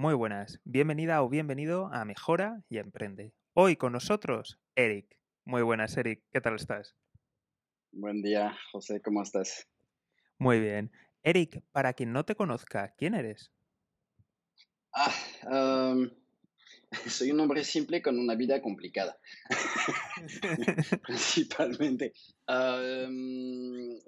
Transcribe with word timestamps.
Muy 0.00 0.14
buenas, 0.14 0.62
bienvenida 0.64 1.22
o 1.22 1.28
bienvenido 1.28 1.90
a 1.92 2.06
Mejora 2.06 2.64
y 2.70 2.78
Emprende. 2.78 3.34
Hoy 3.52 3.76
con 3.76 3.92
nosotros, 3.92 4.58
Eric. 4.74 5.18
Muy 5.44 5.60
buenas, 5.60 5.94
Eric, 5.98 6.24
¿qué 6.32 6.40
tal 6.40 6.56
estás? 6.56 6.96
Buen 7.92 8.22
día, 8.22 8.56
José, 8.72 9.02
¿cómo 9.02 9.22
estás? 9.22 9.68
Muy 10.38 10.58
bien. 10.58 10.90
Eric, 11.22 11.62
para 11.70 11.92
quien 11.92 12.14
no 12.14 12.24
te 12.24 12.34
conozca, 12.34 12.94
¿quién 12.96 13.12
eres? 13.12 13.52
Ah, 14.94 15.12
soy 17.06 17.30
un 17.30 17.40
hombre 17.40 17.64
simple 17.64 18.02
con 18.02 18.18
una 18.18 18.34
vida 18.34 18.60
complicada, 18.60 19.16
principalmente. 21.02 22.12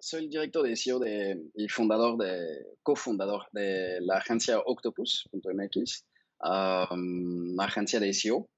soy 0.01 0.25
el 0.25 0.31
director 0.31 0.67
de 0.67 0.77
SEO 0.77 0.99
de, 0.99 1.41
y 1.55 1.69
fundador 1.69 2.19
de, 2.19 2.67
cofundador 2.83 3.47
de 3.53 4.01
la 4.01 4.19
agencia 4.19 4.59
Octopus.mx, 4.59 6.07
una 6.41 7.65
agencia 7.65 8.01
de 8.01 8.13
SEO. 8.13 8.49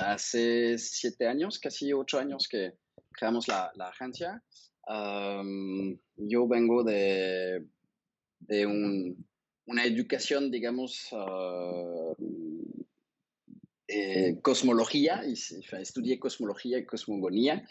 hace 0.00 0.78
siete 0.78 1.26
años, 1.26 1.58
casi 1.58 1.92
ocho 1.92 2.18
años 2.18 2.48
que 2.48 2.74
creamos 3.12 3.48
la, 3.48 3.72
la 3.76 3.88
agencia. 3.88 4.42
yo 6.16 6.48
vengo 6.48 6.84
de, 6.84 7.66
de 8.40 8.66
un, 8.66 9.26
una 9.68 9.84
educación, 9.84 10.50
digamos, 10.50 11.08
uh, 11.12 12.14
eh, 13.88 14.38
cosmología, 14.42 15.22
y, 15.26 15.32
estudié 15.32 16.18
cosmología 16.18 16.78
y 16.78 16.84
cosmogonía. 16.84 17.66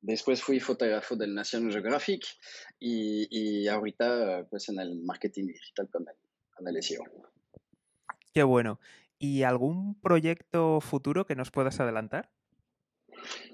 después 0.00 0.42
fui 0.42 0.58
fotógrafo 0.58 1.16
del 1.16 1.34
National 1.34 1.70
Geographic 1.70 2.24
y, 2.78 3.28
y, 3.30 3.68
ahorita 3.68 4.46
pues 4.48 4.70
en 4.70 4.80
el 4.80 5.02
marketing 5.02 5.48
digital 5.48 5.88
con 5.90 6.06
el, 6.66 6.82
SEO. 6.82 7.04
Qué 8.32 8.42
bueno. 8.42 8.80
¿Y 9.18 9.42
algún 9.42 10.00
proyecto 10.00 10.80
futuro 10.80 11.26
que 11.26 11.34
nos 11.34 11.50
puedas 11.50 11.78
adelantar? 11.78 12.30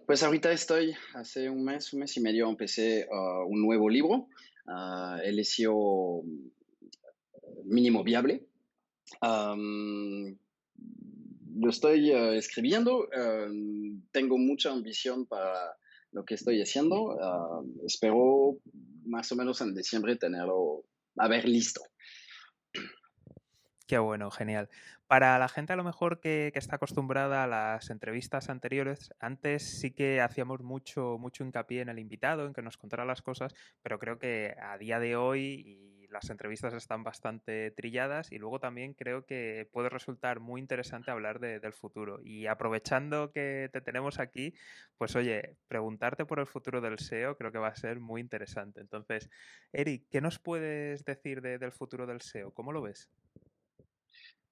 Pues 0.07 0.23
ahorita 0.23 0.53
estoy, 0.53 0.95
hace 1.15 1.51
un 1.51 1.65
mes, 1.65 1.93
un 1.93 2.01
mes 2.01 2.17
y 2.17 2.21
medio 2.21 2.49
empecé 2.49 3.09
uh, 3.11 3.45
un 3.49 3.63
nuevo 3.63 3.89
libro, 3.89 4.29
uh, 4.69 5.19
el 5.25 5.45
SEO 5.45 6.23
mínimo 7.65 8.05
viable, 8.05 8.47
lo 11.59 11.71
estoy 11.71 12.11
eh, 12.11 12.37
escribiendo, 12.37 13.09
tengo 14.13 14.39
mucha 14.39 14.71
ambición 14.71 15.27
para 15.27 15.77
lo 16.13 16.25
que 16.25 16.35
estoy 16.35 16.61
haciendo. 16.61 17.19
espero 17.87 18.59
más 19.05 19.31
o 19.33 19.37
menos 19.37 19.61
en 19.61 19.75
diciembre 19.75 20.17
tenerlo 20.17 20.85
a 21.17 21.29
ver 21.29 21.49
listo. 21.49 21.83
Qué 23.87 23.99
bueno, 23.99 24.31
genial. 24.31 24.69
Para 25.07 25.39
la 25.39 25.49
gente 25.49 25.73
a 25.73 25.77
lo 25.77 25.85
mejor 25.85 26.19
que, 26.19 26.51
que, 26.53 26.59
está 26.59 26.77
acostumbrada 26.77 27.45
a 27.45 27.47
las 27.47 27.91
entrevistas 27.91 28.51
anteriores, 28.51 29.15
antes 29.21 29.63
sí 29.63 29.93
que 29.93 30.21
hacíamos 30.21 30.63
mucho, 30.63 31.17
mucho 31.19 31.45
hincapié 31.45 31.83
en 31.83 31.89
el 31.89 32.01
invitado, 32.01 32.47
en 32.47 32.53
que 32.53 32.63
nos 32.63 32.77
contara 32.77 33.05
las 33.05 33.23
cosas, 33.23 33.55
pero 33.83 34.01
creo 34.01 34.19
que 34.19 34.57
a 34.61 34.77
día 34.79 34.99
de 34.99 35.15
hoy 35.15 35.96
las 36.17 36.31
entrevistas 36.31 36.73
están 36.73 37.05
bastante 37.05 37.71
trilladas 37.73 38.33
y 38.33 38.39
luego 38.39 38.59
también 38.59 38.95
creo 38.95 39.27
que 39.27 39.69
puede 39.71 39.91
resultar 39.91 40.41
muy 40.41 40.63
interesante 40.63 41.11
hablar 41.11 41.41
del 41.41 41.73
futuro. 41.75 42.21
Y 42.25 42.47
aprovechando 42.47 43.33
que 43.33 43.69
te 43.71 43.83
tenemos 43.83 44.19
aquí, 44.19 44.55
pues 44.97 45.15
oye, 45.15 45.57
preguntarte 45.69 46.25
por 46.25 46.41
el 46.41 46.47
futuro 46.47 46.81
del 46.81 46.99
SEO 46.99 47.37
creo 47.37 47.53
que 47.53 47.59
va 47.59 47.69
a 47.69 47.77
ser 47.77 48.01
muy 48.01 48.23
interesante. 48.23 48.81
Entonces, 48.81 49.29
Eric, 49.73 50.07
¿qué 50.11 50.23
nos 50.23 50.39
puedes 50.39 51.05
decir 51.05 51.43
del 51.43 51.73
futuro 51.73 52.07
del 52.07 52.23
SEO? 52.23 52.51
¿Cómo 52.53 52.73
lo 52.73 52.81
ves? 52.81 53.11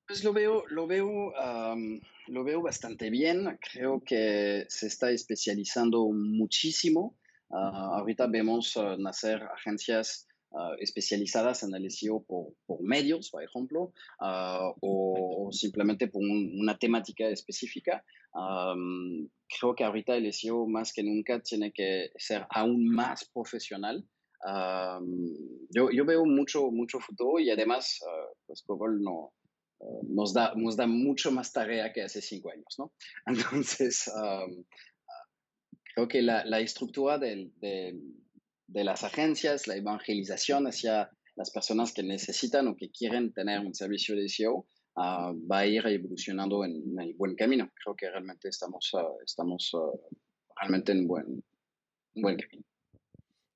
Pues 0.06 0.22
lo 0.22 0.34
veo, 0.34 0.64
lo 0.68 0.86
veo, 0.86 1.32
lo 2.26 2.44
veo 2.44 2.60
bastante 2.60 3.08
bien. 3.08 3.58
Creo 3.72 4.02
que 4.04 4.66
se 4.68 4.88
está 4.88 5.10
especializando 5.10 6.10
muchísimo. 6.10 7.16
Ah, 7.50 7.96
ahorita 7.98 8.26
vemos 8.26 8.76
ah, 8.76 8.96
nacer 8.98 9.42
agencias 9.42 10.26
Ah, 10.56 10.76
especializadas 10.78 11.64
en 11.64 11.74
el 11.74 11.90
SEO 11.90 12.22
por, 12.22 12.54
por 12.64 12.80
medios, 12.80 13.28
por 13.30 13.42
ejemplo, 13.42 13.92
uh, 14.20 14.72
o, 14.80 15.48
simplemente 15.50 16.06
por 16.06 16.22
un, 16.22 16.60
una 16.60 16.78
temática 16.78 17.26
específica. 17.26 18.04
Um, 18.32 19.28
creo 19.48 19.74
que 19.74 19.82
ahorita 19.82 20.14
el 20.14 20.32
SEO 20.32 20.68
más 20.68 20.92
que 20.92 21.02
nunca 21.02 21.40
tiene 21.40 21.72
que 21.72 22.12
ser 22.16 22.46
aún 22.50 22.88
más 22.88 23.28
profesional. 23.34 24.06
Um, 24.46 25.26
yo, 25.70 25.90
yo, 25.90 26.04
veo 26.04 26.24
mucho, 26.24 26.70
mucho 26.70 27.00
futuro 27.00 27.40
y 27.40 27.50
además, 27.50 27.98
uh, 28.02 28.36
pues 28.46 28.62
Google 28.64 29.02
no, 29.02 29.32
nos, 30.04 30.32
da, 30.32 30.54
nos 30.54 30.76
da 30.76 30.86
mucho 30.86 31.32
más 31.32 31.52
tarea 31.52 31.92
que 31.92 32.02
hace 32.02 32.22
cinco 32.22 32.52
años, 32.52 32.76
¿no? 32.78 32.92
Entonces, 33.26 34.08
um, 34.14 34.64
creo 35.94 36.06
que 36.06 36.22
la, 36.22 36.44
la 36.44 36.60
estructura 36.60 37.18
del, 37.18 37.52
del 37.58 38.23
de 38.66 38.84
las 38.84 39.04
agencias, 39.04 39.66
la 39.66 39.76
evangelización 39.76 40.66
hacia 40.66 41.10
las 41.36 41.50
personas 41.50 41.92
que 41.92 42.02
necesitan 42.02 42.68
o 42.68 42.76
que 42.76 42.90
quieren 42.90 43.32
tener 43.32 43.60
un 43.60 43.74
servicio 43.74 44.14
de 44.14 44.28
SEO 44.28 44.66
ah, 44.96 45.32
va 45.50 45.60
a 45.60 45.66
ir 45.66 45.86
evolucionando 45.86 46.64
en, 46.64 46.98
el 46.98 47.14
buen 47.14 47.34
camino. 47.34 47.70
Creo 47.82 47.96
que 47.96 48.10
realmente 48.10 48.48
estamos, 48.48 48.90
ah, 48.94 49.08
estamos 49.24 49.72
ah, 49.74 49.90
realmente 50.60 50.92
en 50.92 51.06
buen, 51.06 51.44
buen 52.14 52.36
camino. 52.36 52.64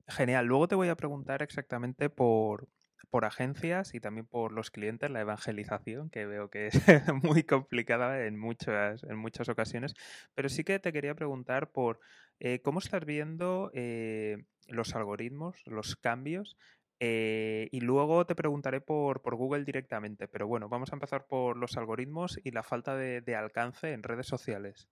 Genial. 0.09 0.47
Luego 0.47 0.69
te 0.69 0.75
voy 0.75 0.89
a 0.89 0.97
preguntar 0.97 1.43
exactamente 1.43 2.09
por, 2.09 2.69
por 3.11 3.25
agencias 3.25 3.95
y 3.95 4.01
también 4.01 4.27
por 4.27 4.53
los 4.53 4.71
clientes, 4.71 5.11
la 5.11 5.21
evangelización, 5.21 6.11
que 6.11 6.27
veo 6.27 6.51
que 6.51 6.69
es 6.69 6.73
muy 7.23 7.45
complicada 7.45 8.27
en 8.27 8.39
muchas, 8.39 9.05
en 9.05 9.19
muchas 9.19 9.49
ocasiones. 9.49 9.95
Pero 10.35 10.49
sí 10.49 10.65
que 10.65 10.79
te 10.79 10.93
quería 10.93 11.15
preguntar 11.15 11.71
por 11.71 12.01
eh, 12.41 12.61
cómo 12.63 12.79
estás 12.79 13.05
viendo 13.05 13.71
eh, 13.75 14.45
los 14.69 14.95
algoritmos, 14.95 15.57
los 15.67 15.97
cambios. 15.97 16.57
Eh, 17.01 17.69
y 17.71 17.81
luego 17.81 18.27
te 18.27 18.35
preguntaré 18.35 18.81
por, 18.81 19.23
por, 19.23 19.37
Google 19.37 19.65
directamente. 19.65 20.27
Pero 20.27 20.49
bueno, 20.49 20.69
vamos 20.69 20.91
a 20.93 20.97
empezar 20.97 21.27
por 21.27 21.57
los 21.57 21.77
algoritmos 21.77 22.39
y 22.43 22.51
la 22.51 22.63
falta 22.63 22.97
de, 22.97 23.37
alcance 23.37 23.93
en 23.93 24.03
redes 24.03 24.27
sociales. 24.27 24.89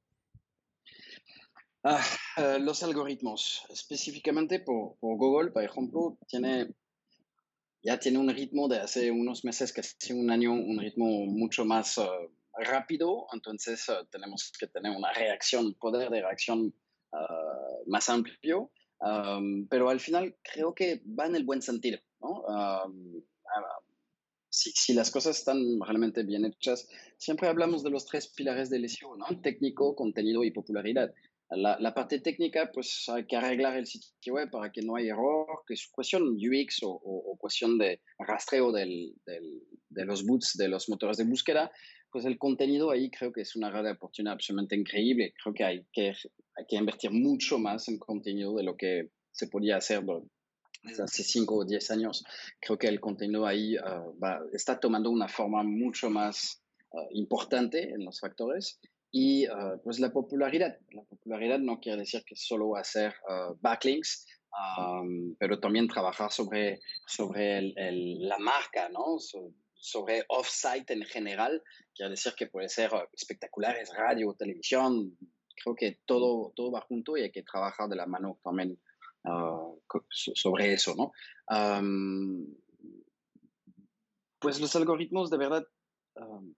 Ah, 1.83 2.03
los 2.61 2.83
algoritmos, 2.83 3.65
específicamente 3.71 4.61
por, 4.61 4.97
Google, 5.01 5.51
por 5.51 5.63
ejemplo, 5.63 6.19
tiene 6.29 6.69
ya 7.83 8.01
tiene 8.01 8.19
un 8.19 8.29
ritmo 8.29 8.67
de 8.67 8.81
hace 8.81 9.13
unos 9.13 9.45
meses, 9.45 9.73
casi 9.73 10.13
un 10.13 10.29
año, 10.29 10.53
un 10.53 10.81
ritmo 10.81 11.07
mucho 11.27 11.65
más 11.65 11.99
uh, 11.99 12.05
rápido, 12.59 13.29
entonces 13.33 13.87
tenemos 14.11 14.51
que 14.59 14.67
tener 14.67 14.91
una 14.97 15.13
reacción, 15.13 15.73
poder 15.75 16.11
de 16.11 16.21
reacción 16.21 16.75
uh, 17.13 17.89
más 17.89 18.09
amplio, 18.09 18.73
um, 19.01 19.67
pero 19.69 19.89
al 19.89 20.01
final 20.01 20.37
creo 20.43 20.75
que 20.75 21.03
va 21.07 21.27
en 21.27 21.37
el 21.37 21.45
buen 21.45 21.63
sentido, 21.63 21.99
¿no? 22.21 22.43
Um, 22.43 23.23
si, 24.49 24.71
si, 24.73 24.95
las 24.95 25.11
cosas 25.11 25.39
están 25.39 25.59
realmente 25.81 26.23
bien 26.23 26.47
hechas, 26.47 26.89
siempre 27.19 27.49
hablamos 27.49 27.83
de 27.83 27.91
los 27.91 28.07
tres 28.07 28.29
pilares 28.29 28.71
del 28.71 28.89
SEO, 28.89 29.17
¿no? 29.17 29.27
Técnico, 29.43 29.95
contenido 29.95 30.43
y 30.45 30.51
popularidad. 30.51 31.13
La, 31.51 31.79
la, 31.79 31.95
parte 31.95 32.19
técnica, 32.21 32.71
pues 32.73 33.05
hay 33.09 33.25
que 33.27 33.37
arreglar 33.37 33.77
el 33.77 33.87
sitio 33.87 34.35
web 34.35 34.51
para 34.51 34.73
que 34.73 34.83
no 34.83 34.97
haya 34.97 35.13
error, 35.13 35.63
que 35.67 35.75
es 35.75 35.87
cuestión 35.87 36.25
UX 36.25 36.83
o, 36.83 36.91
o, 36.91 37.37
cuestión 37.39 37.79
de 37.79 38.01
rastreo 38.19 38.73
del, 38.73 39.15
del, 39.25 39.63
de 39.89 40.05
los 40.07 40.25
boots 40.25 40.57
de 40.57 40.69
los 40.69 40.89
motores 40.89 41.19
de 41.19 41.25
búsqueda. 41.25 41.71
Pues 42.17 42.25
el 42.25 42.39
contenido 42.39 42.91
ahí 42.91 43.11
creo 43.11 43.31
que 43.31 43.43
es 43.43 43.57
una 43.57 43.71
red 43.71 43.85
de 43.85 43.91
oportunidad 43.91 44.33
absolutamente 44.33 44.75
increíble. 44.75 45.35
Creo 45.37 45.53
que 45.53 45.65
hay, 45.65 45.87
que 45.93 46.15
hay 46.57 46.65
que 46.67 46.77
invertir 46.77 47.11
mucho 47.11 47.59
más 47.59 47.89
en 47.89 47.99
contenido 47.99 48.57
de 48.57 48.63
lo 48.63 48.75
que 48.75 49.11
se 49.33 49.49
podía 49.49 49.77
hacer 49.77 50.03
desde 50.83 51.03
hace 51.03 51.23
5 51.23 51.55
o 51.55 51.65
10 51.67 51.91
años. 51.91 52.25
Creo 52.59 52.79
que 52.79 52.87
el 52.87 53.01
contenido 53.01 53.45
ahí 53.45 53.77
uh, 53.77 54.19
va, 54.19 54.41
está 54.55 54.81
tomando 54.81 55.11
una 55.11 55.29
forma 55.29 55.63
mucho 55.63 56.09
más 56.09 56.63
uh, 56.93 57.07
importante 57.11 57.91
en 57.91 58.03
los 58.03 58.19
factores 58.19 58.81
y 59.13 59.47
uh, 59.51 59.79
pues 59.85 60.01
la 60.01 60.11
popularidad. 60.11 60.79
La 60.93 61.03
popularidad 61.03 61.59
no 61.59 61.81
quiere 61.81 61.99
decir 61.99 62.25
que 62.25 62.35
solo 62.35 62.77
hacer 62.77 63.13
backlinks, 63.61 64.27
um, 64.79 65.37
pero 65.39 65.61
también 65.61 65.87
trabajar 65.87 66.33
sobre, 66.33 66.81
sobre 67.07 67.59
el, 67.59 67.75
el, 67.77 68.27
la 68.27 68.39
marca, 68.39 68.89
¿no? 68.89 69.19
So, 69.19 69.53
sobre 69.79 70.25
off-site 70.29 70.93
en 70.93 71.03
general. 71.05 71.63
Quiere 71.95 72.11
decir 72.11 72.35
que 72.35 72.47
puede 72.47 72.69
ser 72.69 72.93
uh, 72.93 73.07
espectaculares, 73.13 73.95
radio, 73.95 74.35
televisión. 74.35 75.17
Creo 75.63 75.75
que 75.75 76.01
todo, 76.05 76.53
todo 76.55 76.71
va 76.73 76.81
junto 76.83 77.17
y 77.17 77.23
hay 77.23 77.33
que 77.33 77.43
trabajar 77.43 77.89
de 77.89 77.97
la 77.97 78.07
mano 78.07 78.39
también 78.43 78.79
sobre 80.11 80.73
eso, 80.73 80.95
¿no? 80.95 81.13
Um, 81.49 82.47
pues 84.39 84.61
los 84.61 84.77
algoritmos 84.77 85.31
de 85.31 85.39
verdad 85.39 85.67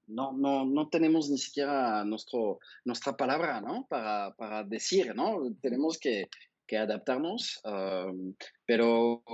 no, 0.06 0.32
no, 0.32 0.64
no 0.64 0.88
tenemos 0.88 1.30
ni 1.30 1.38
siquiera 1.38 2.04
nuestro, 2.04 2.58
nuestra 2.84 3.16
palabra, 3.16 3.60
¿no? 3.60 3.86
Para, 3.88 4.34
para 4.36 4.64
decir, 4.64 5.14
¿no? 5.14 5.38
Tenemos 5.60 5.98
que, 5.98 6.28
que 6.66 6.76
adaptarnos, 6.76 7.60
pero 8.64 9.24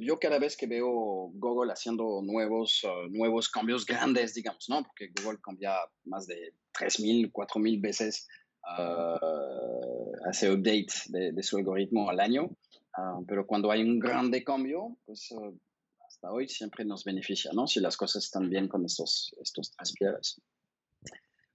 yo 0.00 0.18
cada 0.18 0.38
vez 0.38 0.56
que 0.56 0.66
veo 0.66 1.30
Google 1.34 1.72
haciendo 1.72 2.22
nuevos, 2.22 2.82
uh, 2.84 3.08
nuevos 3.10 3.48
cambios 3.48 3.84
grandes, 3.86 4.34
digamos, 4.34 4.68
¿no? 4.68 4.82
Porque 4.82 5.10
Google 5.20 5.38
cambia 5.42 5.76
más 6.04 6.26
de 6.26 6.54
3.000, 6.78 7.30
4.000 7.30 7.80
veces, 7.80 8.26
uh, 8.78 10.28
hace 10.28 10.50
update 10.50 10.88
de, 11.08 11.32
de, 11.32 11.42
su 11.42 11.58
algoritmo 11.58 12.08
al 12.08 12.20
año. 12.20 12.44
Uh, 12.96 13.24
pero 13.26 13.46
cuando 13.46 13.70
hay 13.70 13.82
un 13.82 13.98
grande 13.98 14.42
cambio, 14.42 14.96
pues 15.04 15.30
hasta 16.08 16.32
hoy 16.32 16.48
siempre 16.48 16.84
nos 16.84 17.04
beneficia, 17.04 17.52
¿no? 17.52 17.66
Si 17.66 17.80
las 17.80 17.96
cosas 17.96 18.24
están 18.24 18.48
bien 18.48 18.68
con 18.68 18.84
estos, 18.84 19.34
estos 19.40 19.70
tres 19.70 19.92
piedras. 19.92 20.40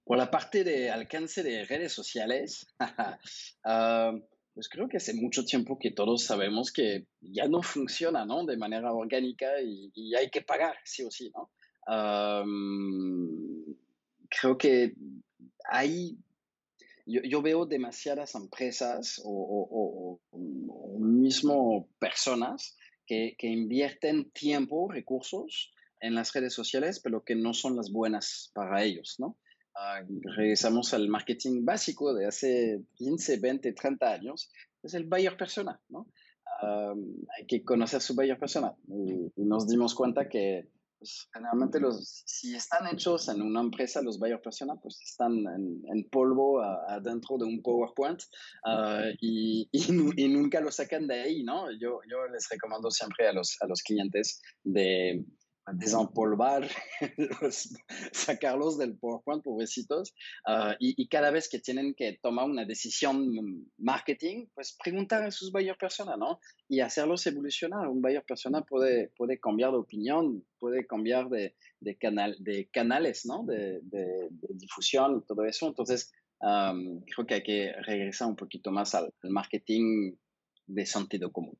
Por 0.04 0.18
la 0.18 0.30
parte 0.30 0.62
de 0.62 0.88
alcance 0.88 1.42
de 1.42 1.64
redes 1.64 1.92
sociales, 1.92 2.66
pues 4.56 4.70
creo 4.70 4.88
que 4.88 4.96
hace 4.96 5.12
mucho 5.12 5.44
tiempo 5.44 5.78
que 5.78 5.90
todos 5.90 6.24
sabemos 6.24 6.72
que 6.72 7.04
ya 7.20 7.46
no 7.46 7.62
funciona, 7.62 8.24
¿no? 8.24 8.46
De 8.46 8.56
manera 8.56 8.90
orgánica 8.90 9.60
y, 9.60 10.14
hay 10.14 10.30
que 10.30 10.40
pagar, 10.40 10.76
sí 10.82 11.04
o 11.04 11.10
sí, 11.10 11.30
¿no? 11.30 11.50
creo 14.28 14.58
que 14.58 14.94
hay, 15.68 16.16
yo, 17.04 17.42
veo 17.42 17.66
demasiadas 17.66 18.34
empresas 18.34 19.20
o, 19.24 20.18
mismo 20.98 21.88
personas 21.98 22.76
que, 23.06 23.36
que, 23.38 23.48
invierten 23.48 24.30
tiempo, 24.30 24.88
recursos 24.90 25.70
en 26.00 26.14
las 26.14 26.32
redes 26.32 26.54
sociales, 26.54 26.98
pero 26.98 27.22
que 27.22 27.34
no 27.36 27.52
son 27.52 27.76
las 27.76 27.92
buenas 27.92 28.50
para 28.54 28.82
ellos, 28.82 29.16
¿no? 29.18 29.36
Ah, 29.78 30.00
regresamos 30.36 30.94
al 30.94 31.08
marketing 31.08 31.64
básico 31.64 32.14
de 32.14 32.26
hace 32.26 32.82
15, 32.94 33.38
20, 33.38 33.72
30 33.72 34.10
años, 34.10 34.50
es 34.82 34.94
el 34.94 35.04
buyer 35.04 35.36
persona, 35.36 35.80
¿no? 35.88 36.06
hay 37.36 37.46
que 37.46 37.62
conocer 37.62 38.00
su 38.00 38.14
buyer 38.14 38.38
persona 38.38 38.74
y, 38.88 39.30
nos 39.36 39.66
dimos 39.66 39.94
cuenta 39.94 40.26
que 40.26 40.70
pues, 40.98 41.28
generalmente 41.30 41.78
los, 41.78 42.22
si 42.24 42.54
están 42.54 42.86
hechos 42.86 43.28
en 43.28 43.42
una 43.42 43.60
empresa, 43.60 44.00
los 44.00 44.18
buyer 44.18 44.40
persona, 44.40 44.74
pues 44.76 44.98
están 45.02 45.44
en, 45.84 46.08
polvo 46.08 46.62
adentro 46.62 47.36
de 47.36 47.44
un 47.44 47.60
PowerPoint 47.60 48.22
ah, 48.64 49.04
y, 49.20 49.68
y, 49.72 50.28
nunca 50.28 50.60
lo 50.60 50.70
sacan 50.70 51.06
de 51.06 51.20
ahí, 51.20 51.42
¿no? 51.42 51.70
Yo, 51.72 52.00
yo 52.10 52.26
les 52.32 52.48
recomiendo 52.48 52.90
siempre 52.90 53.28
a 53.28 53.32
los, 53.34 53.56
a 53.60 53.66
los 53.66 53.82
clientes 53.82 54.40
de 54.64 55.22
desempolvar, 55.72 56.68
sacarlos 58.12 58.78
del 58.78 58.96
PowerPoint, 58.96 59.42
pobrecitos, 59.42 60.14
uh, 60.46 60.74
y, 60.78 61.08
cada 61.08 61.30
vez 61.30 61.48
que 61.48 61.58
tienen 61.58 61.94
que 61.94 62.18
tomar 62.22 62.44
una 62.44 62.64
decisión 62.64 63.66
marketing, 63.78 64.46
pues 64.54 64.76
preguntar 64.82 65.24
a 65.24 65.30
sus 65.30 65.50
buyer 65.50 65.76
persona, 65.76 66.16
¿no? 66.16 66.40
Y 66.68 66.80
hacerlos 66.80 67.26
evolucionar. 67.26 67.88
Un 67.88 68.00
buyer 68.00 68.24
persona 68.24 68.62
puede, 68.62 69.08
puede 69.16 69.40
cambiar 69.40 69.72
de 69.72 69.78
opinión, 69.78 70.44
puede 70.58 70.86
cambiar 70.86 71.28
de, 71.28 71.54
de, 71.80 71.96
canal, 71.96 72.36
de 72.38 72.68
canales, 72.68 73.26
¿no? 73.26 73.44
De, 73.44 73.80
de, 73.82 74.28
difusión 74.50 75.24
todo 75.26 75.44
eso. 75.44 75.66
Entonces, 75.66 76.12
um, 76.40 77.00
creo 77.04 77.26
que 77.26 77.34
hay 77.34 77.42
que 77.42 77.72
regresar 77.82 78.28
un 78.28 78.36
poquito 78.36 78.70
más 78.70 78.94
al 78.94 79.12
marketing 79.22 80.14
de 80.66 80.86
sentido 80.86 81.32
común. 81.32 81.58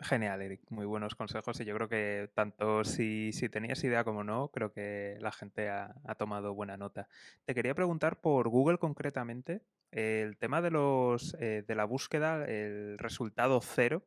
Genial, 0.00 0.42
Eric. 0.42 0.60
Muy 0.70 0.86
buenos 0.86 1.14
consejos 1.14 1.60
y 1.60 1.64
yo 1.64 1.74
creo 1.74 1.88
que 1.88 2.30
tanto 2.34 2.84
si, 2.84 3.32
si 3.32 3.48
tenías 3.48 3.82
idea 3.84 4.02
como 4.02 4.24
no, 4.24 4.48
creo 4.48 4.72
que 4.72 5.16
la 5.20 5.30
gente 5.30 5.68
ha, 5.68 5.94
ha, 6.04 6.14
tomado 6.16 6.52
buena 6.52 6.76
nota. 6.76 7.08
Te 7.44 7.54
quería 7.54 7.74
preguntar 7.74 8.20
por 8.20 8.48
Google 8.48 8.78
concretamente, 8.78 9.62
el 9.92 10.36
tema 10.36 10.60
de, 10.60 10.72
los, 10.72 11.36
eh, 11.38 11.62
de 11.66 11.74
la 11.76 11.84
búsqueda, 11.84 12.44
el 12.44 12.98
resultado 12.98 13.60
cero 13.60 14.02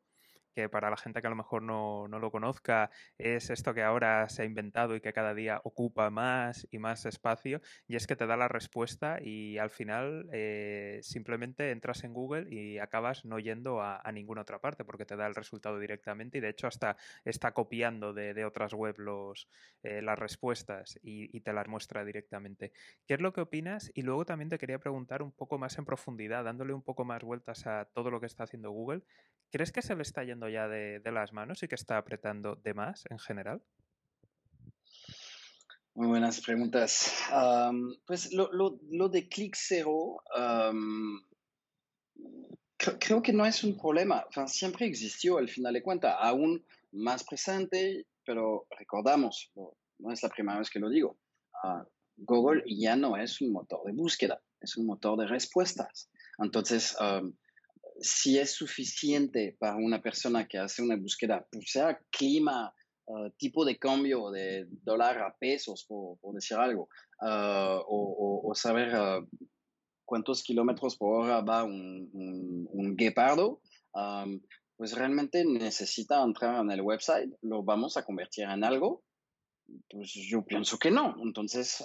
que 0.57 0.69
para 0.69 0.89
la 0.89 0.97
gente 0.97 1.21
que 1.21 1.27
a 1.27 1.29
lo 1.29 1.35
mejor 1.35 1.61
no, 1.61 2.07
lo 2.07 2.31
conozca 2.31 2.89
es 3.19 3.51
esto 3.51 3.75
que 3.75 3.83
ahora 3.83 4.27
se 4.27 4.41
ha 4.41 4.45
inventado 4.45 4.95
y 4.95 5.01
que 5.01 5.13
cada 5.13 5.35
día 5.35 5.61
ocupa 5.63 6.09
más 6.09 6.67
y 6.71 6.79
más 6.79 7.05
espacio, 7.05 7.61
y 7.87 7.95
es 7.95 8.07
que 8.07 8.15
te 8.15 8.25
da 8.25 8.35
la 8.35 8.47
respuesta 8.47 9.19
y 9.21 9.59
al 9.59 9.69
final 9.69 10.27
eh, 10.33 10.99
simplemente 11.03 11.69
entras 11.69 12.03
en 12.03 12.11
Google 12.11 12.47
y 12.49 12.79
acabas 12.79 13.23
no 13.23 13.37
yendo 13.37 13.83
a, 13.83 14.01
ninguna 14.11 14.41
otra 14.41 14.57
parte 14.57 14.83
porque 14.83 15.05
te 15.05 15.15
da 15.15 15.27
el 15.27 15.35
resultado 15.35 15.77
directamente 15.77 16.39
y 16.39 16.41
de 16.41 16.49
hecho 16.49 16.65
hasta 16.65 16.97
está 17.23 17.51
copiando 17.51 18.13
de, 18.13 18.43
otras 18.43 18.73
web 18.73 18.97
los, 18.97 19.47
eh, 19.83 20.01
las 20.01 20.17
respuestas 20.17 20.97
y, 21.03 21.37
y, 21.37 21.41
te 21.41 21.53
las 21.53 21.67
muestra 21.67 22.03
directamente. 22.03 22.71
¿Qué 23.05 23.13
es 23.13 23.21
lo 23.21 23.31
que 23.31 23.41
opinas? 23.41 23.91
Y 23.93 24.01
luego 24.01 24.25
también 24.25 24.49
te 24.49 24.57
quería 24.57 24.79
preguntar 24.79 25.21
un 25.21 25.31
poco 25.31 25.59
más 25.59 25.77
en 25.77 25.85
profundidad, 25.85 26.45
dándole 26.45 26.73
un 26.73 26.81
poco 26.81 27.05
más 27.05 27.21
vueltas 27.21 27.67
a 27.67 27.85
todo 27.93 28.09
lo 28.09 28.19
que 28.19 28.25
está 28.25 28.45
haciendo 28.45 28.71
Google. 28.71 29.03
¿Crees 29.51 29.71
que 29.71 29.81
se 29.81 29.95
le 29.95 30.01
está 30.01 30.23
yendo 30.23 30.49
ya 30.49 30.67
de, 30.67 31.01
las 31.11 31.31
manos 31.31 31.63
y 31.63 31.67
que 31.67 31.75
está 31.75 31.97
apretando 31.97 32.55
de 32.55 32.73
más 32.73 33.05
en 33.09 33.17
general? 33.17 33.61
Muy 35.95 36.07
buenas 36.07 36.41
preguntas. 36.41 37.13
pues 38.05 38.33
lo, 38.33 39.09
de 39.09 39.29
clic 39.29 39.55
cero, 39.57 40.21
creo, 42.99 43.21
que 43.21 43.33
no 43.33 43.45
es 43.45 43.63
un 43.63 43.77
problema. 43.77 44.25
siempre 44.47 44.85
existió 44.85 45.37
al 45.37 45.49
final 45.49 45.73
de 45.73 45.81
cuentas, 45.81 46.15
aún 46.19 46.65
más 46.91 47.23
presente, 47.23 48.05
pero 48.25 48.67
recordamos, 48.77 49.51
no 49.99 50.11
es 50.11 50.21
la 50.23 50.29
primera 50.29 50.59
vez 50.59 50.69
que 50.69 50.79
lo 50.79 50.89
digo. 50.89 51.17
Ah, 51.63 51.85
Google 52.17 52.63
ya 52.67 52.95
no 52.95 53.15
es 53.15 53.39
un 53.41 53.53
motor 53.53 53.83
de 53.85 53.93
búsqueda, 53.93 54.41
es 54.59 54.75
un 54.75 54.85
motor 54.85 55.17
de 55.17 55.27
respuestas. 55.27 56.09
Entonces, 56.37 56.95
si 57.99 58.37
es 58.37 58.51
suficiente 58.51 59.55
para 59.59 59.75
una 59.75 60.01
persona 60.01 60.47
que 60.47 60.57
hace 60.57 60.81
una 60.81 60.95
búsqueda, 60.95 61.45
pues, 61.51 61.71
sea 61.71 61.99
clima, 62.09 62.73
ah, 63.07 63.29
tipo 63.37 63.65
de 63.65 63.77
cambio 63.77 64.31
de 64.31 64.67
dólar 64.69 65.19
a 65.19 65.35
pesos, 65.37 65.85
por, 65.87 66.17
decir 66.33 66.57
algo, 66.57 66.89
ah, 67.21 67.81
o, 67.87 68.51
saber 68.55 68.91
ah, 68.93 69.25
cuántos 70.05 70.43
kilómetros 70.43 70.97
por 70.97 71.23
hora 71.25 71.41
va 71.41 71.63
un, 71.63 72.09
un, 72.71 72.95
guepardo, 72.95 73.61
pues 74.75 74.93
realmente 74.93 75.43
necesita 75.43 76.21
entrar 76.21 76.61
en 76.61 76.71
el 76.71 76.81
website, 76.81 77.31
lo 77.41 77.63
vamos 77.63 77.97
a 77.97 78.03
convertir 78.03 78.45
en 78.45 78.63
algo. 78.63 79.03
Pues 79.89 80.13
yo 80.13 80.45
pienso 80.45 80.77
que 80.77 80.91
no. 80.91 81.15
Entonces, 81.21 81.83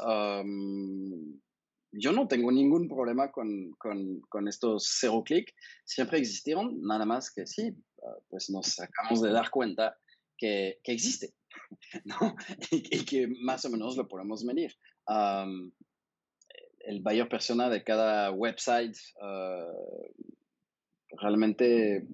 yo 1.92 2.12
no 2.12 2.26
tengo 2.26 2.50
ningún 2.50 2.88
problema 2.88 3.30
con, 3.30 3.72
con, 3.78 4.48
estos 4.48 4.88
cero 4.98 5.22
clic. 5.24 5.54
Siempre 5.84 6.18
existieron, 6.18 6.80
nada 6.82 7.04
más 7.04 7.30
que 7.30 7.46
sí, 7.46 7.76
ah, 8.02 8.16
pues 8.28 8.48
nos 8.50 8.80
acabamos 8.80 9.20
de 9.22 9.30
dar 9.30 9.50
cuenta 9.50 9.98
que, 10.36 10.80
que 10.82 10.92
existe, 10.92 11.34
¿no? 12.04 12.34
Y, 12.70 13.04
que 13.04 13.28
más 13.42 13.64
o 13.66 13.70
menos 13.70 13.96
lo 13.96 14.08
podemos 14.08 14.42
medir. 14.42 14.74
el 16.80 17.02
buyer 17.02 17.28
persona 17.28 17.68
de 17.68 17.84
cada 17.84 18.32
website 18.32 18.96
uh, 19.20 20.10
realmente 21.20 22.08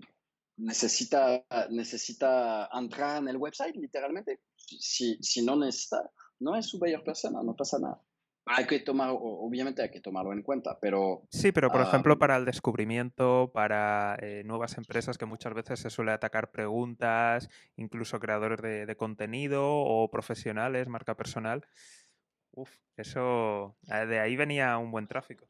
necesita, 0.56 1.47
necesita 1.70 2.68
entrar 2.73 3.23
en 3.23 3.28
el 3.28 3.37
website, 3.37 3.76
literalmente. 3.76 4.40
Si, 4.56 5.16
si 5.23 5.42
no 5.42 5.54
necesita, 5.54 6.11
no 6.40 6.56
es 6.56 6.66
su 6.66 6.80
buyer 6.80 7.02
persona, 7.04 7.42
no 7.44 7.54
pasa 7.54 7.78
nada 7.78 8.02
hay 8.48 8.66
que 8.66 8.80
tomar, 8.80 9.10
obviamente 9.12 9.82
hay 9.82 9.90
que 9.90 10.00
tomarlo 10.00 10.32
en 10.32 10.42
cuenta, 10.42 10.78
pero... 10.80 11.22
Sí, 11.30 11.52
pero 11.52 11.70
por 11.70 11.80
ejemplo 11.80 12.18
para 12.18 12.36
el 12.36 12.44
descubrimiento, 12.44 13.50
para 13.52 14.16
eh, 14.20 14.42
nuevas 14.44 14.76
empresas 14.78 15.18
que 15.18 15.26
muchas 15.26 15.54
veces 15.54 15.80
se 15.80 15.90
suele 15.90 16.12
atacar 16.12 16.50
preguntas, 16.50 17.48
incluso 17.76 18.18
creadores 18.18 18.60
de, 18.60 18.96
contenido 18.96 19.64
o 19.64 20.10
profesionales, 20.10 20.88
marca 20.88 21.16
personal. 21.16 21.66
Uf, 22.52 22.70
eso, 22.96 23.76
eh, 23.92 24.06
de 24.06 24.20
ahí 24.20 24.36
venía 24.36 24.76
un 24.78 24.90
buen 24.90 25.06
tráfico. 25.06 25.44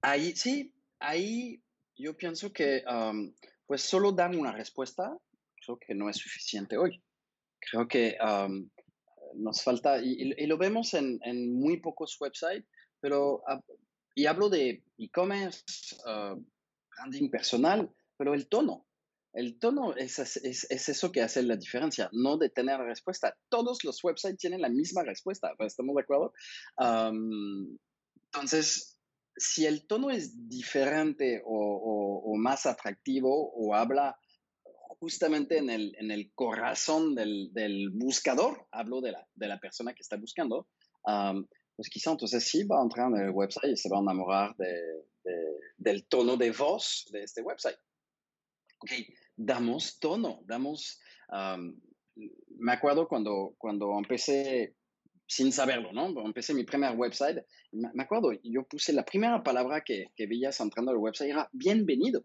Ahí, 0.00 0.34
sí, 0.36 0.72
ahí 1.00 1.62
yo 1.96 2.16
pienso 2.16 2.52
que 2.52 2.84
pues 3.66 3.82
solo 3.82 4.12
dar 4.12 4.30
una 4.36 4.52
respuesta, 4.52 5.16
creo 5.64 5.78
que 5.78 5.94
no 5.94 6.08
es 6.08 6.16
suficiente 6.16 6.76
hoy. 6.76 7.02
Creo 7.58 7.88
que 7.88 8.16
nos 9.36 9.62
falta, 9.62 10.00
y, 10.02 10.46
lo 10.46 10.58
vemos 10.58 10.94
en, 10.94 11.20
muy 11.54 11.80
pocos 11.80 12.16
websites, 12.20 12.64
pero, 13.00 13.42
y 14.14 14.26
hablo 14.26 14.48
de 14.48 14.82
e-commerce, 14.98 15.62
uh, 16.06 16.42
branding 16.96 17.28
personal, 17.30 17.90
pero 18.16 18.34
el 18.34 18.48
tono, 18.48 18.86
el 19.34 19.58
tono 19.58 19.96
es, 19.96 20.18
es, 20.18 20.70
eso 20.70 21.10
que 21.10 21.20
hace 21.20 21.42
la 21.42 21.56
diferencia, 21.56 22.08
no 22.12 22.38
de 22.38 22.50
tener 22.50 22.78
respuesta. 22.80 23.36
Todos 23.48 23.82
los 23.82 24.02
websites 24.02 24.38
tienen 24.38 24.62
la 24.62 24.68
misma 24.68 25.02
respuesta, 25.02 25.52
¿estamos 25.58 25.96
de 25.96 26.02
acuerdo? 26.02 26.32
entonces, 28.32 28.98
si 29.36 29.66
el 29.66 29.86
tono 29.86 30.10
es 30.10 30.48
diferente 30.48 31.42
o, 31.44 32.34
más 32.36 32.66
atractivo 32.66 33.52
o 33.54 33.74
habla 33.74 34.18
justamente 35.04 35.58
en 35.58 35.68
el, 35.68 35.94
en 35.98 36.10
el 36.10 36.32
corazón 36.34 37.14
del, 37.14 37.52
del, 37.52 37.90
buscador, 37.90 38.66
hablo 38.70 39.02
de 39.02 39.12
la, 39.12 39.28
de 39.34 39.48
la 39.48 39.58
persona 39.58 39.92
que 39.92 40.00
está 40.00 40.16
buscando, 40.16 40.66
pues 41.76 41.90
quizá 41.90 42.12
entonces 42.12 42.42
sí 42.42 42.64
va 42.64 42.80
a 42.80 42.84
entrar 42.84 43.10
en 43.10 43.18
el 43.18 43.30
website 43.30 43.72
y 43.72 43.76
se 43.76 43.90
va 43.90 43.98
a 43.98 44.00
enamorar 44.00 44.56
de, 44.56 44.72
del 45.76 46.06
tono 46.06 46.38
de 46.38 46.52
voz 46.52 47.04
de 47.10 47.22
este 47.22 47.42
website. 47.42 47.76
Ok, 48.78 48.92
damos 49.36 49.98
tono, 49.98 50.40
damos, 50.46 50.98
me 52.58 52.72
acuerdo 52.72 53.06
cuando, 53.06 53.54
cuando 53.58 53.98
empecé 53.98 54.74
sin 55.26 55.52
saberlo, 55.52 55.92
¿no? 55.92 56.24
Empecé 56.24 56.54
mi 56.54 56.64
primer 56.64 56.96
website. 56.96 57.44
Me 57.72 58.02
acuerdo, 58.04 58.32
yo 58.42 58.66
puse 58.66 58.94
la 58.94 59.04
primera 59.04 59.42
palabra 59.42 59.82
que, 59.84 60.06
que 60.16 60.26
veías 60.26 60.58
entrando 60.60 60.92
al 60.92 60.96
website 60.96 61.30
era 61.30 61.46
bienvenido. 61.52 62.24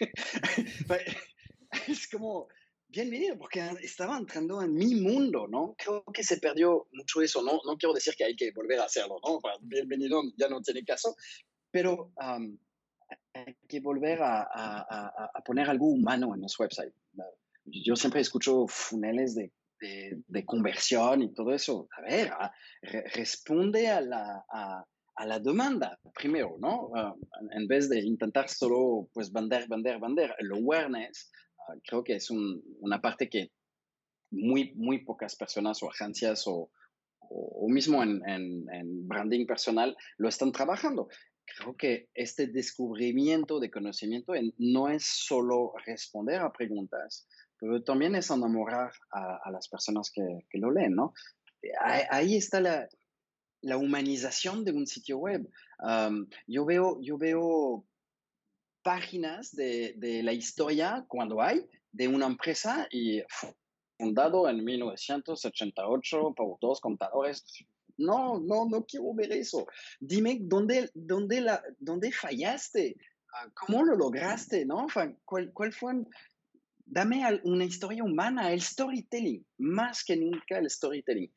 es 1.88 2.08
como 2.08 2.48
bienvenido, 2.88 3.38
porque 3.38 3.60
estaba 3.82 4.18
entrando 4.18 4.62
en 4.62 4.74
mi 4.74 4.94
mundo, 4.94 5.46
¿no? 5.48 5.74
Creo 5.78 6.04
que 6.12 6.22
se 6.22 6.38
perdió 6.38 6.86
mucho 6.92 7.22
eso, 7.22 7.42
¿no? 7.42 7.60
No 7.64 7.76
quiero 7.76 7.94
decir 7.94 8.14
que 8.16 8.24
hay 8.24 8.36
que 8.36 8.52
volver 8.52 8.80
a 8.80 8.84
hacerlo, 8.84 9.16
¿no? 9.24 9.40
bienvenido 9.62 10.22
ya 10.36 10.48
no 10.48 10.60
tiene 10.60 10.84
caso, 10.84 11.16
pero 11.70 12.12
hay 13.34 13.56
que 13.68 13.80
volver 13.80 14.22
a, 14.22 14.42
a, 14.42 15.30
a, 15.34 15.42
poner 15.42 15.70
algo 15.70 15.86
humano 15.86 16.34
en 16.34 16.42
los 16.42 16.58
websites. 16.58 16.94
Yo 17.64 17.96
siempre 17.96 18.20
escucho 18.20 18.66
funeles 18.66 19.34
de 19.34 19.52
de, 20.28 20.44
conversión 20.44 21.22
y 21.22 21.32
todo 21.32 21.52
eso. 21.52 21.88
A 21.96 22.02
ver, 22.02 22.32
responde 23.14 23.88
a 23.88 24.00
la, 24.00 24.44
a, 24.48 25.26
la, 25.26 25.38
demanda 25.38 25.98
primero, 26.14 26.56
¿no? 26.58 26.90
Ah, 26.94 27.14
en 27.52 27.66
vez 27.66 27.88
de 27.88 28.00
intentar 28.00 28.48
solo, 28.48 29.08
pues, 29.12 29.32
vender, 29.32 29.68
vender, 29.68 30.00
vender. 30.00 30.34
El 30.38 30.52
awareness 30.52 31.30
creo 31.84 32.04
que 32.04 32.14
es 32.16 32.30
una 32.30 33.00
parte 33.00 33.28
que 33.28 33.52
muy, 34.30 34.72
muy 34.74 35.04
pocas 35.04 35.36
personas 35.36 35.82
o 35.82 35.90
agencias 35.90 36.46
o, 36.46 36.70
o, 37.18 37.68
mismo 37.68 38.02
en, 38.02 38.26
en, 38.28 38.66
en, 38.72 39.08
branding 39.08 39.46
personal 39.46 39.96
lo 40.16 40.28
están 40.28 40.52
trabajando. 40.52 41.08
Creo 41.44 41.76
que 41.76 42.08
este 42.14 42.46
descubrimiento 42.46 43.60
de 43.60 43.70
conocimiento 43.70 44.32
no 44.58 44.88
es 44.88 45.04
solo 45.04 45.74
responder 45.84 46.40
a 46.40 46.52
preguntas, 46.52 47.26
pero 47.58 47.82
también 47.82 48.14
es 48.14 48.30
enamorar 48.30 48.92
a, 49.12 49.50
las 49.50 49.68
personas 49.68 50.10
que, 50.10 50.58
lo 50.58 50.70
leen, 50.70 50.94
¿no? 50.94 51.14
Ahí, 52.10 52.36
está 52.36 52.60
la, 52.60 52.88
la, 53.60 53.76
humanización 53.76 54.64
de 54.64 54.72
un 54.72 54.86
sitio 54.86 55.18
web. 55.18 55.48
yo, 56.46 56.64
veo, 56.64 56.98
yo 57.00 57.18
veo 57.18 57.86
páginas 58.82 59.52
de, 59.52 59.94
de, 59.96 60.22
la 60.22 60.32
historia 60.32 61.04
cuando 61.08 61.40
hay 61.40 61.68
de 61.92 62.08
una 62.08 62.26
empresa 62.26 62.86
y 62.90 63.22
fundado 63.98 64.48
en 64.48 64.64
1988 64.64 66.34
por 66.36 66.58
dos 66.60 66.80
contadores. 66.80 67.44
No, 67.96 68.40
no, 68.40 68.68
no 68.68 68.84
quiero 68.84 69.14
ver 69.14 69.32
eso. 69.32 69.66
Dime 70.00 70.38
dónde, 70.40 70.90
dónde, 70.94 71.40
la, 71.40 71.62
dónde 71.78 72.10
fallaste, 72.10 72.96
ah, 73.34 73.48
cómo 73.54 73.84
lo 73.84 73.94
lograste, 73.94 74.64
¿no? 74.64 74.86
¿Cuál, 75.24 75.52
cuál 75.52 75.72
fue 75.72 75.94
dame 76.92 77.22
una 77.44 77.64
historia 77.64 78.04
humana, 78.04 78.52
el 78.52 78.60
storytelling, 78.60 79.46
más 79.58 80.04
que 80.04 80.16
nunca 80.16 80.58
el 80.58 80.68
storytelling. 80.68 81.32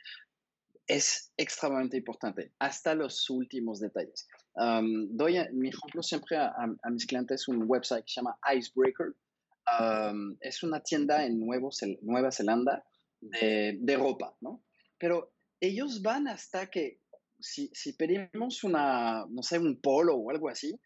Es 0.85 1.31
extremadamente 1.37 1.97
importante, 1.97 2.51
hasta 2.59 2.93
los 2.93 3.29
últimos 3.29 3.79
detalles. 3.79 4.27
Doy 4.55 5.38
mi 5.53 5.69
ejemplo 5.69 6.01
siempre 6.01 6.38
a, 6.38 6.67
mis 6.89 7.05
clientes 7.05 7.47
un 7.47 7.63
website 7.67 8.05
que 8.05 8.12
se 8.12 8.21
llama 8.21 8.38
Icebreaker. 8.53 9.13
es 10.39 10.63
una 10.63 10.81
tienda 10.81 11.25
en 11.25 11.39
Nuevo, 11.39 11.69
Nueva 12.01 12.31
Zelanda 12.31 12.83
de, 13.19 13.77
de, 13.79 13.97
ropa, 13.97 14.35
¿no? 14.41 14.63
Pero 14.97 15.33
ellos 15.59 16.01
van 16.01 16.27
hasta 16.27 16.67
que, 16.67 17.00
si, 17.39 17.69
si 17.74 17.93
pedimos 17.93 18.63
una, 18.63 19.25
no 19.29 19.43
sé, 19.43 19.59
un 19.59 19.79
polo 19.81 20.15
o 20.15 20.29
algo 20.31 20.50
así, 20.50 20.79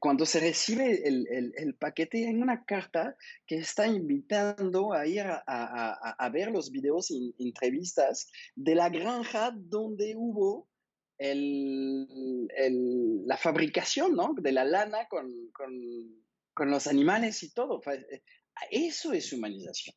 cuando 0.00 0.26
se 0.26 0.40
recibe 0.40 1.08
el, 1.08 1.26
el, 1.56 1.74
paquete 1.76 2.28
en 2.28 2.42
una 2.42 2.64
carta 2.64 3.16
que 3.46 3.56
está 3.56 3.86
invitando 3.86 4.92
a 4.92 5.06
ir 5.06 5.22
a, 5.22 5.42
a, 5.46 6.10
a 6.18 6.28
ver 6.30 6.50
los 6.50 6.70
videos 6.70 7.10
y 7.10 7.34
entrevistas 7.38 8.30
de 8.54 8.74
la 8.74 8.88
granja 8.88 9.52
donde 9.54 10.14
hubo 10.16 10.68
el, 11.18 12.46
la 13.26 13.36
fabricación 13.36 14.14
¿no? 14.14 14.34
de 14.36 14.52
la 14.52 14.64
lana 14.64 15.08
con, 15.08 15.50
con, 15.52 15.72
con 16.54 16.70
los 16.70 16.86
animales 16.86 17.42
y 17.42 17.52
todo. 17.52 17.80
Eh, 17.90 18.22
eso 18.70 19.12
es 19.12 19.32
humanización. 19.32 19.96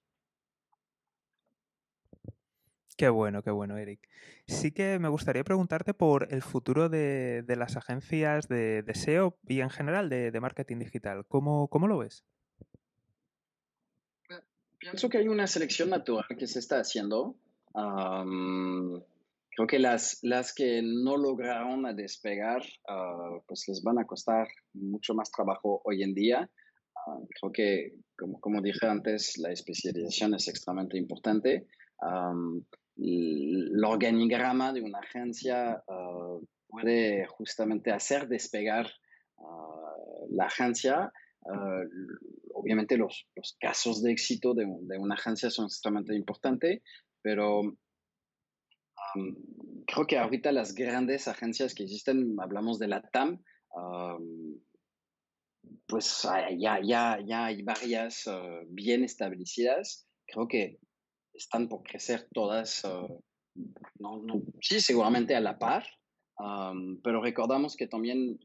Qué 2.99 3.07
bueno, 3.07 3.41
qué 3.41 3.51
bueno, 3.51 3.77
Eric. 3.77 4.09
Sí 4.45 4.73
que 4.73 4.99
me 4.99 5.07
gustaría 5.07 5.45
preguntarte 5.45 5.93
por 5.93 6.27
el 6.33 6.41
futuro 6.41 6.89
de, 6.89 7.45
las 7.47 7.77
agencias 7.77 8.49
de, 8.49 8.83
SEO 8.93 9.37
y 9.47 9.61
en 9.61 9.69
general 9.69 10.09
de, 10.09 10.37
marketing 10.41 10.79
digital. 10.79 11.25
¿Cómo, 11.29 11.69
¿Cómo, 11.69 11.87
lo 11.87 11.99
ves? 11.99 12.25
Pienso 14.79 15.07
que 15.07 15.17
hay 15.17 15.29
una 15.29 15.47
selección 15.47 15.91
natural 15.91 16.25
que 16.37 16.45
se 16.45 16.59
está 16.59 16.81
haciendo. 16.81 17.37
creo 17.73 19.67
que 19.69 19.79
las, 19.79 20.19
las 20.21 20.53
que 20.53 20.81
no 20.83 21.15
lograron 21.15 21.95
despegar, 21.95 22.63
ah, 22.89 23.39
pues 23.47 23.63
les 23.69 23.81
van 23.81 23.99
a 23.99 24.05
costar 24.05 24.49
mucho 24.73 25.13
más 25.13 25.31
trabajo 25.31 25.81
hoy 25.85 26.03
en 26.03 26.13
día. 26.13 26.49
Ah, 27.07 27.17
creo 27.39 27.53
que, 27.53 27.93
como, 28.17 28.41
como, 28.41 28.61
dije 28.61 28.85
antes, 28.87 29.37
la 29.37 29.53
especialización 29.53 30.33
es 30.33 30.49
extremadamente 30.49 30.97
importante 30.97 31.65
el 33.01 33.83
organigrama 33.83 34.73
de 34.73 34.81
una 34.81 34.99
agencia 34.99 35.83
ah, 35.87 36.37
puede 36.67 37.25
justamente 37.27 37.91
hacer 37.91 38.27
despegar 38.27 38.91
ah, 39.37 39.93
la 40.29 40.45
agencia. 40.45 41.11
Ah, 41.45 41.81
obviamente 42.53 42.97
los, 42.97 43.27
los, 43.35 43.55
casos 43.59 44.03
de 44.03 44.11
éxito 44.11 44.53
de, 44.53 44.65
de, 44.81 44.97
una 44.97 45.15
agencia 45.15 45.49
son 45.49 45.65
extremadamente 45.65 46.15
importantes, 46.15 46.81
pero 47.21 47.61
creo 49.87 50.05
que 50.05 50.17
ahorita 50.17 50.51
las 50.51 50.75
grandes 50.75 51.27
agencias 51.27 51.73
que 51.73 51.83
existen, 51.83 52.35
hablamos 52.39 52.77
de 52.79 52.87
la 52.89 53.01
TAM, 53.01 53.41
pues 55.87 56.27
ya, 56.57 56.79
ya, 56.83 57.19
ya 57.25 57.45
hay 57.45 57.63
varias 57.63 58.25
bien 58.67 59.03
establecidas. 59.03 60.05
Creo 60.27 60.47
que 60.47 60.77
están 61.39 61.67
por 61.69 61.84
crecer 61.84 62.27
todas, 62.34 62.86
ah, 62.86 63.08
no, 64.00 64.22
no, 64.22 64.41
sí, 64.62 64.79
seguramente 64.79 65.36
a 65.36 65.39
la 65.39 65.58
par, 65.58 65.86
pero 67.03 67.22
recordamos 67.22 67.75
que 67.75 67.88
también 67.88 68.39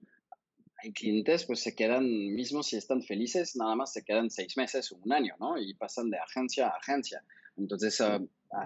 hay 0.83 0.93
clientes, 0.93 1.45
pues 1.45 1.61
se 1.61 1.75
quedan, 1.75 2.05
mismo 2.35 2.63
si 2.63 2.77
están 2.77 3.03
felices, 3.03 3.57
nada 3.57 3.75
más 3.75 3.93
se 3.93 4.05
quedan 4.05 4.31
seis 4.31 4.57
meses 4.57 4.91
o 4.93 4.97
un 4.97 5.13
año, 5.13 5.35
¿no? 5.39 5.59
Y 5.59 5.75
pasan 5.75 6.11
de 6.11 6.19
agencia 6.19 6.69
a 6.69 6.77
agencia. 6.77 7.25
Entonces, 7.57 8.01
ah, 8.01 8.21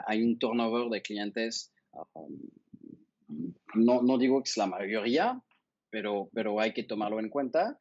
hay 0.07 0.23
un 0.23 0.39
turnover 0.39 0.89
de 0.91 1.03
clientes, 1.03 1.73
no, 3.75 4.03
no 4.03 4.19
digo 4.19 4.43
que 4.43 4.51
es 4.51 4.57
la 4.57 4.67
mayoría, 4.67 5.41
pero, 5.91 6.31
pero 6.33 6.61
hay 6.61 6.73
que 6.73 6.85
tomarlo 6.85 7.21
en 7.21 7.29
cuenta. 7.31 7.79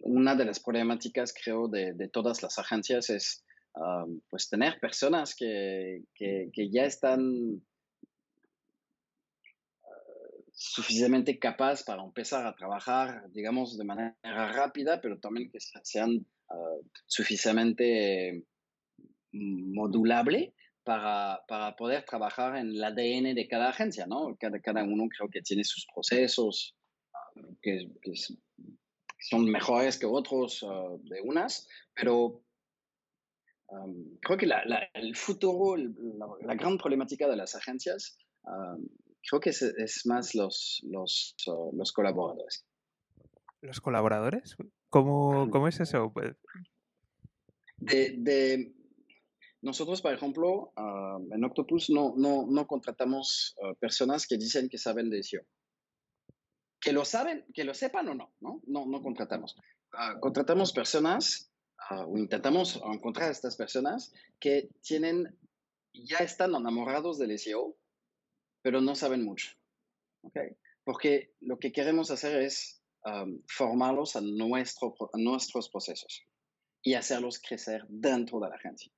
una 0.00 0.34
de 0.34 0.44
las 0.44 0.60
problemáticas, 0.60 1.32
creo, 1.32 1.68
de, 1.68 1.92
de 1.94 2.08
todas 2.08 2.42
las 2.42 2.58
agencias 2.58 3.10
es 3.10 3.43
pues 4.30 4.48
tener 4.48 4.78
personas 4.80 5.34
que, 5.34 6.02
que, 6.14 6.70
ya 6.70 6.84
están 6.84 7.60
ah, 9.82 9.88
suficientemente 10.52 11.38
capaz 11.38 11.82
para 11.84 12.04
empezar 12.04 12.46
a 12.46 12.54
trabajar, 12.54 13.30
digamos, 13.32 13.76
de 13.76 13.84
manera 13.84 14.16
rápida, 14.22 15.00
pero 15.00 15.18
también 15.18 15.50
que 15.50 15.58
sean 15.82 16.24
uh, 16.50 16.88
suficientemente 17.06 18.44
modulable 19.32 20.54
para, 20.84 21.40
para, 21.48 21.74
poder 21.74 22.04
trabajar 22.04 22.56
en 22.56 22.68
el 22.68 22.84
ADN 22.84 23.34
de 23.34 23.48
cada 23.48 23.70
agencia, 23.70 24.06
¿no? 24.06 24.36
Cada, 24.38 24.60
cada 24.60 24.84
uno 24.84 25.08
creo 25.08 25.28
que 25.28 25.42
tiene 25.42 25.64
sus 25.64 25.86
procesos 25.92 26.76
que, 27.60 27.88
son 29.18 29.50
mejores 29.50 29.98
que 29.98 30.06
otros 30.06 30.64
de 31.04 31.20
unas, 31.22 31.66
pero 31.94 32.43
creo 34.20 34.38
que 34.38 34.48
el 34.94 35.16
futuro, 35.16 35.76
la, 35.76 36.54
gran 36.54 36.78
problemática 36.78 37.28
de 37.28 37.36
las 37.36 37.54
agencias, 37.54 38.18
creo 39.28 39.40
que 39.40 39.50
es, 39.50 40.02
más 40.06 40.34
los, 40.34 40.80
los, 40.84 41.34
los, 41.72 41.92
colaboradores. 41.92 42.66
¿Los 43.60 43.80
colaboradores? 43.80 44.56
¿Cómo, 44.90 45.48
cómo 45.50 45.68
es 45.68 45.80
eso? 45.80 46.12
Pues 46.12 46.36
de, 47.78 48.72
nosotros, 49.62 50.02
por 50.02 50.12
ejemplo, 50.12 50.72
en 51.32 51.44
Octopus 51.44 51.90
no, 51.90 52.14
no, 52.16 52.46
no 52.48 52.66
contratamos 52.66 53.56
personas 53.80 54.26
que 54.26 54.36
dicen 54.36 54.68
que 54.68 54.78
saben 54.78 55.10
de 55.10 55.22
SEO. 55.22 55.42
Que 56.80 56.92
lo 56.92 57.04
saben, 57.04 57.46
que 57.54 57.64
lo 57.64 57.72
sepan 57.72 58.08
o 58.08 58.14
no, 58.14 58.34
¿no? 58.40 58.60
No, 58.66 58.84
no 58.86 59.02
contratamos. 59.02 59.56
Ah, 59.92 60.18
contratamos 60.20 60.72
personas 60.72 61.50
Ah, 61.90 62.06
intentamos 62.14 62.80
encontrar 62.84 63.28
a 63.28 63.32
estas 63.32 63.56
personas 63.56 64.12
que 64.40 64.70
tienen, 64.80 65.38
ya 65.92 66.18
están 66.18 66.54
enamorados 66.54 67.18
del 67.18 67.38
SEO, 67.38 67.76
pero 68.62 68.80
no 68.80 68.94
saben 68.94 69.24
mucho. 69.24 69.50
¿okay? 70.22 70.56
Porque 70.84 71.34
lo 71.40 71.58
que 71.58 71.72
queremos 71.72 72.10
hacer 72.10 72.40
es 72.42 72.80
formarlos 73.46 74.16
a, 74.16 74.22
nuestro, 74.22 74.94
nuestros 75.14 75.68
procesos 75.68 76.26
y 76.82 76.94
hacerlos 76.94 77.38
crecer 77.38 77.84
dentro 77.88 78.40
de 78.40 78.48
la 78.48 78.56
agencia. 78.56 78.90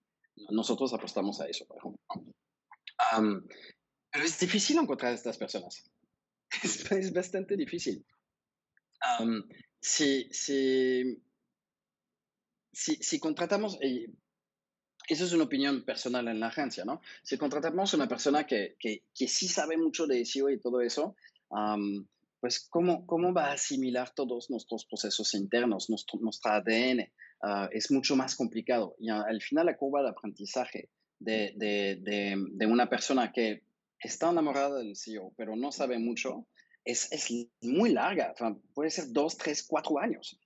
Nosotros 0.50 0.92
apostamos 0.92 1.40
a 1.40 1.46
eso, 1.46 1.66
por 1.66 1.78
ejemplo. 1.78 2.00
pero 4.12 4.24
es 4.24 4.38
difícil 4.38 4.78
encontrar 4.78 5.12
a 5.12 5.14
estas 5.14 5.36
personas. 5.36 5.90
Es, 6.90 7.12
bastante 7.12 7.56
difícil. 7.56 8.06
si, 9.80 10.28
si, 10.32 11.22
si, 12.76 13.18
contratamos, 13.18 13.78
y 13.82 14.06
eso 15.08 15.24
es 15.24 15.32
una 15.32 15.44
opinión 15.44 15.82
personal 15.84 16.28
en 16.28 16.40
la 16.40 16.48
agencia, 16.48 16.84
¿no? 16.84 17.00
Si 17.22 17.38
contratamos 17.38 17.92
a 17.92 17.96
una 17.96 18.08
persona 18.08 18.46
que, 18.46 18.76
que, 18.78 19.04
que 19.14 19.28
sí 19.28 19.48
sabe 19.48 19.78
mucho 19.78 20.06
de 20.06 20.24
SEO 20.26 20.50
y 20.50 20.60
todo 20.60 20.82
eso, 20.82 21.16
pues 22.40 22.68
¿cómo, 22.68 23.06
¿cómo 23.06 23.32
va 23.32 23.46
a 23.46 23.52
asimilar 23.52 24.10
todos 24.10 24.50
nuestros 24.50 24.84
procesos 24.84 25.32
internos, 25.34 25.88
nuestro, 25.88 26.18
nuestra 26.20 26.56
ADN? 26.56 27.10
Ah, 27.42 27.68
es 27.72 27.90
mucho 27.90 28.14
más 28.14 28.34
complicado. 28.34 28.94
Y 28.98 29.08
al 29.08 29.40
final 29.40 29.66
la 29.66 29.76
curva 29.76 30.02
de 30.02 30.10
aprendizaje 30.10 30.90
de, 31.18 31.54
de, 31.56 31.96
de, 32.02 32.66
una 32.66 32.90
persona 32.90 33.32
que 33.32 33.62
está 33.98 34.30
enamorada 34.30 34.78
del 34.78 34.96
SEO, 34.96 35.32
pero 35.36 35.56
no 35.56 35.72
sabe 35.72 35.98
mucho, 35.98 36.46
es, 36.84 37.10
es 37.10 37.28
muy 37.62 37.90
larga. 37.92 38.34
puede 38.74 38.90
ser 38.90 39.06
dos, 39.12 39.38
tres, 39.38 39.64
cuatro 39.66 39.98
años 39.98 40.38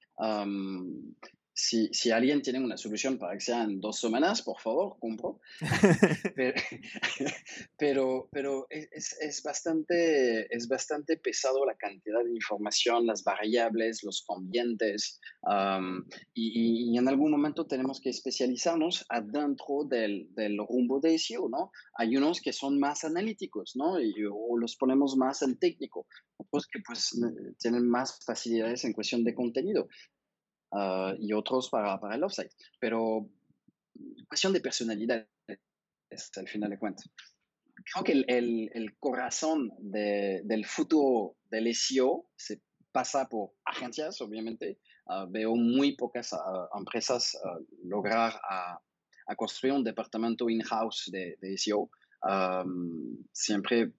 si, 1.61 1.89
si, 1.93 2.11
alguien 2.11 2.41
tiene 2.41 2.59
una 2.59 2.77
solución 2.77 3.19
para 3.19 3.35
que 3.35 3.41
sea 3.41 3.65
en 3.65 3.81
dos 3.81 4.01
semanas, 4.01 4.43
por 4.43 4.59
favor, 4.59 4.97
compro. 4.99 5.41
pero, 7.79 8.29
pero, 8.33 8.67
es, 8.71 9.17
es, 9.21 9.43
bastante, 9.43 10.55
es 10.55 10.69
bastante 10.69 11.19
pesado 11.19 11.67
la 11.67 11.77
cantidad 11.77 12.25
de 12.25 12.35
información, 12.35 13.07
las 13.07 13.23
variables, 13.25 14.03
los 14.03 14.25
ambientes. 14.29 15.21
y, 16.35 16.97
en 16.97 17.09
algún 17.09 17.31
momento 17.31 17.67
tenemos 17.67 18.01
que 18.01 18.11
especializarnos 18.11 19.05
adentro 19.09 19.85
del, 19.89 20.29
del, 20.35 20.59
rumbo 20.59 21.01
de 21.01 21.19
SEO, 21.19 21.49
¿no? 21.49 21.73
Hay 21.97 22.17
unos 22.17 22.41
que 22.41 22.53
son 22.53 22.79
más 22.79 23.05
analíticos, 23.05 23.77
¿no? 23.77 24.01
Y, 24.01 24.15
o 24.31 24.57
los 24.57 24.77
ponemos 24.77 25.17
más 25.17 25.43
en 25.43 25.59
técnico, 25.59 26.07
otros 26.37 26.67
que 26.67 26.81
pues 26.87 27.19
tienen 27.59 27.89
más 27.89 28.25
facilidades 28.25 28.85
en 28.85 28.93
cuestión 28.93 29.25
de 29.25 29.35
contenido. 29.35 29.89
Ah, 30.73 31.15
y 31.19 31.33
otros 31.33 31.69
para, 31.69 31.99
para 31.99 32.15
el 32.15 32.23
offsite. 32.23 32.55
Pero 32.79 33.29
cuestión 34.29 34.53
de 34.53 34.61
personalidad 34.61 35.27
es 36.09 36.31
al 36.37 36.49
final 36.49 36.71
de 36.71 36.79
cuentas. 36.79 37.11
Creo 37.93 38.05
que 38.05 38.13
el, 38.13 38.71
el, 38.75 38.99
corazón 38.99 39.73
de, 39.79 40.43
del 40.45 40.67
futuro 40.67 41.37
del 41.51 41.75
SEO 41.75 42.29
se 42.37 42.61
pasa 42.93 43.29
por 43.29 43.53
agencias, 43.65 44.21
obviamente. 44.21 44.79
Ah, 45.07 45.27
veo 45.29 45.57
muy 45.57 45.97
pocas 45.97 46.33
ah, 46.33 46.69
empresas 46.77 47.37
lograr 47.83 48.41
a, 48.49 48.81
a, 49.27 49.37
construir 49.37 49.75
un 49.75 49.83
departamento 49.83 50.49
in-house 50.49 51.09
de, 51.11 51.37
de, 51.41 51.59
SEO. 51.59 51.91
siempre, 53.33 53.93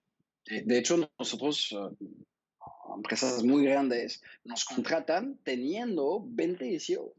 de, 0.45 0.77
hecho, 0.77 1.09
nosotros 1.19 1.75
empresas 2.95 3.43
muy 3.43 3.65
grandes 3.65 4.21
nos 4.43 4.65
contratan 4.65 5.39
teniendo 5.43 6.23
20 6.27 6.79
SEO, 6.79 7.13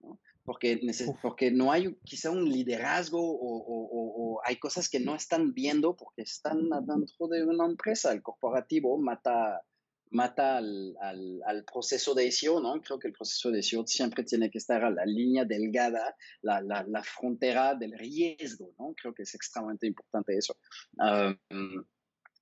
¿no? 0.00 0.20
Porque, 0.44 0.80
porque 1.20 1.50
no 1.50 1.70
hay 1.70 1.94
quizá 2.04 2.30
un 2.30 2.48
liderazgo 2.48 3.20
o, 3.20 4.40
hay 4.44 4.56
cosas 4.56 4.88
que 4.88 4.98
no 4.98 5.14
están 5.14 5.54
viendo 5.54 5.94
porque 5.94 6.22
están 6.22 6.68
dentro 6.84 7.28
de 7.28 7.44
una 7.44 7.64
empresa. 7.64 8.12
El 8.12 8.22
corporativo 8.22 8.98
mata, 8.98 9.62
mata 10.10 10.56
al, 10.56 10.96
al, 11.00 11.64
proceso 11.64 12.12
de 12.14 12.32
SEO, 12.32 12.60
¿no? 12.60 12.80
Creo 12.80 12.98
que 12.98 13.06
el 13.06 13.14
proceso 13.14 13.52
de 13.52 13.62
SEO 13.62 13.86
siempre 13.86 14.24
tiene 14.24 14.50
que 14.50 14.58
estar 14.58 14.84
a 14.84 14.90
la 14.90 15.06
línea 15.06 15.44
delgada, 15.44 16.16
la, 16.40 16.60
la, 16.60 16.82
la 16.88 17.04
frontera 17.04 17.76
del 17.76 17.96
riesgo, 17.96 18.74
¿no? 18.80 18.94
Creo 19.00 19.14
que 19.14 19.22
es 19.22 19.34
extremadamente 19.36 19.86
importante 19.86 20.36
eso. 20.36 20.56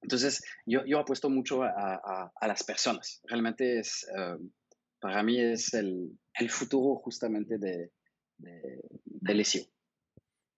Entonces, 0.02 0.42
yo, 0.66 0.84
yo 0.86 0.98
apuesto 0.98 1.28
mucho 1.28 1.62
a, 1.62 2.32
a, 2.34 2.46
las 2.46 2.64
personas. 2.64 3.20
Realmente 3.24 3.80
es, 3.80 4.06
eh, 4.16 4.36
para 4.98 5.22
mí 5.22 5.40
es 5.40 5.74
el, 5.74 6.18
el 6.34 6.50
futuro 6.50 6.96
justamente 6.96 7.58
de, 7.58 7.90
de, 8.38 8.80
del 9.04 9.44
SEO. 9.44 9.64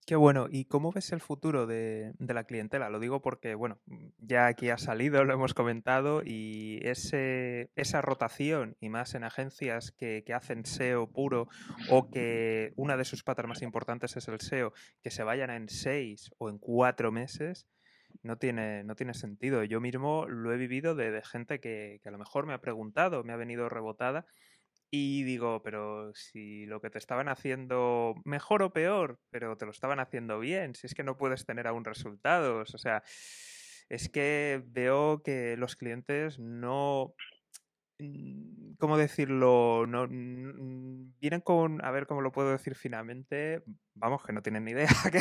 Qué 0.05 0.17
bueno. 0.17 0.49
¿Y 0.51 0.65
cómo 0.65 0.91
ves 0.91 1.13
el 1.13 1.21
futuro 1.21 1.67
de, 1.67 2.13
de, 2.19 2.35
la 2.35 2.43
clientela? 2.43 2.91
Lo 2.91 2.99
digo 2.99 3.23
porque, 3.23 3.55
bueno, 3.55 3.81
ya 4.19 4.47
aquí 4.47 4.69
ha 4.69 4.77
salido, 4.77 5.25
lo 5.25 5.33
hemos 5.33 5.55
comentado, 5.55 6.23
y 6.25 6.81
ese, 6.83 7.71
esa 7.77 8.03
rotación, 8.03 8.77
y 8.81 8.89
más 8.89 9.15
en 9.15 9.23
agencias 9.23 9.93
que, 9.93 10.25
que, 10.27 10.35
hacen 10.35 10.67
SEO 10.67 11.09
puro, 11.09 11.49
o 11.89 12.11
que 12.11 12.73
una 12.75 12.97
de 12.97 13.05
sus 13.05 13.23
patas 13.23 13.47
más 13.47 13.63
importantes 13.63 14.17
es 14.17 14.27
el 14.27 14.41
SEO, 14.41 14.73
que 15.03 15.11
se 15.11 15.23
vayan 15.23 15.51
en 15.51 15.69
seis 15.69 16.31
o 16.39 16.49
en 16.49 16.59
cuatro 16.59 17.13
meses, 17.13 17.69
no 18.23 18.39
tiene, 18.39 18.85
no 18.85 18.95
tiene 18.95 19.15
sentido. 19.15 19.65
Yo 19.65 19.81
mismo 19.81 20.27
lo 20.29 20.53
he 20.53 20.57
vivido 20.57 20.95
de, 20.95 21.23
gente 21.25 21.61
que, 21.61 22.01
a 22.05 22.11
lo 22.11 22.19
mejor 22.19 22.47
me 22.47 22.55
ha 22.55 22.61
preguntado, 22.61 23.25
me 23.25 23.33
ha 23.33 23.37
venido 23.37 23.69
rebotada 23.69 24.27
y 24.91 25.23
digo, 25.25 25.63
pero 25.63 26.13
si 26.15 26.67
lo 26.67 26.81
que 26.81 26.91
te 26.91 26.99
estaban 26.99 27.29
haciendo 27.29 28.15
mejor 28.25 28.63
o 28.63 28.73
peor, 28.73 29.19
pero 29.31 29.57
te 29.57 29.65
lo 29.65 29.73
estaban 29.73 30.01
haciendo 30.01 30.39
bien, 30.39 30.75
si 30.75 30.87
es 30.87 30.95
que 30.95 31.05
no 31.05 31.17
puedes 31.17 31.47
tener 31.47 31.67
aún 31.67 31.85
resultados, 31.85 32.75
o 32.75 32.79
sea, 32.79 33.03
es 33.89 34.09
que 34.11 34.63
veo 34.67 35.23
que 35.23 35.57
los 35.57 35.77
clientes 35.77 36.39
no 36.39 37.15
Mm, 38.03 38.75
¿cómo 38.79 38.97
decirlo? 38.97 39.87
No, 39.87 40.09
vienen 40.09 41.41
con, 41.41 41.85
a 41.85 41.91
ver 41.91 42.07
cómo 42.07 42.21
lo 42.21 42.33
puedo 42.33 42.51
decir 42.51 42.75
finalmente, 42.75 43.63
vamos, 43.95 44.25
que 44.25 44.33
no 44.33 44.43
tienen 44.43 44.65
ni 44.65 44.73
idea, 44.73 44.89
que, 45.13 45.21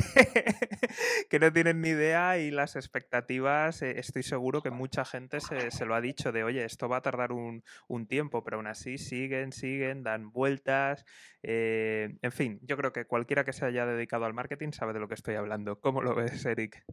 no 1.40 1.54
tienen 1.54 1.82
ni 1.82 1.90
idea 1.90 2.38
y 2.38 2.52
las 2.52 2.76
expectativas, 2.76 3.82
eh, 3.82 4.00
estoy 4.00 4.24
seguro 4.24 4.62
que 4.62 4.70
mucha 4.70 5.06
gente 5.06 5.40
se, 5.40 5.86
lo 5.86 5.96
ha 5.96 6.02
dicho 6.02 6.32
de, 6.32 6.44
oye, 6.44 6.66
esto 6.66 6.90
va 6.90 6.98
a 6.98 7.02
tardar 7.02 7.32
un, 7.32 7.64
tiempo, 8.08 8.44
pero 8.44 8.58
aún 8.58 8.68
así 8.68 8.98
siguen, 8.98 9.52
siguen, 9.52 10.04
dan 10.04 10.32
vueltas, 10.32 11.06
eh, 11.44 12.18
en 12.22 12.32
fin, 12.32 12.60
yo 12.64 12.76
creo 12.76 12.92
que 12.92 13.06
cualquiera 13.06 13.46
que 13.46 13.54
se 13.54 13.66
haya 13.66 13.86
dedicado 13.86 14.26
al 14.26 14.34
marketing 14.34 14.72
sabe 14.72 14.94
de 14.94 15.00
lo 15.00 15.08
que 15.08 15.14
estoy 15.14 15.36
hablando. 15.36 15.80
¿Cómo 15.80 16.02
lo 16.02 16.16
ves, 16.16 16.46
Eric? 16.46 16.84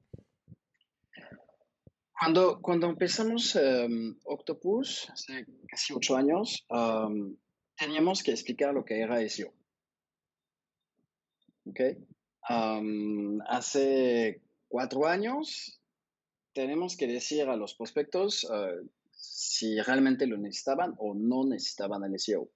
Cuando, 2.13 2.61
cuando 2.61 2.89
empezamos 2.89 3.57
em, 3.57 4.17
Octopus, 4.25 5.09
hace 5.11 5.47
casi 5.67 5.95
ocho 5.95 6.17
años, 6.17 6.67
teníamos 7.77 8.23
que 8.23 8.33
explicar 8.33 8.75
lo 8.75 8.85
que 8.85 9.01
era 9.01 9.27
SEO. 9.29 9.53
¿Okay? 11.65 11.99
Hace 12.49 14.41
cuatro 14.69 15.07
años, 15.07 15.81
tenemos 16.53 16.97
que 16.97 17.07
decir 17.07 17.49
a 17.49 17.57
los 17.57 17.75
prospectos 17.75 18.45
eh, 18.45 18.89
si 19.11 19.81
realmente 19.81 20.27
lo 20.27 20.37
necesitaban 20.39 20.95
o 20.99 21.15
no 21.15 21.45
necesitaban 21.45 22.05
el 22.05 22.19
SEO. 22.19 22.51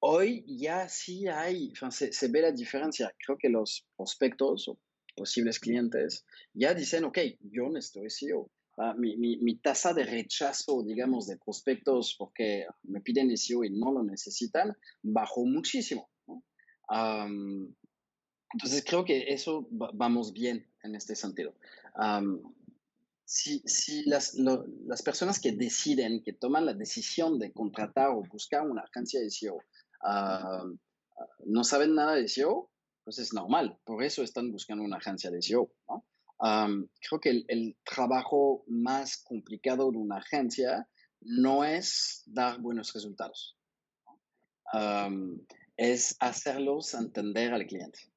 Hoy 0.00 0.44
ya 0.46 0.88
sí 0.88 1.28
hay, 1.28 1.72
se, 1.90 2.12
se, 2.12 2.28
ve 2.28 2.42
la 2.42 2.50
diferencia. 2.50 3.14
Creo 3.24 3.38
que 3.38 3.48
los 3.48 3.86
prospectos 3.96 4.68
o 4.68 4.78
posibles 5.14 5.60
clientes, 5.60 6.24
ya 6.54 6.74
dicen, 6.74 7.04
ok, 7.04 7.18
yo 7.40 7.68
necesito 7.68 8.08
SEO. 8.08 8.50
Ah, 8.78 8.94
mi, 8.96 9.16
mi, 9.16 9.56
tasa 9.56 9.92
de 9.92 10.04
rechazo, 10.04 10.82
digamos, 10.82 11.26
de 11.26 11.36
prospectos 11.36 12.16
porque 12.18 12.66
me 12.84 13.02
piden 13.02 13.36
SEO 13.36 13.64
y 13.64 13.70
no 13.70 13.92
lo 13.92 14.02
necesitan, 14.02 14.74
bajó 15.02 15.44
muchísimo. 15.44 16.08
Entonces 18.52 18.84
creo 18.86 19.04
que 19.04 19.32
eso 19.32 19.66
vamos 19.70 20.32
bien 20.32 20.66
en 20.82 20.94
este 20.94 21.16
sentido. 21.16 21.54
si, 23.24 23.60
si 23.60 24.04
las, 24.04 24.34
las, 24.34 25.02
personas 25.02 25.40
que 25.40 25.52
deciden, 25.52 26.22
que 26.22 26.32
toman 26.32 26.66
la 26.66 26.74
decisión 26.74 27.38
de 27.38 27.52
contratar 27.52 28.10
o 28.10 28.22
buscar 28.22 28.62
una 28.62 28.82
agencia 28.82 29.20
de 29.20 29.30
SEO, 29.30 29.58
no 31.46 31.64
saben 31.64 31.94
nada 31.94 32.14
de 32.14 32.28
SEO, 32.28 32.70
pues 33.04 33.18
es 33.18 33.32
normal, 33.32 33.78
por 33.84 34.02
eso 34.02 34.22
están 34.22 34.52
buscando 34.52 34.84
una 34.84 34.98
agencia 34.98 35.30
de 35.30 35.42
SEO. 35.42 35.70
¿no? 35.88 36.04
creo 36.42 37.20
que 37.20 37.44
el, 37.46 37.76
trabajo 37.84 38.64
más 38.66 39.22
complicado 39.22 39.90
de 39.90 39.98
una 39.98 40.16
agencia 40.16 40.88
no 41.20 41.64
es 41.64 42.22
dar 42.26 42.60
buenos 42.60 42.92
resultados, 42.92 43.56
es 45.76 46.16
hacerlos 46.20 46.94
entender 46.94 47.52
al 47.54 47.66
cliente. 47.66 48.11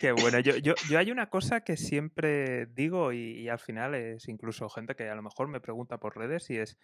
Qué 0.00 0.12
bueno. 0.12 0.40
Yo, 0.40 0.56
yo, 0.56 0.74
yo, 0.88 0.98
hay 0.98 1.10
una 1.10 1.30
cosa 1.30 1.62
que 1.62 1.76
siempre 1.76 2.66
digo 2.66 3.12
y, 3.12 3.48
al 3.48 3.58
final 3.58 3.94
es 3.94 4.28
incluso 4.28 4.68
gente 4.68 4.94
que 4.94 5.08
a 5.08 5.14
lo 5.14 5.22
mejor 5.22 5.48
me 5.48 5.60
pregunta 5.60 5.98
por 5.98 6.16
redes 6.16 6.50
y 6.50 6.58
es, 6.58 6.76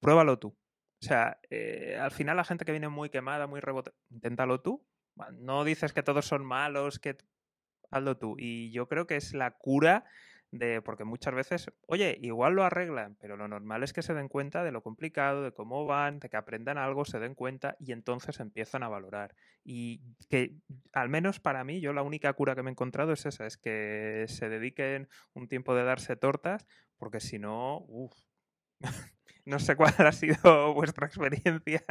pruébalo 0.00 0.38
tú. 0.38 0.48
O 0.48 1.06
sea, 1.06 1.38
eh, 1.50 1.98
al 2.00 2.10
final 2.10 2.36
la 2.36 2.44
gente 2.44 2.64
que 2.64 2.72
viene 2.72 2.88
muy 2.88 3.10
quemada, 3.10 3.46
muy 3.46 3.60
rebota, 3.60 3.92
inténtalo 4.10 4.60
tú 4.60 4.84
no 5.32 5.64
dices 5.64 5.92
que 5.92 6.02
todos 6.02 6.26
son 6.26 6.44
malos, 6.44 6.98
que 6.98 7.16
hazlo 7.90 8.16
tú. 8.16 8.36
Y 8.38 8.70
yo 8.72 8.88
creo 8.88 9.06
que 9.06 9.16
es 9.16 9.34
la 9.34 9.52
cura 9.52 10.04
de, 10.54 10.80
porque 10.82 11.02
muchas 11.02 11.34
veces, 11.34 11.66
oye, 11.86 12.16
igual 12.22 12.54
lo 12.54 12.62
arreglan, 12.62 13.16
pero 13.20 13.36
lo 13.36 13.48
normal 13.48 13.82
es 13.82 13.92
que 13.92 14.02
se 14.02 14.14
den 14.14 14.28
cuenta 14.28 14.62
de 14.62 14.70
lo 14.70 14.84
complicado, 14.84 15.42
de 15.42 15.52
cómo 15.52 15.84
van, 15.84 16.20
de 16.20 16.28
que 16.28 16.36
aprendan 16.36 16.78
algo, 16.78 17.04
se 17.04 17.18
den 17.18 17.34
cuenta 17.34 17.76
y 17.80 17.90
entonces 17.90 18.38
empiezan 18.38 18.84
a 18.84 18.88
valorar. 18.88 19.34
Y 19.64 20.00
que, 20.30 20.54
al 20.92 21.08
menos 21.08 21.40
para 21.40 21.64
mí, 21.64 21.80
yo 21.80 21.92
la 21.92 22.02
única 22.02 22.32
cura 22.34 22.54
que 22.54 22.62
me 22.62 22.70
he 22.70 22.72
encontrado 22.72 23.12
es 23.12 23.26
esa, 23.26 23.46
es 23.46 23.56
que 23.56 24.26
se 24.28 24.48
dediquen 24.48 25.08
un 25.32 25.48
tiempo 25.48 25.74
de 25.74 25.82
darse 25.82 26.14
tortas, 26.14 26.68
porque 26.98 27.18
si 27.18 27.40
no, 27.40 27.84
uff. 27.88 28.14
no 29.44 29.58
sé 29.58 29.74
cuál 29.74 29.94
ha 29.98 30.12
sido 30.12 30.72
vuestra 30.74 31.08
experiencia. 31.08 31.82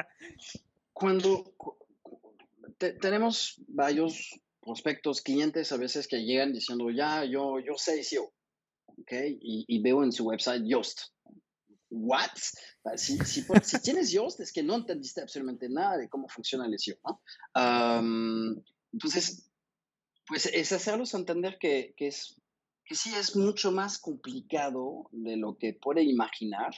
Cuando 0.93 1.53
tenemos 2.77 3.61
varios 3.67 4.39
prospectos, 4.61 5.21
clientes 5.21 5.73
a 5.73 5.77
veces 5.77 6.07
que 6.07 6.23
llegan 6.23 6.53
diciendo, 6.53 6.89
ya, 6.91 7.25
yo, 7.25 7.59
yo 7.59 7.73
sé 7.75 8.01
SEO, 8.03 8.31
¿ok? 9.01 9.11
Y, 9.41 9.81
veo 9.81 10.03
en 10.03 10.11
su 10.11 10.25
website 10.25 10.63
Yoast. 10.65 11.01
¿What? 11.89 12.31
Si, 12.95 13.17
si, 13.19 13.43
si, 13.63 13.81
tienes 13.81 14.11
Yoast 14.11 14.39
es 14.39 14.51
que 14.51 14.63
no 14.63 14.75
entendiste 14.75 15.21
absolutamente 15.21 15.69
nada 15.69 15.97
de 15.97 16.09
cómo 16.09 16.27
funciona 16.27 16.65
el 16.65 16.77
SEO, 16.79 16.97
¿no? 17.05 17.21
entonces, 18.91 19.49
pues 20.27 20.47
es 20.47 20.71
hacerlos 20.71 21.13
entender 21.13 21.57
que, 21.59 21.93
que, 21.97 22.07
es, 22.07 22.41
que 22.85 22.95
sí 22.95 23.11
es 23.15 23.35
mucho 23.35 23.71
más 23.71 23.99
complicado 23.99 25.09
de 25.11 25.37
lo 25.37 25.57
que 25.57 25.73
puede 25.73 26.03
imaginar. 26.03 26.73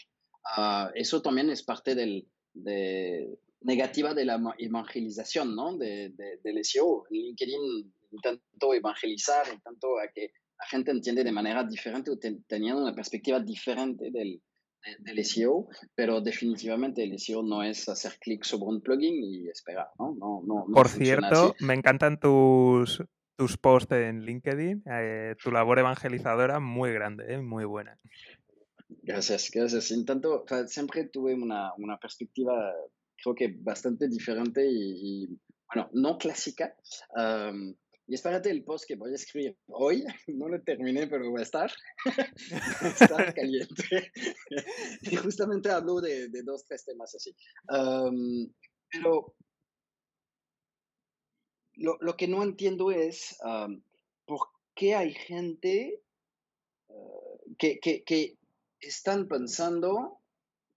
Uh, 0.57 0.91
eso 0.93 1.21
también 1.21 1.49
es 1.49 1.63
parte 1.63 1.95
del, 1.95 2.27
de, 2.53 3.39
negativa 3.61 4.13
de 4.13 4.25
la 4.25 4.39
evangelización, 4.57 5.55
¿no? 5.55 5.75
De, 5.77 6.09
de, 6.09 6.39
del 6.43 6.63
SEO. 6.63 7.05
LinkedIn 7.09 7.93
intentó 8.11 8.73
evangelizar, 8.73 9.45
tanto 9.63 9.99
a 9.99 10.07
que 10.13 10.31
la 10.57 10.65
gente 10.67 10.91
entiende 10.91 11.23
de 11.23 11.31
manera 11.31 11.63
diferente 11.63 12.11
o 12.11 12.17
teniendo 12.17 12.81
una 12.81 12.93
perspectiva 12.93 13.39
diferente 13.39 14.09
del, 14.11 14.41
del 14.99 15.25
SEO, 15.25 15.67
pero 15.93 16.21
definitivamente 16.21 17.03
el 17.03 17.19
SEO 17.19 17.43
no 17.43 17.63
es 17.63 17.87
hacer 17.89 18.17
clic 18.19 18.43
sobre 18.43 18.75
un 18.75 18.81
plugin 18.81 19.15
y 19.23 19.49
esperar, 19.49 19.87
¿no? 19.99 20.15
no, 20.19 20.43
no, 20.45 20.65
Por 20.73 20.87
cierto, 20.87 21.55
me 21.59 21.73
encantan 21.73 22.19
tus, 22.19 23.03
tus 23.37 23.57
posts 23.57 23.91
en 23.93 24.23
LinkedIn, 24.23 24.83
eh, 24.89 25.35
tu 25.43 25.51
labor 25.51 25.79
evangelizadora 25.79 26.59
muy 26.59 26.93
grande, 26.93 27.33
¿eh? 27.33 27.41
muy 27.41 27.65
buena. 27.65 27.99
Gracias, 29.01 29.49
gracias. 29.51 29.91
Intento, 29.91 30.45
siempre 30.67 31.05
tuve 31.05 31.33
una, 31.33 31.73
una 31.77 31.97
perspectiva 31.97 32.71
creo 33.21 33.35
que 33.35 33.55
bastante 33.59 34.07
diferente 34.07 34.65
y, 34.69 35.27
bueno, 35.73 35.89
no 35.93 36.17
clásica. 36.17 36.75
Y 38.07 38.13
espérate 38.13 38.51
el 38.51 38.63
post 38.63 38.85
que 38.87 38.95
voy 38.95 39.11
a 39.11 39.15
escribir 39.15 39.57
hoy, 39.67 40.03
no 40.27 40.47
lo 40.47 40.61
terminé, 40.61 41.07
pero 41.07 41.31
va 41.31 41.39
a 41.39 41.43
estar, 41.43 41.71
va 42.05 42.87
a 42.87 42.87
estar 42.89 43.33
caliente. 43.33 44.11
y 45.01 45.15
justamente 45.15 45.69
hablo 45.69 46.01
de, 46.01 46.29
de, 46.29 46.43
dos, 46.43 46.65
tres 46.65 46.85
temas 46.85 47.15
así. 47.15 47.35
pero 47.67 49.35
lo, 51.77 51.97
lo, 51.99 52.15
que 52.15 52.27
no 52.27 52.43
entiendo 52.43 52.91
es 52.91 53.37
por 54.25 54.39
qué 54.75 54.95
hay 54.95 55.13
gente 55.13 56.01
ah, 56.89 56.93
que, 57.57 57.79
que, 57.79 58.03
que 58.03 58.37
están 58.79 59.27
pensando 59.27 60.21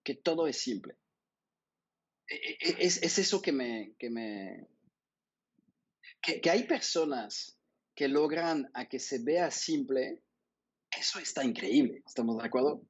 que 0.02 0.14
todo 0.14 0.46
es 0.46 0.56
simple. 0.56 0.96
E, 2.26 2.34
e, 2.34 2.76
es, 2.80 3.02
es 3.02 3.18
eso 3.18 3.42
que 3.42 3.52
me, 3.52 3.94
que 3.98 4.10
me, 4.10 4.66
que, 6.22 6.40
que, 6.40 6.50
hay 6.50 6.64
personas 6.64 7.58
que 7.94 8.08
logran 8.08 8.70
a 8.74 8.86
que 8.86 8.98
se 8.98 9.18
vea 9.18 9.50
simple, 9.50 10.22
eso 10.90 11.18
está 11.18 11.44
increíble, 11.44 12.02
¿estamos 12.06 12.38
de 12.38 12.46
acuerdo? 12.46 12.82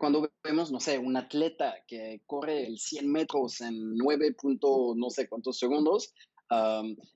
Cuando 0.00 0.28
vemos, 0.42 0.72
no 0.72 0.80
sé, 0.80 0.98
un 0.98 1.16
atleta 1.16 1.76
que 1.86 2.20
corre 2.26 2.66
el 2.66 2.78
100 2.78 3.10
metros 3.10 3.60
en 3.60 3.94
9. 3.94 4.34
no 4.96 5.10
sé 5.10 5.28
cuántos 5.28 5.58
segundos, 5.58 6.12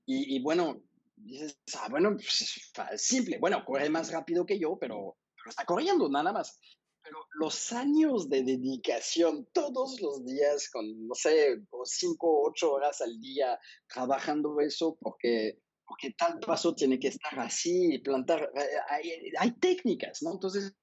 y, 0.06 0.36
y, 0.36 0.40
bueno, 0.40 0.80
dices, 1.16 1.58
ah, 1.78 1.88
bueno, 1.90 2.12
pues, 2.12 2.70
es 2.92 3.02
simple, 3.02 3.38
bueno, 3.38 3.64
corre 3.64 3.90
más 3.90 4.12
rápido 4.12 4.46
que 4.46 4.58
yo, 4.58 4.76
pero, 4.78 5.16
pero 5.36 5.50
está 5.50 5.64
corriendo, 5.64 6.08
nada 6.08 6.32
más 6.32 6.60
pero 7.02 7.26
los 7.34 7.72
años 7.72 8.28
de 8.28 8.42
dedicación 8.42 9.46
todos 9.52 10.00
los 10.00 10.24
días 10.24 10.68
con, 10.70 11.06
no 11.06 11.14
sé, 11.14 11.62
cinco, 11.84 12.42
ocho 12.48 12.72
horas 12.72 13.00
al 13.00 13.18
día 13.20 13.58
trabajando 13.88 14.60
eso 14.60 14.96
porque, 15.00 15.58
porque 15.86 16.14
tal 16.16 16.38
paso 16.40 16.74
tiene 16.74 16.98
que 16.98 17.08
estar 17.08 17.38
así, 17.38 17.98
plantar, 17.98 18.52
hay, 18.88 19.32
hay 19.38 19.52
técnicas, 19.52 20.22
¿no? 20.22 20.32
Entonces, 20.32 20.74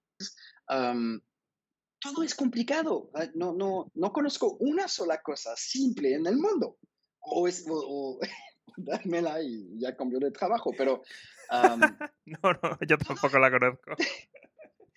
todo 1.99 2.23
es 2.23 2.35
complicado. 2.35 3.11
No, 3.35 3.53
no, 3.53 3.91
no 3.93 4.11
conozco 4.11 4.57
una 4.59 4.87
sola 4.87 5.21
cosa 5.21 5.53
simple 5.55 6.13
en 6.13 6.25
el 6.25 6.37
mundo. 6.37 6.77
O 7.19 7.47
es, 7.47 7.65
o, 7.69 8.19
dármela 8.77 9.41
y 9.41 9.79
ya 9.79 9.95
cambió 9.95 10.19
de 10.19 10.31
trabajo, 10.31 10.71
pero... 10.77 11.03
no, 12.25 12.39
no, 12.43 12.77
yo 12.87 12.97
tampoco 12.97 13.39
la 13.39 13.51
conozco 13.51 13.91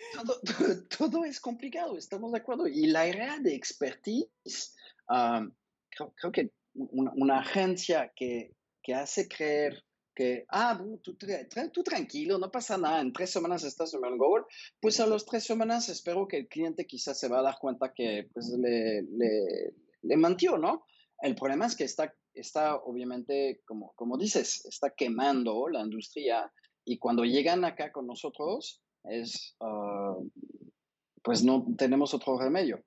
todo, 0.15 0.85
todo, 0.99 1.25
es 1.25 1.41
complicado, 1.41 1.97
estamos 1.97 2.33
de 2.33 2.39
acuerdo. 2.39 2.67
Y 2.67 2.87
la 2.87 3.07
era 3.07 3.39
de 3.39 3.55
expertise, 3.55 4.75
creo, 5.07 6.33
que 6.33 6.51
una, 6.75 7.41
agencia 7.41 8.13
que, 8.15 8.55
que, 8.83 8.95
hace 8.95 9.29
creer 9.29 9.85
que, 10.15 10.45
ah, 10.49 10.81
tú, 11.03 11.17
tú, 11.73 11.83
tranquilo, 11.83 12.39
no 12.39 12.51
pasa 12.51 12.77
nada, 12.77 13.01
en 13.01 13.13
tres 13.13 13.31
semanas 13.31 13.65
estás 13.65 13.95
en 13.95 14.19
Google, 14.19 14.45
pues 14.81 15.01
a 15.01 15.07
las 15.07 15.25
tres 15.25 15.45
semanas 15.45 15.89
espero 15.89 16.27
que 16.27 16.39
el 16.39 16.49
cliente 16.49 16.87
quizás 16.87 17.19
se 17.19 17.29
va 17.29 17.41
a 17.41 17.43
dar 17.43 17.59
cuenta 17.61 17.93
que 17.95 18.29
pues, 18.33 18.49
le, 18.49 19.03
le, 19.03 19.75
le 20.03 20.17
mantió, 20.17 20.59
¿no? 20.59 20.85
El 21.23 21.35
problema 21.35 21.67
es 21.67 21.77
que 21.77 21.85
está, 21.85 22.15
está 22.35 22.77
obviamente, 22.77 23.61
como, 23.67 23.93
como 23.95 24.17
dices, 24.17 24.65
está 24.67 24.91
quemando 24.91 25.69
la 25.69 25.81
industria 25.81 26.51
y 26.85 26.99
cuando 26.99 27.25
llegan 27.25 27.65
acá 27.65 27.93
con 27.93 28.07
nosotros, 28.07 28.83
es, 29.05 29.57
ah, 29.61 30.17
pues 31.23 31.45
no 31.45 31.67
tenemos 31.77 32.15
otro 32.15 32.39
remedio. 32.39 32.83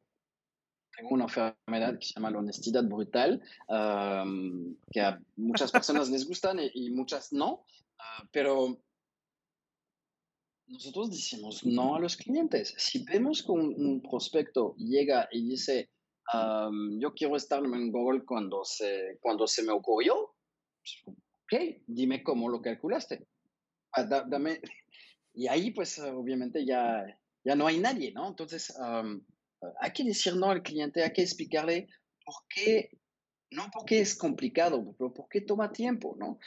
Tengo 0.95 1.15
una 1.15 1.23
enfermedad 1.23 1.97
que 1.97 2.05
se 2.05 2.13
llama 2.13 2.31
la 2.31 2.39
honestidad 2.39 2.83
brutal, 2.83 3.41
que 4.91 5.01
a 5.01 5.19
muchas 5.35 5.71
personas 5.71 6.09
les 6.09 6.27
gustan 6.27 6.59
y, 6.73 6.91
muchas 6.91 7.33
no, 7.33 7.65
ah, 7.99 8.23
pero 8.31 8.79
nosotros 10.67 11.09
decimos 11.09 11.65
no 11.65 11.95
a 11.95 11.99
los 11.99 12.15
clientes. 12.15 12.75
Si 12.77 13.03
vemos 13.03 13.41
que 13.41 13.51
un, 13.51 14.01
prospecto 14.07 14.75
llega 14.77 15.27
y 15.31 15.47
dice, 15.49 15.89
yo 16.99 17.13
quiero 17.13 17.37
estar 17.37 17.63
en 17.63 17.91
Google 17.91 18.23
cuando 18.23 18.63
se, 18.63 19.17
cuando 19.19 19.47
se 19.47 19.63
me 19.63 19.71
ocurrió, 19.71 20.35
pues, 20.79 21.17
ok, 21.43 21.81
dime 21.87 22.23
cómo 22.23 22.49
lo 22.49 22.61
calculaste. 22.61 23.25
Ah, 23.93 24.03
dame, 24.03 24.59
y 25.33 25.47
ahí, 25.47 25.71
pues, 25.71 25.99
obviamente 25.99 26.65
ya, 26.65 27.05
ya 27.43 27.55
no 27.55 27.67
hay 27.67 27.79
nadie, 27.79 28.11
¿no? 28.11 28.27
Entonces, 28.27 28.73
hay 29.79 29.91
que 29.91 30.03
decir 30.03 30.35
no 30.35 30.49
al 30.49 30.61
cliente, 30.61 31.03
hay 31.03 31.13
que 31.13 31.23
explicarle 31.23 31.87
por 32.25 32.35
qué, 32.53 32.89
no 33.51 33.69
porque 33.71 33.99
es 34.01 34.15
complicado, 34.15 34.95
pero 34.97 35.13
por 35.13 35.27
qué 35.29 35.41
toma 35.41 35.71
tiempo, 35.71 36.15
¿no? 36.17 36.39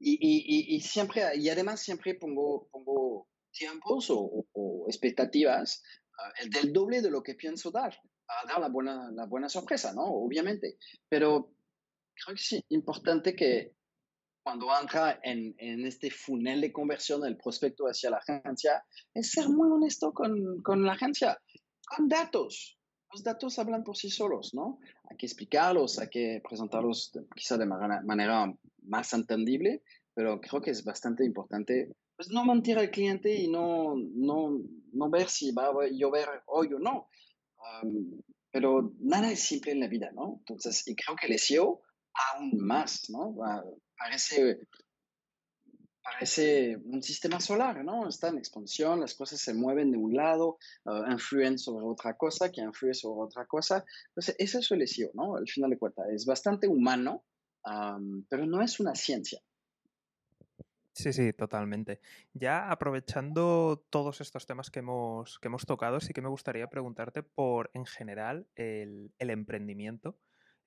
y, 0.00 0.12
y, 0.20 0.76
y, 0.76 0.80
siempre, 0.80 1.22
y 1.36 1.48
además 1.48 1.80
siempre 1.80 2.14
pongo, 2.14 2.68
pongo 2.70 3.28
tiempos 3.50 4.08
o, 4.10 4.46
expectativas 4.86 5.82
ah, 6.18 6.32
el 6.40 6.50
del 6.50 6.72
doble 6.72 7.02
de 7.02 7.10
lo 7.10 7.22
que 7.22 7.34
pienso 7.34 7.70
dar, 7.70 7.94
a 8.28 8.46
dar 8.46 8.60
la 8.60 8.68
buena, 8.68 9.10
la 9.10 9.26
buena 9.26 9.48
sorpresa, 9.48 9.92
¿no? 9.92 10.04
Obviamente. 10.04 10.78
Pero 11.08 11.52
creo 12.14 12.36
que 12.36 12.56
es 12.56 12.64
importante 12.68 13.34
que 13.34 13.74
cuando 14.48 14.68
entra 14.80 15.20
en, 15.24 15.54
en, 15.58 15.86
este 15.86 16.10
funnel 16.10 16.62
de 16.62 16.72
conversión 16.72 17.20
del 17.20 17.36
prospecto 17.36 17.84
hacia 17.84 18.08
la 18.08 18.16
agencia, 18.16 18.82
es 19.12 19.30
ser 19.30 19.46
muy 19.50 19.70
honesto 19.70 20.14
con, 20.14 20.62
con, 20.62 20.84
la 20.84 20.92
agencia, 20.92 21.38
con 21.94 22.08
datos. 22.08 22.78
Los 23.12 23.22
datos 23.22 23.58
hablan 23.58 23.84
por 23.84 23.98
sí 23.98 24.08
solos, 24.08 24.54
¿no? 24.54 24.78
Hay 25.10 25.18
que 25.18 25.26
explicarlos, 25.26 25.98
hay 25.98 26.08
que 26.08 26.40
presentarlos 26.48 27.12
quizá 27.36 27.58
de 27.58 27.66
manera, 27.66 28.00
manera 28.06 28.54
más 28.84 29.12
entendible, 29.12 29.82
pero 30.14 30.40
creo 30.40 30.62
que 30.62 30.70
es 30.70 30.82
bastante 30.82 31.26
importante 31.26 31.92
pues 32.16 32.30
no 32.30 32.42
mentir 32.46 32.78
al 32.78 32.90
cliente 32.90 33.34
y 33.34 33.48
no, 33.48 33.96
no, 33.96 34.62
no 34.94 35.10
ver 35.10 35.28
si 35.28 35.52
va 35.52 35.66
a 35.66 35.88
llover 35.92 36.26
hoy 36.46 36.72
o 36.72 36.78
no. 36.78 37.06
pero 38.50 38.94
nada 38.98 39.30
es 39.30 39.40
simple 39.40 39.72
en 39.72 39.80
la 39.80 39.88
vida, 39.88 40.10
¿no? 40.14 40.36
Entonces, 40.38 40.88
y 40.88 40.96
creo 40.96 41.16
que 41.16 41.26
el 41.26 41.38
SEO 41.38 41.82
aún 42.32 42.52
más, 42.56 43.10
¿no? 43.10 43.36
Parece, 43.98 44.60
parece 46.02 46.76
un 46.76 47.02
sistema 47.02 47.40
solar, 47.40 47.84
¿no? 47.84 48.08
Está 48.08 48.28
en 48.28 48.38
expansión, 48.38 49.00
las 49.00 49.14
cosas 49.14 49.40
se 49.40 49.54
mueven 49.54 49.90
de 49.90 49.98
un 49.98 50.14
lado, 50.14 50.58
uh, 50.84 51.10
influyen 51.10 51.58
sobre 51.58 51.84
otra 51.84 52.14
cosa, 52.14 52.50
que 52.50 52.60
influye 52.60 52.94
sobre 52.94 53.22
otra 53.22 53.46
cosa. 53.46 53.84
Entonces, 54.08 54.36
eso 54.38 54.58
es 54.58 54.70
el 54.70 54.86
SEO, 54.86 55.10
¿no? 55.14 55.36
Al 55.36 55.48
final 55.48 55.70
de 55.70 55.78
cuentas, 55.78 56.06
es 56.10 56.24
bastante 56.24 56.68
humano, 56.68 57.24
pero 58.30 58.46
no 58.46 58.62
es 58.62 58.80
una 58.80 58.94
ciencia. 58.94 59.40
Sí, 60.98 61.12
sí, 61.12 61.32
totalmente. 61.32 62.00
Ya 62.34 62.72
aprovechando 62.72 63.86
todos 63.88 64.20
estos 64.20 64.46
temas 64.46 64.68
que 64.68 64.80
hemos, 64.80 65.38
que 65.38 65.46
hemos 65.46 65.64
tocado, 65.64 66.00
sí 66.00 66.12
que 66.12 66.22
me 66.22 66.28
gustaría 66.28 66.68
preguntarte 66.68 67.22
por, 67.22 67.70
en 67.72 67.86
general, 67.86 68.48
el, 68.56 69.12
emprendimiento. 69.20 70.18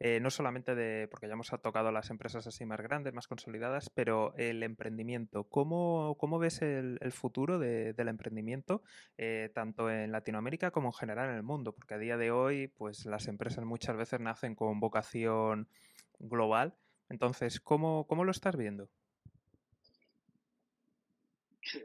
Eh, 0.04 0.20
no 0.20 0.32
solamente 0.32 0.74
de, 0.74 1.08
porque 1.10 1.28
ya 1.28 1.34
hemos 1.34 1.52
tocado 1.62 1.92
las 1.92 2.10
empresas 2.10 2.48
así 2.48 2.66
más 2.66 2.82
grandes, 2.82 3.14
más 3.14 3.28
consolidadas, 3.28 3.92
pero 3.92 4.34
el 4.36 4.64
emprendimiento. 4.64 5.44
¿Cómo, 5.44 6.18
cómo 6.18 6.40
ves 6.40 6.64
el, 6.64 6.98
futuro 7.12 7.60
del 7.60 8.08
emprendimiento, 8.08 8.82
eh, 9.20 9.52
tanto 9.54 9.92
en 9.92 10.12
Latinoamérica 10.12 10.72
como 10.72 10.88
en 10.88 10.94
general 10.94 11.30
en 11.30 11.36
el 11.36 11.44
mundo? 11.44 11.74
Porque 11.74 11.94
a 11.94 12.00
día 12.00 12.18
de 12.18 12.32
hoy, 12.32 12.68
pues 12.68 13.06
las 13.06 13.28
empresas 13.28 13.64
muchas 13.64 13.96
veces 13.96 14.20
nacen 14.20 14.56
con 14.56 14.80
vocación 14.80 15.70
global. 16.18 16.74
Entonces, 17.08 17.60
¿cómo, 17.60 18.08
cómo 18.08 18.24
lo 18.24 18.32
estás 18.32 18.58
viendo? 18.58 18.90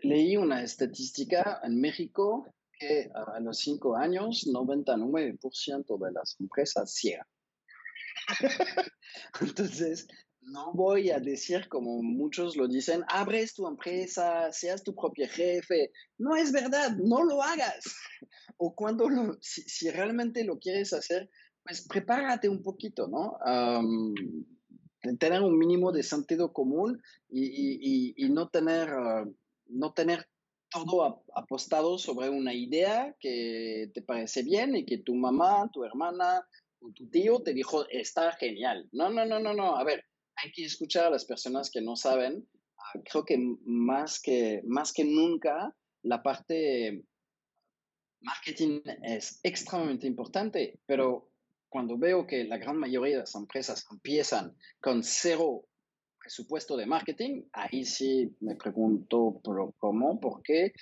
leí 0.03 0.39
una 0.39 0.63
estadística 0.63 1.61
en 1.63 1.79
México 1.81 2.47
que 2.73 3.11
a 3.15 3.39
los 3.41 3.59
cinco 3.59 3.95
años 3.95 4.47
99% 4.47 5.99
de 5.99 6.13
las 6.13 6.41
empresas 6.41 6.95
cierran. 6.95 7.36
Entonces, 9.41 10.07
no 10.41 10.73
voy 10.73 11.11
a 11.11 11.19
decir 11.19 11.69
como 11.69 12.03
muchos 12.03 12.57
lo 12.57 12.69
dicen, 12.69 13.05
abres 13.09 13.55
tu 13.55 13.67
empresa, 13.67 14.53
seas 14.53 14.83
tu 14.83 14.95
propio 14.95 15.27
jefe. 15.29 15.93
No 16.19 16.37
es 16.37 16.53
verdad, 16.53 16.97
no 16.97 17.25
lo 17.25 17.43
hagas. 17.43 17.85
O 18.59 18.75
cuando 18.75 19.11
lo, 19.11 19.37
si, 19.43 19.91
realmente 19.91 20.43
lo 20.43 20.59
quieres 20.59 20.95
hacer, 20.95 21.29
pues 21.63 21.87
prepárate 21.87 22.49
un 22.49 22.63
poquito, 22.63 23.07
¿no? 23.07 23.37
tener 25.19 25.43
un 25.43 25.59
mínimo 25.59 25.93
de 25.93 26.03
sentido 26.03 26.55
común 26.55 27.03
y, 27.29 28.15
no 28.31 28.49
tener... 28.49 28.89
Ah, 28.89 29.27
no 29.69 29.93
tener 29.93 30.29
todo 30.71 31.25
apostado 31.35 31.99
sobre 31.99 32.29
una 32.29 32.53
idea 32.53 33.15
que 33.21 33.91
te 33.95 34.03
parece 34.03 34.43
bien 34.43 34.77
y 34.77 34.85
que 34.85 34.99
tu 34.99 35.15
mamá, 35.15 35.71
tu 35.73 35.85
hermana 35.85 36.47
tu 36.93 37.09
tío 37.09 37.43
te 37.43 37.55
dijo, 37.55 37.89
está 37.89 38.33
genial. 38.33 38.89
No, 38.93 39.11
no, 39.11 39.25
no, 39.25 39.39
no, 39.39 39.55
no. 39.55 39.77
A 39.77 39.85
ver, 39.85 40.05
hay 40.37 40.53
que 40.53 40.65
escuchar 40.65 41.07
a 41.07 41.11
las 41.11 41.25
personas 41.25 41.71
que 41.71 41.81
no 41.81 41.97
saben. 41.97 42.49
Ah, 42.79 43.01
creo 43.05 43.25
que 43.25 43.39
más 43.65 44.21
que, 44.21 44.63
más 44.67 44.93
que 44.93 45.05
nunca 45.05 45.75
la 46.03 46.23
parte 46.23 47.05
marketing 48.21 48.81
es 49.03 49.41
extremadamente 49.43 50.07
importante, 50.07 50.81
pero 50.87 51.31
cuando 51.69 51.99
veo 51.99 52.27
que 52.27 52.45
la 52.45 52.59
gran 52.59 52.77
mayoría 52.77 53.17
de 53.17 53.21
las 53.21 53.35
empresas 53.35 53.85
empiezan 53.91 54.57
con 54.81 55.03
cero 55.03 55.67
presupuesto 56.19 56.77
de 56.77 56.87
marketing, 56.87 57.43
ahí 57.53 57.85
sí 57.85 58.35
me 58.41 58.57
pregunto 58.57 59.41
pero 59.45 59.75
cómo, 59.79 60.19
por 60.19 60.43
qué 60.43 60.73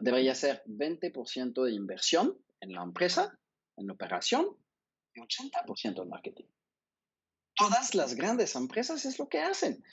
debería 0.00 0.34
ser 0.34 0.62
20% 0.66 1.64
de 1.64 1.72
inversión 1.72 2.36
en 2.60 2.72
la 2.72 2.82
empresa, 2.82 3.38
en 3.76 3.90
operación, 3.90 4.56
y 5.14 5.20
80% 5.20 6.02
en 6.02 6.08
marketing. 6.08 6.44
Todas 7.56 7.94
las 7.94 8.14
grandes 8.14 8.56
empresas 8.56 9.04
es 9.04 9.18
lo 9.18 9.28
que 9.28 9.38
hacen. 9.38 9.84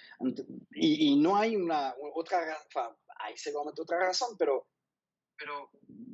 Y, 0.71 1.15
no 1.17 1.37
hay 1.37 1.55
una 1.55 1.93
otra, 2.15 2.39
hay 3.19 3.37
seguramente 3.37 3.83
otra 3.83 3.99
razón, 3.99 4.35
pero, 4.37 4.67
pero 5.37 5.69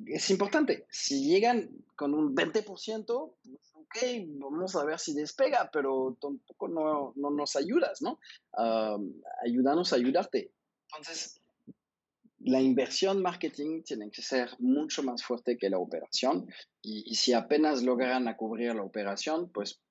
es 0.08 0.30
importante. 0.30 0.86
Si 0.92 1.26
llegan 1.26 1.70
con 1.96 2.14
un 2.14 2.36
20%, 2.36 3.10
ok, 3.10 3.98
vamos 4.40 4.76
a 4.76 4.84
ver 4.84 5.00
si 5.00 5.14
despega, 5.14 5.70
pero 5.72 6.18
tampoco 6.20 6.68
no, 6.68 7.14
no 7.16 7.30
nos 7.30 7.56
ayudas, 7.56 8.02
¿no? 8.02 8.20
ayúdanos 9.46 9.94
a 9.94 9.96
ayudarte. 9.96 10.52
Entonces, 10.90 11.42
la 12.40 12.62
inversión 12.62 13.22
marketing 13.22 13.84
tiene 13.84 14.12
que 14.12 14.22
ser 14.22 14.50
mucho 14.60 15.04
más 15.04 15.24
fuerte 15.24 15.58
que 15.58 15.70
la 15.70 15.80
operación 15.80 16.48
y, 16.82 17.16
si 17.16 17.34
apenas 17.34 17.84
logran 17.84 18.32
cubrir 18.36 18.76
la 18.76 18.84
operación, 18.84 19.50
pues, 19.52 19.82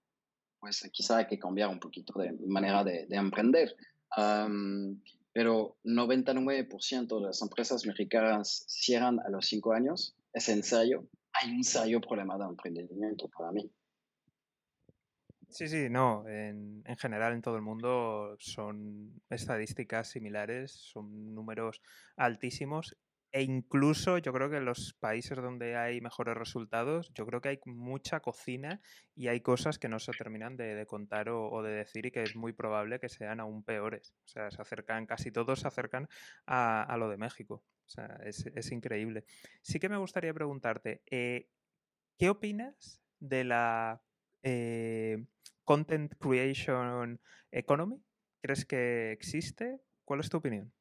pues 0.61 0.89
quizá 0.93 1.19
hay 1.19 1.27
que 1.27 1.39
cambiar 1.39 1.69
un 1.69 1.81
poquito 1.81 2.19
de 2.19 2.33
manera 2.47 2.85
de, 2.85 3.07
emprender. 3.11 3.75
pero 5.33 5.77
99% 5.85 7.19
de 7.21 7.27
las 7.27 7.43
empresas 7.43 7.85
mexicanas 7.85 8.65
cierran 8.69 9.21
a 9.21 9.29
los 9.29 9.47
cinco 9.47 9.73
años. 9.73 10.15
Es 10.33 10.49
en 10.49 10.63
serio. 10.63 11.09
Hay 11.33 11.51
un 11.51 11.65
serio 11.65 12.01
problema 12.01 12.39
de 12.39 12.45
emprendimiento 12.45 13.29
para 13.29 13.53
mí. 13.53 13.71
Sí, 15.57 15.69
sí, 15.69 15.89
no. 15.89 16.29
En, 16.29 16.85
general 16.99 17.33
en 17.33 17.41
todo 17.41 17.57
el 17.57 17.63
mundo 17.63 18.37
son 18.39 19.23
estadísticas 19.31 20.11
similares, 20.11 20.71
son 20.71 21.35
números 21.35 21.81
altísimos 22.15 22.95
e 23.33 23.43
incluso 23.43 24.19
yo 24.19 24.35
creo 24.35 24.51
que 24.51 24.59
en 24.59 24.67
los 24.67 24.93
países 25.01 25.39
donde 25.39 25.75
hay 25.75 26.03
mejores 26.03 26.37
resultados, 26.37 27.11
yo 27.15 27.25
creo 27.25 27.41
que 27.41 27.49
hay 27.49 27.61
mucha 27.65 28.21
cocina 28.21 28.83
y 29.15 29.29
hay 29.29 29.41
cosas 29.41 29.79
que 29.79 29.89
no 29.89 29.99
se 29.99 30.13
terminan 30.13 30.59
de, 30.59 30.85
contar 30.85 31.31
o, 31.31 31.63
de 31.63 31.71
decir 31.71 32.05
y 32.05 32.11
que 32.11 32.23
es 32.23 32.37
muy 32.37 32.53
probable 32.53 33.01
que 33.01 33.09
sean 33.09 33.41
aún 33.41 33.65
peores. 33.65 34.13
O 34.27 34.29
sea, 34.29 34.51
se 34.51 34.61
acercan, 34.61 35.07
casi 35.07 35.31
todos 35.31 35.61
se 35.61 35.69
acercan 35.69 36.07
a, 36.45 36.95
lo 36.99 37.09
de 37.09 37.17
México. 37.17 37.65
O 37.87 37.89
sea, 37.89 38.19
es, 38.27 38.73
increíble. 38.73 39.25
Sí 39.63 39.81
que 39.81 39.89
me 39.89 39.97
gustaría 39.97 40.35
preguntarte, 40.35 41.01
eh, 41.07 41.49
¿qué 42.19 42.29
opinas 42.29 43.01
de 43.21 43.45
la 43.45 44.03
eh, 44.43 45.25
Content 45.67 46.15
Creation 46.19 47.21
Economy? 47.51 48.01
¿Crees 48.41 48.65
que 48.65 49.13
existe? 49.13 49.81
¿Cuál 50.07 50.21
es 50.21 50.31
tu 50.31 50.39
opinión? 50.39 50.73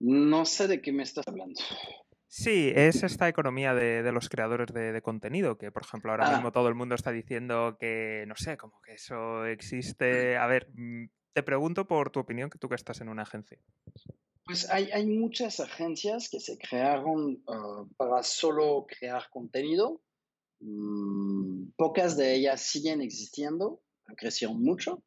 No 0.00 0.44
sé 0.44 0.68
de 0.68 0.82
qué 0.82 0.92
me 0.92 1.04
estás 1.04 1.26
hablando. 1.26 1.58
Sí, 2.28 2.70
es 2.74 3.02
esta 3.02 3.28
economía 3.28 3.72
de, 3.72 4.10
los 4.12 4.28
creadores 4.28 4.66
de, 4.74 5.00
contenido, 5.00 5.56
que 5.56 5.70
por 5.72 5.84
ejemplo 5.84 6.10
ahora 6.10 6.28
ah. 6.28 6.32
mismo 6.34 6.52
todo 6.52 6.68
el 6.68 6.74
mundo 6.74 6.94
está 6.94 7.12
diciendo 7.12 7.78
que, 7.80 8.24
no 8.26 8.34
sé, 8.36 8.58
como 8.58 8.80
que 8.82 8.94
eso 8.94 9.46
existe. 9.46 10.36
A 10.36 10.46
ver, 10.46 10.68
mm, 10.74 11.06
te 11.32 11.42
pregunto 11.42 11.86
por 11.86 12.10
tu 12.10 12.20
opinión, 12.20 12.50
que 12.50 12.58
tú 12.58 12.68
que 12.68 12.74
estás 12.74 13.00
en 13.00 13.08
una 13.08 13.22
agencia. 13.22 13.58
Pues 14.44 14.68
hay, 14.68 14.90
hay 14.90 15.06
muchas 15.06 15.60
agencias 15.60 16.28
que 16.28 16.40
se 16.40 16.58
crearon 16.58 17.42
ah, 17.48 17.84
para 17.96 18.22
solo 18.22 18.86
crear 18.86 19.30
contenido 19.30 20.02
Mm, 20.68 21.70
pocas 21.76 22.16
de 22.16 22.34
ellas 22.34 22.60
siguen 22.60 23.00
existiendo, 23.00 23.80
crecieron 24.16 24.60
mucho 24.60 25.04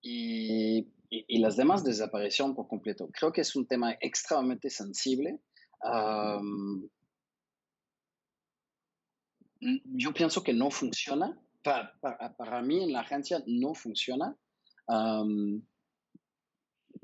y, 0.00 0.86
las 1.28 1.56
demás 1.56 1.82
desaparecieron 1.82 2.54
por 2.54 2.68
completo. 2.68 3.08
Creo 3.12 3.32
que 3.32 3.40
es 3.40 3.56
un 3.56 3.66
tema 3.66 3.96
extremadamente 4.00 4.70
sensible. 4.70 5.40
yo 9.60 10.14
pienso 10.14 10.42
que 10.42 10.54
no 10.54 10.70
funciona. 10.70 11.36
Para, 11.62 12.62
mí 12.62 12.82
en 12.84 12.92
la 12.92 13.00
agencia 13.00 13.42
no 13.46 13.74
funciona. 13.74 14.36
no 14.88 15.64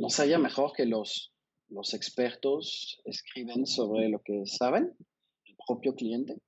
sería 0.08 0.38
mejor 0.38 0.72
que 0.72 0.86
los, 0.86 1.34
los 1.68 1.94
expertos 1.94 3.00
escriben 3.04 3.66
sobre 3.66 4.08
lo 4.08 4.22
que 4.22 4.46
saben, 4.46 4.96
el 5.44 5.56
propio 5.66 5.94
cliente 5.96 6.38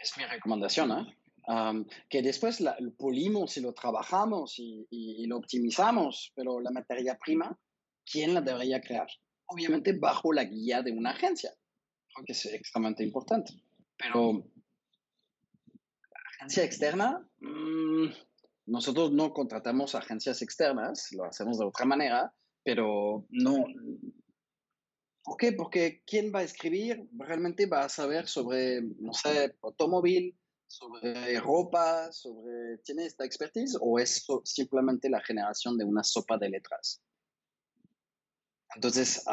es 0.00 0.16
mi 0.16 0.24
recomendación, 0.24 0.92
¿eh? 0.92 1.16
que 2.08 2.22
después 2.22 2.60
lo 2.60 2.94
pulimos 2.96 3.56
y 3.56 3.60
lo 3.60 3.72
trabajamos 3.72 4.54
y, 4.58 5.26
lo 5.26 5.38
optimizamos, 5.38 6.32
pero 6.34 6.60
la 6.60 6.70
materia 6.70 7.18
prima, 7.18 7.58
¿quién 8.04 8.34
la 8.34 8.40
debería 8.40 8.80
crear? 8.80 9.08
Obviamente 9.46 9.92
bajo 9.92 10.32
la 10.32 10.44
guía 10.44 10.82
de 10.82 10.92
una 10.92 11.10
agencia, 11.10 11.52
que 12.24 12.32
es 12.32 12.46
extremadamente 12.46 13.04
importante. 13.04 13.52
Pero 13.96 14.44
agencia 16.38 16.64
externa, 16.64 17.28
mm, 17.40 18.06
nosotros 18.66 19.12
no 19.12 19.32
contratamos 19.32 19.94
agencias 19.94 20.42
externas, 20.42 21.08
lo 21.12 21.24
hacemos 21.24 21.58
de 21.58 21.64
otra 21.66 21.84
manera, 21.84 22.32
pero 22.62 23.26
no, 23.30 23.56
¿Por 23.56 24.19
qué? 25.40 25.52
Porque 25.52 26.02
¿quién 26.06 26.30
va 26.32 26.40
a 26.40 26.44
escribir? 26.44 27.08
Realmente 27.16 27.66
va 27.66 27.84
a 27.84 27.88
saber 27.88 28.28
sobre, 28.28 28.82
no 28.82 29.14
sé, 29.14 29.56
automóvil, 29.62 30.38
sobre 30.68 31.40
ropa, 31.40 32.12
sobre... 32.12 32.78
¿Tiene 32.84 33.06
esta 33.06 33.24
expertise 33.24 33.76
o 33.80 33.98
es 33.98 34.24
simplemente 34.44 35.08
la 35.08 35.22
generación 35.22 35.78
de 35.78 35.84
una 35.84 36.04
sopa 36.04 36.36
de 36.36 36.50
letras? 36.50 37.02
Entonces, 38.74 39.24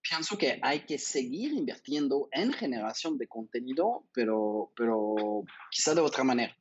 pienso 0.00 0.38
que 0.38 0.58
hay 0.62 0.86
que 0.86 0.98
seguir 0.98 1.52
invirtiendo 1.52 2.28
en 2.32 2.52
generación 2.52 3.18
de 3.18 3.28
contenido, 3.28 4.06
pero, 4.12 4.72
pero 4.74 5.44
quizá 5.70 5.94
de 5.94 6.00
otra 6.00 6.24
manera 6.24 6.56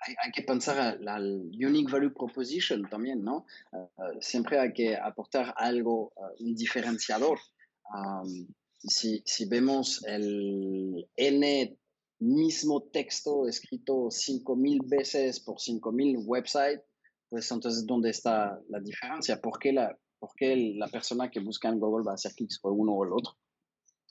hay, 0.00 0.30
que 0.32 0.42
pensar 0.42 0.98
al 1.06 1.50
Unique 1.52 1.90
Value 1.90 2.12
Proposition 2.12 2.88
también, 2.88 3.22
¿no? 3.22 3.46
Eh, 3.72 4.18
siempre 4.20 4.58
hay 4.58 4.72
que 4.72 4.96
aportar 4.96 5.54
algo, 5.56 6.12
eh, 6.16 6.44
un 6.44 6.54
diferenciador. 6.54 7.38
si, 8.78 9.22
si, 9.24 9.46
vemos 9.46 10.04
el 10.04 11.08
N 11.16 11.78
mismo 12.20 12.82
texto 12.82 13.46
escrito 13.46 14.10
5.000 14.10 14.88
veces 14.88 15.40
por 15.40 15.56
5.000 15.56 16.24
websites, 16.24 16.82
pues 17.28 17.50
entonces, 17.50 17.86
¿dónde 17.86 18.10
está 18.10 18.58
la 18.68 18.80
diferencia? 18.80 19.40
¿Por 19.40 19.58
qué 19.58 19.72
la, 19.72 19.96
por 20.18 20.30
qué 20.34 20.74
la 20.76 20.88
persona 20.88 21.30
que 21.30 21.40
busca 21.40 21.68
en 21.68 21.78
Google 21.78 22.04
va 22.04 22.12
a 22.12 22.14
hacer 22.14 22.34
clics 22.34 22.58
por 22.58 22.72
uno 22.72 22.92
o 22.92 23.04
el 23.04 23.12
otro? 23.12 23.36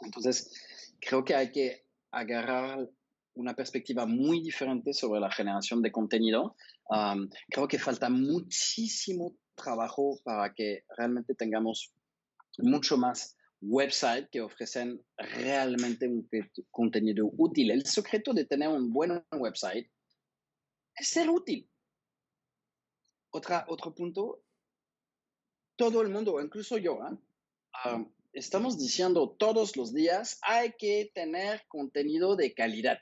Entonces, 0.01 0.51
creo 0.99 1.23
que 1.23 1.35
hay 1.35 1.51
que 1.51 1.85
agarrar 2.11 2.89
una 3.37 3.53
perspectiva 3.53 4.05
muy 4.05 4.41
diferente 4.41 4.93
sobre 4.93 5.19
la 5.19 5.31
generación 5.31 5.81
de 5.81 5.91
contenido. 5.91 6.55
creo 7.49 7.67
que 7.67 7.79
falta 7.79 8.09
muchísimo 8.09 9.35
trabajo 9.55 10.19
para 10.23 10.53
que 10.53 10.83
realmente 10.97 11.35
tengamos 11.35 11.93
mucho 12.57 12.97
más 12.97 13.35
websites 13.61 14.29
que 14.31 14.41
ofrecen 14.41 15.03
realmente 15.17 16.07
un 16.07 16.27
contenido 16.71 17.29
útil. 17.37 17.71
El 17.71 17.85
secreto 17.85 18.33
de 18.33 18.45
tener 18.45 18.69
un 18.69 18.91
buen 18.91 19.23
website 19.31 19.89
es 20.95 21.07
ser 21.07 21.29
útil. 21.29 21.69
Otra, 23.31 23.65
otro 23.67 23.93
punto, 23.93 24.41
todo 25.75 26.01
el 26.01 26.09
mundo, 26.09 26.41
incluso 26.41 26.77
yo, 26.77 26.99
¿eh? 27.05 28.05
estamos 28.33 28.77
diciendo 28.77 29.35
todos 29.37 29.75
los 29.75 29.93
días, 29.93 30.39
hay 30.41 30.73
que 30.77 31.11
tener 31.13 31.65
contenido 31.67 32.35
de 32.35 32.53
calidad. 32.53 32.99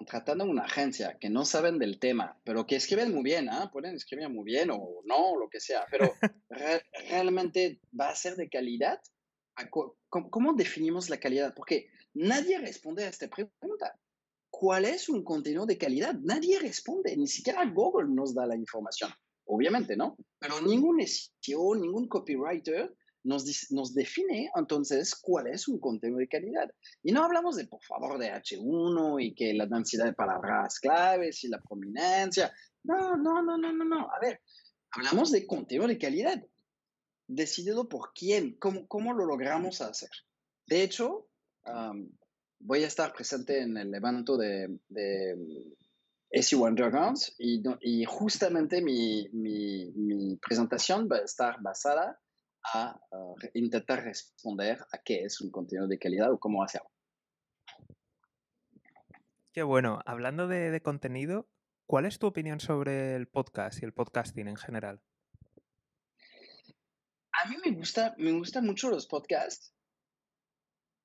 Contratando 0.00 0.46
una 0.46 0.62
agencia 0.62 1.18
que 1.18 1.28
no 1.28 1.44
saben 1.44 1.78
del 1.78 1.98
tema, 1.98 2.40
pero 2.42 2.66
que 2.66 2.76
escriben 2.76 3.12
muy 3.12 3.22
bien, 3.22 3.50
¿ah? 3.50 3.68
pueden 3.70 3.94
escribir 3.94 4.30
muy 4.30 4.44
bien 4.44 4.70
o 4.70 5.02
no, 5.04 5.36
lo 5.38 5.50
que 5.50 5.60
sea, 5.60 5.84
pero 5.90 6.14
realmente 7.10 7.82
va 7.92 8.08
a 8.08 8.16
ser 8.16 8.34
de 8.36 8.48
calidad. 8.48 8.98
¿Cómo, 9.68 10.54
definimos 10.54 11.10
la 11.10 11.20
calidad? 11.20 11.52
Porque 11.54 11.90
nadie 12.14 12.58
responde 12.58 13.04
a 13.04 13.10
esta 13.10 13.28
pregunta. 13.28 13.94
¿Cuál 14.48 14.86
es 14.86 15.10
un 15.10 15.22
contenido 15.22 15.66
de 15.66 15.76
calidad? 15.76 16.14
Nadie 16.14 16.58
responde, 16.58 17.14
ni 17.14 17.26
siquiera 17.26 17.62
Google 17.66 18.08
nos 18.08 18.34
da 18.34 18.46
la 18.46 18.56
información, 18.56 19.12
obviamente, 19.44 19.98
¿no? 19.98 20.16
Pero 20.38 20.62
ningún 20.62 21.06
SEO, 21.06 21.74
ningún 21.74 22.08
copywriter 22.08 22.96
nos, 23.24 23.94
define 23.94 24.50
entonces 24.54 25.14
cuál 25.14 25.48
es 25.48 25.68
un 25.68 25.78
contenido 25.78 26.18
de 26.18 26.28
calidad. 26.28 26.70
Y 27.02 27.12
no 27.12 27.24
hablamos 27.24 27.56
de, 27.56 27.66
por 27.66 27.82
favor, 27.82 28.18
de 28.18 28.32
H1 28.32 29.22
y 29.22 29.34
que 29.34 29.54
la 29.54 29.66
densidad 29.66 30.06
de 30.06 30.14
palabras 30.14 30.78
claves 30.78 31.44
y 31.44 31.48
la 31.48 31.60
prominencia. 31.60 32.52
No, 32.84 33.16
no, 33.16 33.42
no, 33.42 33.58
no, 33.58 33.72
no, 33.72 33.84
no. 33.84 34.10
A 34.10 34.18
ver, 34.20 34.40
hablamos 34.92 35.30
de 35.30 35.46
contenido 35.46 35.86
de 35.86 35.98
calidad. 35.98 36.42
Decidido 37.26 37.88
por 37.88 38.12
quién, 38.12 38.56
cómo, 38.58 38.88
cómo 38.88 39.12
lo 39.12 39.26
logramos 39.26 39.80
hacer. 39.80 40.10
De 40.66 40.82
hecho, 40.82 41.28
voy 42.58 42.82
a 42.82 42.86
estar 42.86 43.12
presente 43.12 43.60
en 43.60 43.76
el 43.76 43.94
evento 43.94 44.36
de, 44.36 44.78
de 44.88 45.36
SU 46.32 46.68
Dragons 46.74 47.34
y, 47.38 48.04
justamente 48.04 48.82
mi 48.82 50.36
presentación 50.42 51.08
va 51.10 51.18
a 51.18 51.24
estar 51.24 51.60
basada 51.60 52.18
a 52.64 53.00
intentar 53.54 54.04
responder 54.04 54.78
a 54.92 54.98
qué 54.98 55.24
es 55.24 55.40
un 55.40 55.50
contenido 55.50 55.88
de 55.88 55.98
calidad 55.98 56.32
o 56.32 56.38
cómo 56.38 56.62
hacerlo. 56.62 56.90
Qué 59.52 59.64
bueno. 59.64 60.00
Hablando 60.06 60.46
de, 60.46 60.80
contenido, 60.80 61.48
¿cuál 61.86 62.06
es 62.06 62.18
tu 62.18 62.28
opinión 62.28 62.60
sobre 62.60 63.16
el 63.16 63.26
podcast 63.26 63.82
y 63.82 63.84
el 63.84 63.92
podcasting 63.92 64.46
en 64.46 64.56
general? 64.56 65.00
A 67.32 67.48
mí 67.48 67.56
me 67.64 67.72
gusta, 67.72 68.14
me 68.18 68.32
gustan 68.32 68.64
mucho 68.64 68.90
los 68.90 69.06
podcasts. 69.06 69.74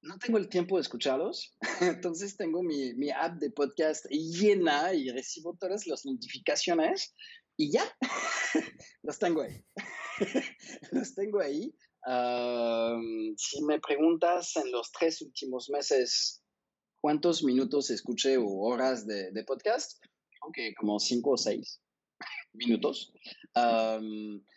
No 0.02 0.20
tengo 0.20 0.38
el 0.38 0.50
tiempo 0.50 0.76
de 0.76 0.82
escucharlos, 0.82 1.58
entonces 1.82 2.38
tengo 2.38 2.62
mi, 2.62 2.94
mi 2.94 3.10
app 3.10 3.40
de 3.40 3.50
podcast 3.50 4.06
llena 4.12 4.94
y 4.94 5.10
recibo 5.10 5.58
todas 5.60 5.88
las 5.88 6.06
notificaciones 6.06 7.16
y 7.58 7.72
ya, 7.72 7.84
los 9.02 9.18
tengo 9.18 9.42
ahí. 9.42 9.66
los 10.92 11.16
tengo 11.16 11.40
ahí. 11.40 11.74
si 13.38 13.64
me 13.64 13.80
preguntas 13.80 14.56
en 14.58 14.72
los 14.72 14.92
tres 14.92 15.22
últimos 15.22 15.70
meses 15.70 16.44
cuántos 17.06 17.44
minutos 17.44 17.92
escuché 17.92 18.36
o 18.38 18.48
horas 18.48 19.06
de, 19.06 19.44
podcast, 19.46 20.00
creo 20.02 20.52
que 20.52 20.74
como 20.74 21.00
cinco 21.00 21.34
o 21.34 21.38
seis 21.38 21.80
minutos. 22.54 23.14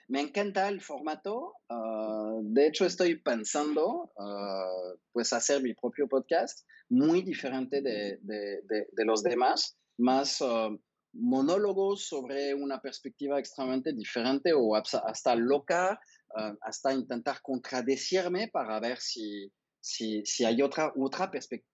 me 0.08 0.20
encanta 0.20 0.68
el 0.68 0.80
formato. 0.80 1.52
Ah, 1.68 2.38
de 2.42 2.66
hecho, 2.66 2.86
estoy 2.86 3.16
pensando 3.16 4.10
ah, 4.18 4.94
pues 5.12 5.32
hacer 5.34 5.62
mi 5.62 5.74
propio 5.74 6.08
podcast 6.08 6.66
muy 6.88 7.20
diferente 7.20 7.82
de, 7.82 8.18
de 8.22 9.04
los 9.04 9.22
demás, 9.22 9.76
más 9.98 10.40
ah, 10.40 10.70
monólogos 11.18 12.06
sobre 12.06 12.54
una 12.54 12.80
perspectiva 12.80 13.38
extremadamente 13.38 13.92
diferente 13.92 14.52
o 14.54 14.74
hasta 14.74 15.34
loca, 15.34 16.00
ah, 16.36 16.54
hasta 16.62 16.92
intentar 16.92 17.40
contradecirme 17.42 18.48
para 18.48 18.78
ver 18.80 18.98
si, 18.98 19.50
si, 19.80 20.24
si, 20.24 20.44
hay 20.44 20.62
otra, 20.62 20.92
otra 20.96 21.30
perspectiva 21.30 21.68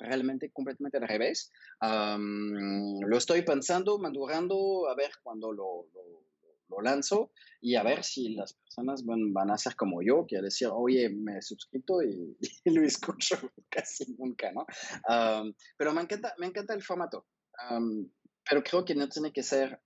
realmente 0.00 0.50
completamente 0.50 0.98
al 0.98 1.08
revés. 1.08 1.50
lo 1.80 3.16
estoy 3.16 3.42
pensando, 3.42 3.98
madurando, 3.98 4.88
a 4.88 4.94
ver 4.94 5.12
cuándo 5.22 5.52
lo, 5.52 5.86
lo, 5.92 6.22
lanzo 6.82 7.30
y 7.60 7.76
a 7.76 7.82
ver 7.82 8.02
si 8.02 8.30
las 8.30 8.54
personas 8.54 9.04
van, 9.04 9.32
van, 9.34 9.50
a 9.50 9.58
ser 9.58 9.76
como 9.76 10.00
yo, 10.02 10.26
que 10.26 10.40
decir, 10.40 10.68
oye, 10.72 11.10
me 11.10 11.36
he 11.36 11.42
suscrito 11.42 12.02
y, 12.02 12.34
lo 12.64 12.82
escucho 12.82 13.36
casi 13.68 14.16
nunca, 14.18 14.50
¿no? 14.52 14.66
pero 15.76 15.92
me 15.92 16.00
encanta, 16.00 16.34
me 16.38 16.46
encanta 16.46 16.72
el 16.72 16.82
formato 16.82 17.26
pero 18.48 18.62
creo 18.62 18.84
que 18.84 18.94
no 18.94 19.08
tiene 19.08 19.32
que 19.32 19.42
ser 19.42 19.80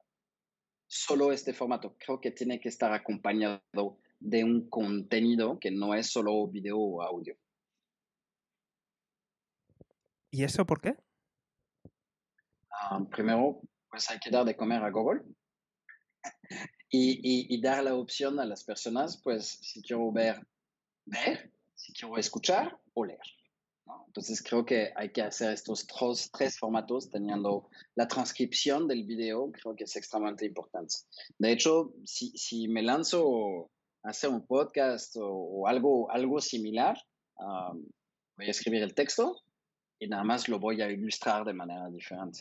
solo 0.87 1.33
este 1.33 1.53
formato, 1.53 1.97
creo 1.99 2.21
que 2.21 2.31
tiene 2.31 2.61
que 2.61 2.69
estar 2.69 2.93
acompañado 2.93 3.99
de 4.19 4.45
un 4.45 4.69
contenido 4.69 5.59
que 5.59 5.71
no 5.71 5.95
es 5.95 6.11
solo 6.11 6.47
video 6.49 6.79
o 6.79 7.03
audio. 7.03 7.37
¿Y 10.31 10.45
eso 10.45 10.65
por 10.67 10.81
qué? 10.81 10.97
Ah, 12.71 13.01
primero, 13.11 13.61
pues 13.89 14.11
hay 14.11 14.19
que 14.19 14.31
dar 14.31 14.45
de 14.45 14.57
comer 14.57 14.83
a 14.83 14.91
Google 14.91 15.23
y, 16.91 17.55
y, 17.55 17.61
dar 17.61 17.83
la 17.83 17.95
opción 17.95 18.39
a 18.39 18.45
las 18.45 18.65
personas, 18.65 19.21
pues 19.23 19.49
si 19.49 19.83
quiero 19.83 20.13
ver, 20.13 20.47
ver, 21.07 21.53
si 21.75 21.93
quiero 21.93 22.17
escuchar 22.19 22.79
o 22.95 23.05
leer. 23.05 23.21
Entonces 24.07 24.43
creo 24.43 24.65
que 24.65 24.93
hay 24.97 25.11
que 25.11 25.23
hacer 25.23 25.53
estos 25.53 25.87
tres, 26.33 26.59
formatos 26.59 27.11
teniendo 27.11 27.69
la 27.95 28.09
transcripción 28.09 28.89
del 28.89 29.05
video, 29.05 29.51
creo 29.53 29.77
que 29.77 29.85
es 29.85 29.97
extremadamente 29.97 30.47
importante. 30.47 30.95
De 31.39 31.53
hecho, 31.53 31.93
si, 32.05 32.69
me 32.69 32.83
lanzo 32.83 33.71
a 34.03 34.11
hacer 34.11 34.31
un 34.31 34.47
podcast 34.47 35.17
o, 35.21 35.67
algo, 35.69 36.11
algo 36.11 36.41
similar, 36.41 36.97
voy 37.39 38.47
a 38.47 38.51
escribir 38.51 38.83
el 38.83 38.95
texto 38.95 39.37
y 39.99 40.09
nada 40.09 40.25
más 40.25 40.49
lo 40.49 40.59
voy 40.59 40.83
a 40.83 40.91
ilustrar 40.91 41.45
de 41.45 41.55
manera 41.55 41.89
diferente. 41.89 42.41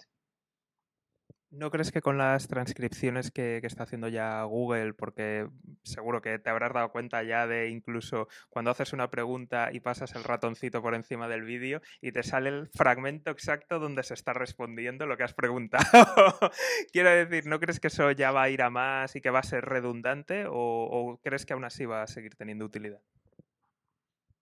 ¿No 1.58 1.72
crees 1.72 1.94
que 1.94 2.02
con 2.02 2.18
las 2.18 2.50
transcripciones 2.50 3.32
que, 3.32 3.62
está 3.64 3.84
haciendo 3.84 4.10
ya 4.10 4.44
Google, 4.44 4.94
porque 4.94 5.48
seguro 5.84 6.22
que 6.22 6.38
te 6.38 6.50
habrás 6.50 6.74
dado 6.74 6.92
cuenta 6.92 7.24
ya 7.24 7.48
de 7.48 7.70
incluso 7.70 8.28
cuando 8.50 8.72
haces 8.72 8.92
una 8.92 9.10
pregunta 9.10 9.70
y 9.72 9.80
pasas 9.80 10.16
el 10.16 10.26
ratoncito 10.26 10.82
por 10.82 10.96
encima 10.96 11.30
del 11.30 11.44
vídeo 11.44 11.82
y 12.02 12.12
te 12.12 12.24
sale 12.24 12.50
el 12.50 12.68
fragmento 12.68 13.32
exacto 13.32 13.80
donde 13.80 14.04
se 14.04 14.16
está 14.16 14.34
respondiendo 14.34 15.06
lo 15.06 15.16
que 15.16 15.24
has 15.24 15.34
preguntado? 15.34 15.86
Quiero 16.92 17.12
decir, 17.12 17.46
¿no 17.46 17.60
crees 17.62 17.80
que 17.80 17.88
eso 17.88 18.12
ya 18.12 18.32
va 18.32 18.44
a 18.44 18.50
ir 18.50 18.62
a 18.62 18.70
más 18.70 19.16
y 19.16 19.22
que 19.22 19.30
va 19.30 19.40
a 19.40 19.44
ser 19.44 19.64
redundante 19.64 20.46
o, 20.50 21.22
crees 21.24 21.46
que 21.46 21.54
aún 21.54 21.64
así 21.64 21.86
va 21.86 22.04
a 22.04 22.08
seguir 22.08 22.36
teniendo 22.36 22.66
utilidad? 22.66 23.00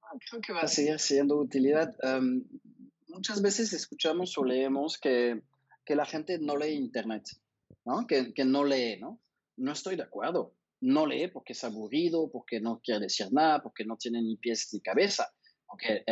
Ah, 0.01 0.17
creo 0.29 0.41
que 0.41 0.53
va 0.53 0.61
a 0.61 0.67
seguir 0.67 0.97
siendo 0.97 1.37
utilidad. 1.37 1.93
muchas 3.07 3.39
veces 3.43 3.71
escuchamos 3.73 4.35
o 4.39 4.43
leemos 4.43 4.97
que 4.97 5.43
que 5.85 5.95
la 5.95 6.05
gente 6.05 6.39
no 6.39 6.57
lee 6.57 6.73
Internet, 6.73 7.23
¿no? 7.85 8.07
Que, 8.07 8.33
que, 8.33 8.45
no 8.45 8.63
lee, 8.63 8.99
¿no? 8.99 9.19
No 9.57 9.71
estoy 9.71 9.95
de 9.95 10.03
acuerdo. 10.03 10.55
No 10.81 11.05
lee 11.05 11.27
porque 11.27 11.53
es 11.53 11.63
aburrido, 11.63 12.29
porque 12.31 12.59
no 12.59 12.81
quiere 12.81 13.01
decir 13.01 13.27
nada, 13.31 13.61
porque 13.61 13.85
no 13.85 13.97
tiene 13.97 14.21
ni 14.21 14.37
pies 14.37 14.69
ni 14.73 14.81
cabeza. 14.81 15.31
Porque 15.65 16.03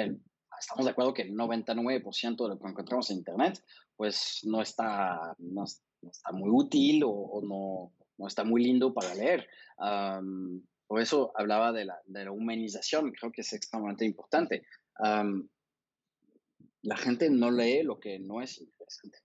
estamos 0.61 0.85
de 0.85 0.91
acuerdo 0.91 1.13
que 1.13 1.23
el 1.23 1.33
99% 1.33 2.43
de 2.43 2.49
lo 2.49 2.59
que 2.59 2.67
encontramos 2.67 3.09
en 3.09 3.17
Internet, 3.17 3.63
pues 3.95 4.39
no 4.43 4.61
está, 4.61 5.35
no, 5.39 5.65
está 5.65 6.31
muy 6.31 6.49
útil 6.49 7.03
o, 7.05 7.41
no, 7.43 7.93
no, 8.17 8.27
está 8.27 8.43
muy 8.43 8.63
lindo 8.63 8.93
para 8.93 9.13
leer. 9.15 9.47
por 10.87 11.01
eso 11.01 11.31
hablaba 11.35 11.71
de 11.71 11.85
la, 11.85 11.99
de 12.05 12.25
la, 12.25 12.31
humanización, 12.31 13.11
creo 13.11 13.31
que 13.31 13.41
es 13.41 13.53
extremadamente 13.53 14.05
importante. 14.05 14.63
la 16.83 16.97
gente 16.97 17.29
no 17.29 17.51
lee 17.51 17.83
lo 17.83 17.99
que 17.99 18.19
no 18.19 18.41
es 18.41 18.59
interesante. 18.59 19.19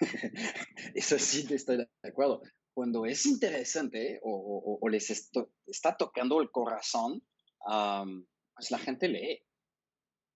Eso 0.94 1.18
sí 1.18 1.46
estoy 1.50 1.78
de 1.78 1.88
acuerdo. 2.08 2.42
Cuando 2.74 3.06
es 3.06 3.24
interesante 3.24 4.20
o, 4.22 4.86
les 4.88 5.10
está 5.66 5.96
tocando 5.96 6.42
el 6.42 6.50
corazón, 6.50 7.26
pues 8.54 8.70
la 8.70 8.78
gente 8.78 9.08
lee. 9.08 9.42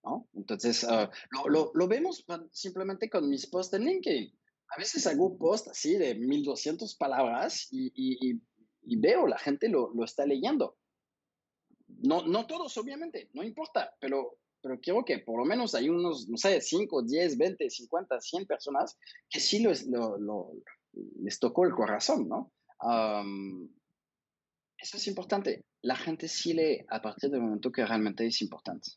¿no? 0.02 0.28
Entonces, 0.34 0.84
ah, 0.84 1.10
lo, 1.48 1.70
lo, 1.74 1.88
vemos 1.88 2.24
simplemente 2.52 3.10
con 3.10 3.28
mis 3.28 3.46
posts 3.46 3.74
en 3.74 3.84
LinkedIn. 3.84 4.38
a 4.68 4.78
veces 4.78 5.06
hago 5.06 5.36
post 5.36 5.68
así 5.68 5.96
de 5.96 6.14
1200 6.14 6.96
palabras 6.96 7.68
y, 7.70 7.92
y, 7.94 8.40
y, 8.82 8.96
veo, 8.96 9.26
la 9.26 9.38
gente 9.38 9.68
lo, 9.68 9.92
lo, 9.94 10.04
está 10.04 10.24
leyendo. 10.24 10.78
No, 11.86 12.26
no 12.26 12.46
todos, 12.46 12.76
obviamente, 12.78 13.28
no 13.34 13.42
importa, 13.42 13.94
pero, 14.00 14.38
pero 14.62 14.78
quiero 14.80 15.04
que 15.04 15.18
por 15.18 15.38
lo 15.38 15.44
menos 15.44 15.74
hay 15.74 15.88
unos, 15.88 16.28
no 16.28 16.36
sé, 16.36 16.60
5, 16.60 17.02
10, 17.02 17.38
20, 17.38 17.70
50, 17.70 18.20
100 18.20 18.46
personas 18.46 18.98
que 19.28 19.40
sí 19.40 19.58
les 19.60 21.38
tocó 21.38 21.64
el 21.64 21.72
corazón, 21.72 22.28
¿no? 22.28 22.52
eso 24.78 24.96
es 24.96 25.06
importante. 25.06 25.64
La 25.82 25.96
gente 25.96 26.28
sí 26.28 26.54
lee 26.54 26.84
a 26.88 27.02
partir 27.02 27.30
del 27.30 27.42
momento 27.42 27.70
que 27.70 27.84
realmente 27.84 28.26
es 28.26 28.40
importante, 28.42 28.90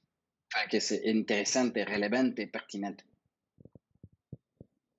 que 0.69 0.77
es 0.77 0.91
interesante, 0.91 1.85
relevante, 1.85 2.47
pertinente. 2.47 3.03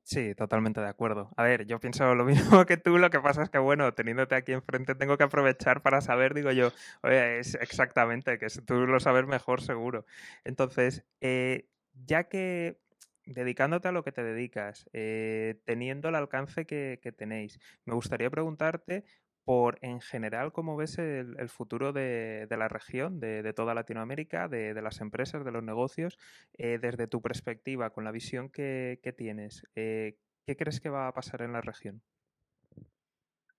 Sí, 0.07 0.34
totalmente 0.34 0.80
de 0.82 0.88
acuerdo. 0.88 1.30
A 1.36 1.44
ver, 1.44 1.64
yo 1.66 1.80
pienso 1.80 2.14
lo 2.14 2.24
mismo 2.26 2.66
que 2.66 2.76
tú, 2.76 2.98
lo 2.98 3.09
que 3.09 3.20
pasa 3.20 3.42
es 3.42 3.48
que, 3.50 3.59
bueno, 3.59 3.94
teniéndote 3.94 4.34
aquí 4.34 4.52
enfrente, 4.52 4.94
tengo 4.94 5.16
que 5.16 5.24
aprovechar 5.24 5.82
para 5.82 6.02
saber, 6.02 6.34
digo 6.34 6.52
yo, 6.52 6.72
oye, 7.02 7.38
es 7.38 7.55
exactamente, 7.55 8.38
que 8.38 8.48
tú 8.66 8.86
lo 8.86 9.00
sabes 9.00 9.26
mejor 9.26 9.62
seguro. 9.62 10.05
Entonces, 10.44 11.05
eh, 11.22 11.68
ya 12.07 12.24
que 12.24 12.78
dedicándote 13.24 13.88
a 13.88 13.92
lo 13.92 14.05
que 14.05 14.12
te 14.12 14.22
dedicas, 14.22 14.90
eh, 14.92 15.59
teniendo 15.64 16.11
el 16.11 16.16
alcance 16.16 16.66
que, 16.66 16.98
tenéis, 17.16 17.59
me 17.86 17.94
gustaría 17.94 18.28
preguntarte 18.28 19.05
por, 19.45 19.78
en 19.82 20.01
general, 20.01 20.53
cómo 20.53 20.76
ves 20.76 20.99
el, 20.99 21.49
futuro 21.49 21.92
de, 21.92 22.47
la 22.51 22.68
región, 22.68 23.20
de, 23.20 23.53
toda 23.53 23.74
Latinoamérica, 23.74 24.49
de, 24.49 24.80
las 24.80 25.01
empresas, 25.01 25.45
de 25.45 25.53
los 25.53 25.62
negocios, 25.62 26.18
eh, 26.59 26.78
desde 26.80 27.07
tu 27.07 27.20
perspectiva, 27.20 27.90
con 27.90 28.05
la 28.05 28.12
visión 28.12 28.49
que, 28.49 29.14
tienes. 29.16 29.62
Eh, 29.74 30.18
¿Qué 30.47 30.57
crees 30.57 30.80
que 30.80 30.90
va 30.90 31.09
a 31.09 31.14
pasar 31.14 31.42
en 31.42 31.53
la 31.53 31.61
región? 31.61 32.03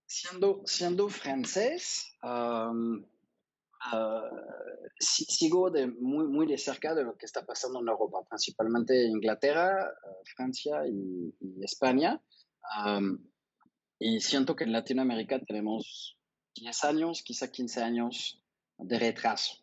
Siendo, 0.07 0.61
siendo 0.65 1.09
francés, 1.09 2.15
Ah, 3.91 4.29
sigo 4.97 5.69
de 5.69 5.87
muy, 5.87 6.27
muy 6.27 6.47
de 6.47 6.57
cerca 6.57 6.95
de 6.95 7.03
lo 7.03 7.15
que 7.17 7.25
está 7.25 7.45
pasando 7.45 7.79
en 7.79 7.87
Europa, 7.87 8.23
principalmente 8.27 9.05
Inglaterra, 9.05 9.87
ah, 9.87 10.09
Francia 10.35 10.87
y, 10.87 11.33
España. 11.63 12.21
Y 13.99 14.19
siento 14.19 14.55
que 14.55 14.65
en 14.65 14.71
Latinoamérica 14.71 15.39
tenemos 15.39 16.17
10 16.55 16.83
años, 16.83 17.23
quizá 17.23 17.51
15 17.51 17.81
años 17.81 18.41
de 18.77 18.99
retraso 18.99 19.61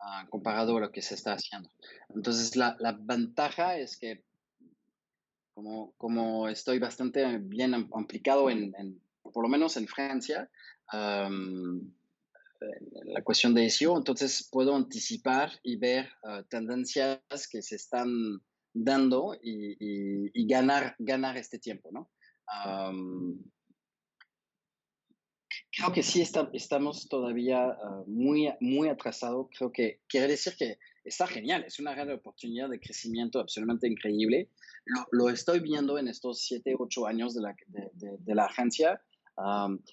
uh, 0.00 0.28
comparado 0.28 0.76
a 0.76 0.80
lo 0.80 0.92
que 0.92 1.02
se 1.02 1.14
está 1.14 1.32
haciendo. 1.32 1.70
Entonces, 2.14 2.56
la, 2.56 2.76
la 2.78 2.92
ventaja 2.92 3.76
es 3.76 3.96
que 3.96 4.24
como, 5.54 5.92
como, 5.96 6.48
estoy 6.48 6.78
bastante 6.78 7.38
bien 7.38 7.74
implicado 7.74 8.50
en, 8.50 8.74
en, 8.76 9.00
por 9.22 9.42
lo 9.42 9.48
menos 9.48 9.76
en 9.78 9.88
Francia, 9.88 10.50
la 13.04 13.22
cuestión 13.24 13.54
de 13.54 13.70
SEO, 13.70 13.96
entonces 13.96 14.48
puedo 14.50 14.74
anticipar 14.76 15.52
y 15.62 15.76
ver 15.76 16.08
ah, 16.24 16.42
tendencias 16.48 17.48
que 17.50 17.62
se 17.62 17.76
están 17.76 18.40
dando 18.72 19.34
y, 19.42 20.46
ganar, 20.46 20.94
ganar 20.98 21.36
este 21.36 21.58
tiempo, 21.58 21.90
¿no? 21.90 22.10
Creo 25.76 25.92
que 25.92 26.02
sí 26.02 26.22
está, 26.22 26.48
estamos 26.52 27.08
todavía 27.08 27.68
ah, 27.68 28.02
muy, 28.06 28.52
muy 28.60 28.88
atrasados. 28.88 29.48
Creo 29.56 29.70
que 29.70 30.00
quiere 30.08 30.28
decir 30.28 30.54
que 30.56 30.78
está 31.04 31.26
genial, 31.26 31.64
es 31.64 31.78
una 31.78 31.94
gran 31.94 32.10
oportunidad 32.10 32.68
de 32.68 32.80
crecimiento 32.80 33.38
absolutamente 33.38 33.86
increíble. 33.86 34.50
Lo, 34.86 35.06
lo 35.12 35.30
estoy 35.30 35.60
viendo 35.60 35.98
en 35.98 36.08
estos 36.08 36.40
7, 36.46 36.74
8 36.78 37.06
años 37.06 37.34
de 37.34 37.42
la, 37.42 37.56
de, 37.68 38.16
de 38.18 38.34
la 38.34 38.46
agencia 38.46 39.00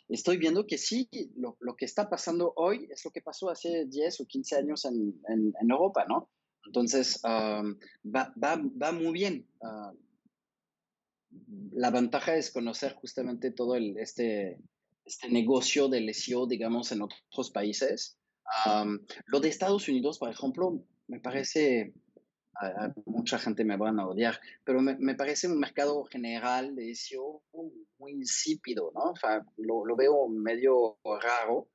estoy 0.08 0.38
viendo 0.38 0.66
que 0.66 0.78
sí, 0.78 1.10
lo, 1.36 1.58
lo, 1.60 1.76
que 1.76 1.86
está 1.86 2.10
pasando 2.10 2.54
hoy 2.56 2.88
es 2.90 3.04
lo 3.04 3.12
que 3.12 3.22
pasó 3.22 3.50
hace 3.50 3.86
10 3.86 4.22
o 4.22 4.26
15 4.26 4.56
años 4.56 4.86
en, 4.86 5.22
en, 5.28 5.70
Europa, 5.70 6.06
¿no? 6.08 6.30
Entonces, 6.66 7.20
va, 7.26 8.34
va, 8.42 8.62
va, 8.82 8.92
muy 8.94 9.12
bien. 9.12 9.46
la 11.74 11.92
ventaja 11.92 12.36
es 12.36 12.52
conocer 12.52 12.94
justamente 12.94 13.52
todo 13.52 13.76
el, 13.76 13.98
este, 13.98 14.60
este 15.06 15.30
negocio 15.30 15.88
del 15.88 16.14
SEO, 16.14 16.48
digamos, 16.48 16.92
en 16.92 17.02
otros 17.02 17.52
países. 17.52 18.18
lo 19.26 19.40
de 19.40 19.50
Estados 19.50 19.88
Unidos, 19.88 20.20
por 20.20 20.30
ejemplo, 20.30 20.84
me 21.08 21.20
parece 21.20 21.94
mucha 23.06 23.40
gente 23.40 23.66
me 23.66 23.78
van 23.78 24.00
a 24.00 24.08
odiar, 24.08 24.40
pero 24.64 24.82
me, 24.82 24.96
me, 24.98 25.16
parece 25.16 25.48
un 25.48 25.60
mercado 25.60 26.04
general 26.06 26.76
de 26.76 26.94
SEO 26.96 27.42
muy 27.98 28.12
insípido, 28.12 28.92
¿no? 28.94 29.12
O 29.12 29.16
sea, 29.16 29.46
lo, 29.58 29.86
lo 29.86 29.96
veo 29.96 30.28
medio 30.28 30.98
raro. 31.04 31.68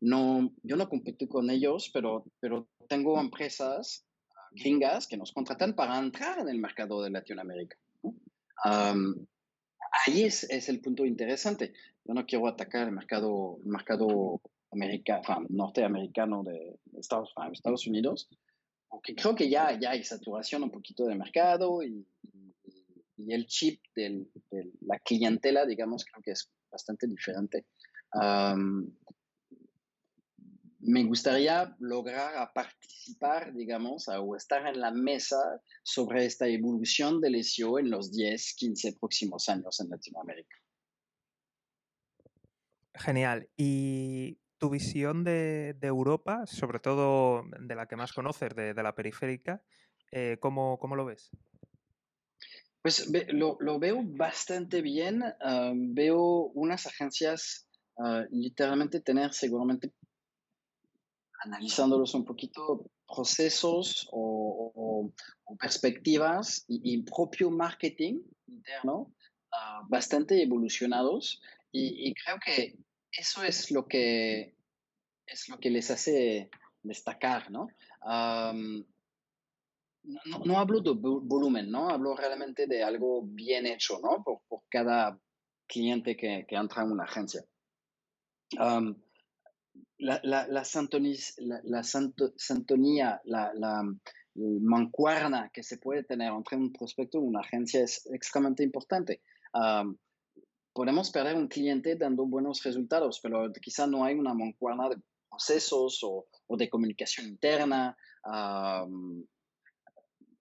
no, 0.00 0.52
yo 0.62 0.76
no 0.76 0.88
compito 0.88 1.28
con 1.28 1.50
ellos, 1.50 1.90
pero, 1.92 2.24
pero 2.40 2.68
tengo 2.88 3.18
empresas 3.20 4.06
gringas 4.52 5.06
que 5.06 5.16
nos 5.16 5.32
contratan 5.32 5.74
para 5.74 5.98
entrar 5.98 6.38
en 6.38 6.48
el 6.48 6.58
mercado 6.58 7.02
de 7.02 7.10
Latinoamérica. 7.10 7.76
Ahí 9.90 10.24
es, 10.24 10.44
es, 10.44 10.68
el 10.68 10.80
punto 10.80 11.04
interesante. 11.04 11.72
Yo 12.04 12.14
no 12.14 12.26
quiero 12.26 12.46
atacar 12.48 12.88
el 12.88 12.94
mercado, 12.94 13.58
el 13.62 13.70
mercado 13.70 14.40
americano, 14.70 15.46
norteamericano 15.48 16.42
de 16.42 16.78
Estados, 16.98 17.32
Estados 17.52 17.86
Unidos, 17.86 18.28
porque 18.88 19.14
creo 19.14 19.34
que 19.34 19.48
ya, 19.48 19.78
ya 19.78 19.90
hay 19.90 20.04
saturación 20.04 20.62
un 20.62 20.70
poquito 20.70 21.06
de 21.06 21.14
mercado 21.14 21.82
y, 21.82 22.06
y, 23.16 23.32
el 23.32 23.46
chip 23.46 23.80
de 23.96 24.26
la 24.82 24.98
clientela, 24.98 25.64
digamos, 25.64 26.04
creo 26.04 26.22
que 26.22 26.32
es 26.32 26.50
bastante 26.70 27.06
diferente. 27.06 27.64
Me 30.84 31.04
gustaría 31.04 31.74
lograr 31.80 32.52
participar, 32.52 33.54
digamos, 33.54 34.08
o 34.08 34.36
estar 34.36 34.66
en 34.66 34.80
la 34.80 34.90
mesa 34.90 35.60
sobre 35.82 36.26
esta 36.26 36.46
evolución 36.46 37.20
del 37.20 37.42
SEO 37.42 37.78
en 37.78 37.90
los 37.90 38.12
10, 38.12 38.54
15 38.54 38.92
próximos 38.98 39.48
años 39.48 39.80
en 39.80 39.90
Latinoamérica. 39.90 40.56
Genial. 42.94 43.48
Y 43.56 44.38
tu 44.58 44.70
visión 44.70 45.24
de, 45.24 45.76
Europa, 45.82 46.46
sobre 46.46 46.78
todo 46.78 47.44
de 47.60 47.74
la 47.74 47.86
que 47.86 47.96
más 47.96 48.12
conoces, 48.12 48.54
de, 48.54 48.74
la 48.74 48.94
periférica, 48.94 49.62
eh, 50.12 50.36
¿cómo, 50.40 50.78
lo 50.94 51.04
ves? 51.04 51.30
Pues 52.82 53.10
lo, 53.28 53.78
veo 53.78 54.02
bastante 54.04 54.82
bien. 54.82 55.22
Ah, 55.40 55.72
veo 55.74 56.50
unas 56.54 56.86
agencias 56.86 57.66
ah, 57.98 58.24
literalmente 58.30 59.00
tener 59.00 59.32
seguramente, 59.32 59.92
analizándolos 61.44 62.14
un 62.14 62.24
poquito, 62.24 62.90
procesos 63.06 64.08
o, 64.12 65.12
perspectivas 65.58 66.64
y, 66.68 67.02
propio 67.02 67.50
marketing 67.50 68.20
interno 68.46 69.14
ah, 69.52 69.82
bastante 69.88 70.42
evolucionados. 70.42 71.40
y 71.72 72.12
creo 72.14 72.38
que 72.44 72.76
eso 73.12 73.44
es 73.44 73.70
lo 73.70 73.86
que 73.86 74.54
es 75.26 75.48
lo 75.48 75.58
que 75.58 75.70
les 75.70 75.90
hace 75.90 76.50
destacar, 76.82 77.50
¿no? 77.50 77.68
no, 80.44 80.58
hablo 80.58 80.80
de 80.80 80.92
volumen, 80.94 81.70
¿no? 81.70 81.88
Hablo 81.88 82.14
realmente 82.14 82.66
de 82.66 82.82
algo 82.82 83.22
bien 83.22 83.66
hecho, 83.66 83.98
¿no? 84.00 84.22
Por, 84.22 84.40
cada 84.68 85.18
cliente 85.66 86.16
que, 86.16 86.46
entra 86.48 86.82
en 86.82 86.92
una 86.92 87.04
agencia. 87.04 87.42
La, 90.04 90.20
la, 90.22 90.46
la, 90.48 90.64
santonía, 91.82 93.20
la, 93.24 93.82
mancuerna 94.34 95.50
que 95.52 95.62
se 95.62 95.78
puede 95.78 96.02
tener 96.02 96.30
entre 96.30 96.58
un 96.58 96.72
prospecto 96.72 97.18
y 97.18 97.22
una 97.22 97.40
agencia 97.40 97.82
es 97.82 98.06
extremadamente 98.12 98.64
importante. 98.64 99.22
podemos 100.74 101.10
perder 101.10 101.36
un 101.36 101.48
cliente 101.48 101.96
dando 101.96 102.26
buenos 102.26 102.62
resultados, 102.62 103.20
pero 103.22 103.50
quizá 103.52 103.86
no 103.86 104.04
hay 104.04 104.14
una 104.14 104.34
mancuerna 104.34 104.90
de 104.90 104.96
procesos 105.30 106.00
o, 106.02 106.26
de 106.48 106.68
comunicación 106.68 107.26
interna. 107.26 107.96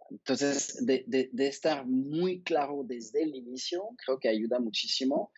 entonces, 0.09 0.86
de, 0.86 1.32
estar 1.38 1.86
muy 1.86 2.43
claro 2.43 2.84
desde 2.84 3.24
el 3.24 3.34
inicio, 3.34 3.88
creo 4.05 4.20
que 4.20 4.28
ayuda 4.28 4.59
muchísimo. 4.59 5.32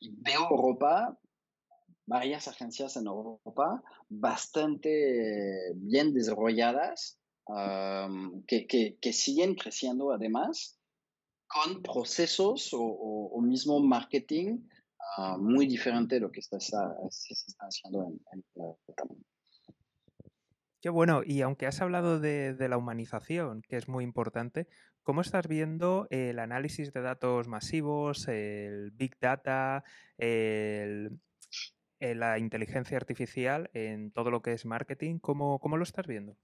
Y 0.00 0.10
veo 0.10 0.48
Europa, 0.50 1.16
varias 2.08 2.48
agencias 2.48 2.96
en 2.96 3.06
Europa, 3.06 3.82
bastante 4.08 5.72
bien 5.76 6.12
desarrolladas, 6.12 7.18
que, 8.46 9.12
siguen 9.12 9.54
creciendo 9.54 10.12
además 10.12 10.78
con 11.46 11.82
procesos 11.82 12.70
o, 12.72 13.40
mismo 13.40 13.80
marketing 13.80 14.58
Ah, 15.16 15.36
muy 15.38 15.66
diferente 15.66 16.16
de 16.16 16.20
lo 16.20 16.30
que 16.30 16.40
está, 16.40 16.60
se 16.60 17.32
está 17.32 17.66
haciendo 17.66 18.06
en, 18.06 18.20
en 18.32 18.44
Qué 20.80 20.90
bueno, 20.90 21.22
y 21.24 21.42
aunque 21.42 21.66
has 21.66 21.80
hablado 21.80 22.20
de, 22.20 22.54
la 22.68 22.76
humanización, 22.76 23.62
que 23.62 23.76
es 23.76 23.88
muy 23.88 24.04
importante, 24.04 24.68
¿cómo 25.02 25.20
estás 25.20 25.48
viendo 25.48 26.06
el 26.10 26.38
análisis 26.38 26.92
de 26.92 27.00
datos 27.00 27.48
masivos, 27.48 28.28
el 28.28 28.92
Big 28.92 29.18
Data, 29.18 29.82
la 32.00 32.38
inteligencia 32.38 32.96
artificial 32.96 33.70
en 33.74 34.10
todo 34.10 34.30
lo 34.30 34.42
que 34.42 34.52
es 34.52 34.64
marketing? 34.64 35.18
¿Cómo, 35.18 35.58
cómo 35.58 35.76
lo 35.76 35.82
estás 35.82 36.06
viendo? 36.06 36.36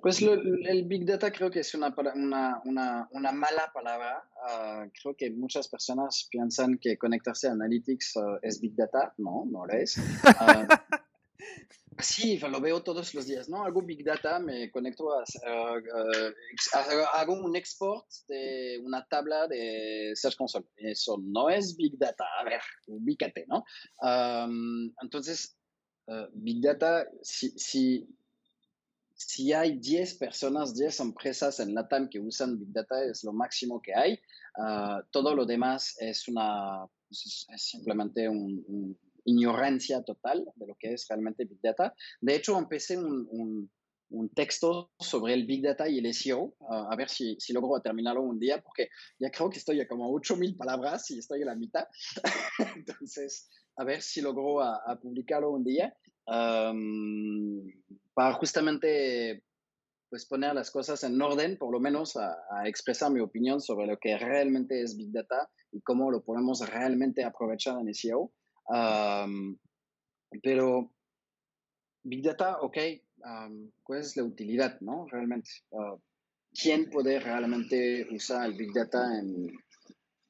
Pues 0.00 0.22
el 0.22 0.86
Big 0.86 1.04
Data 1.04 1.30
creo 1.30 1.50
que 1.50 1.60
es 1.60 1.74
una, 1.74 1.94
una, 2.64 3.08
una, 3.10 3.32
mala 3.32 3.70
palabra. 3.72 4.24
Ah, 4.46 4.86
creo 5.02 5.14
que 5.14 5.30
muchas 5.30 5.68
personas 5.68 6.26
piensan 6.30 6.78
que 6.78 6.96
conectarse 6.96 7.48
a 7.48 7.52
Analytics 7.52 8.16
ah, 8.16 8.38
es 8.40 8.60
Big 8.60 8.74
Data. 8.74 9.12
No, 9.18 9.44
no 9.50 9.66
lo 9.66 9.72
es. 9.74 9.96
Ah, 10.40 10.66
Sí, 11.98 12.38
lo 12.38 12.60
veo 12.60 12.82
todos 12.82 13.14
los 13.14 13.26
días, 13.26 13.48
¿no? 13.48 13.64
Hago 13.64 13.82
Big 13.82 14.04
Data, 14.04 14.38
me 14.38 14.70
conecto 14.70 15.12
a, 15.12 15.24
hago 17.14 17.34
un 17.34 17.56
export 17.56 18.06
de 18.28 18.80
una 18.82 19.04
tabla 19.06 19.46
de 19.48 20.12
Search 20.14 20.36
Console. 20.36 20.66
Eso 20.76 21.18
no 21.22 21.50
es 21.50 21.76
Big 21.76 21.98
Data, 21.98 22.24
a 22.38 22.44
ver, 22.44 22.60
ubícate, 22.86 23.44
¿no? 23.48 23.64
entonces, 25.02 25.56
eh, 26.06 26.28
Big 26.32 26.62
Data, 26.62 27.06
si, 27.22 27.50
si, 27.58 28.08
si 29.14 29.52
hay 29.52 29.78
10 29.78 30.14
personas, 30.14 30.74
10 30.76 31.00
empresas 31.00 31.60
en 31.60 31.74
LATAM 31.74 32.08
que 32.08 32.20
usan 32.20 32.58
Big 32.58 32.72
Data, 32.72 33.02
es 33.04 33.24
lo 33.24 33.32
máximo 33.32 33.82
que 33.82 33.94
hay. 33.94 34.18
Ah, 34.56 35.02
todo 35.10 35.34
lo 35.34 35.44
demás 35.44 35.96
es, 35.98 36.28
una, 36.28 36.86
es 37.10 37.46
simplemente 37.56 38.28
un 38.28 38.96
ignorancia 39.24 40.02
total 40.02 40.46
de 40.54 40.66
lo 40.66 40.74
que 40.78 40.94
es 40.94 41.06
realmente 41.08 41.44
Big 41.44 41.60
Data. 41.62 41.94
De 42.20 42.34
hecho, 42.34 42.58
empecé 42.58 42.98
un, 42.98 43.70
un, 44.10 44.28
texto 44.34 44.90
sobre 44.98 45.34
el 45.34 45.46
Big 45.46 45.62
Data 45.62 45.88
y 45.88 45.98
el 45.98 46.12
SEO, 46.12 46.54
a 46.68 46.94
ver 46.96 47.08
si, 47.08 47.36
si, 47.38 47.52
logro 47.52 47.80
terminarlo 47.80 48.22
un 48.22 48.38
día, 48.38 48.60
porque 48.60 48.88
ya 49.18 49.30
creo 49.30 49.50
que 49.50 49.58
estoy 49.58 49.80
a 49.80 49.86
como 49.86 50.10
8.000 50.12 50.56
palabras 50.56 51.10
y 51.10 51.18
estoy 51.18 51.40
en 51.40 51.46
la 51.46 51.54
mitad. 51.54 51.86
Entonces, 52.76 53.48
a 53.76 53.84
ver 53.84 54.02
si 54.02 54.20
logro 54.20 54.62
a, 54.62 54.98
publicarlo 55.00 55.50
un 55.50 55.64
día, 55.64 55.94
para 56.26 56.74
justamente 58.34 59.44
pues 60.10 60.26
poner 60.26 60.54
las 60.54 60.72
cosas 60.72 61.04
en 61.04 61.22
orden, 61.22 61.56
por 61.56 61.72
lo 61.72 61.78
menos 61.78 62.16
a, 62.16 62.36
a, 62.50 62.68
expresar 62.68 63.12
mi 63.12 63.20
opinión 63.20 63.60
sobre 63.60 63.86
lo 63.86 63.96
que 63.96 64.18
realmente 64.18 64.82
es 64.82 64.96
Big 64.96 65.12
Data 65.12 65.48
y 65.70 65.80
cómo 65.82 66.10
lo 66.10 66.24
podemos 66.24 66.68
realmente 66.68 67.22
aprovechar 67.22 67.80
en 67.80 67.94
SEO 67.94 68.32
pero 70.42 70.92
Big 72.02 72.22
Data, 72.22 72.58
ok, 72.60 72.76
¿cuál 73.82 74.00
es 74.00 74.16
la 74.16 74.24
utilidad, 74.24 74.80
no? 74.80 75.06
Realmente. 75.10 75.50
Ah, 75.72 75.96
¿Quién 76.52 76.90
puede 76.90 77.20
realmente 77.20 78.08
usar 78.10 78.46
el 78.46 78.56
Big 78.56 78.72
Data 78.72 79.18
en, 79.18 79.52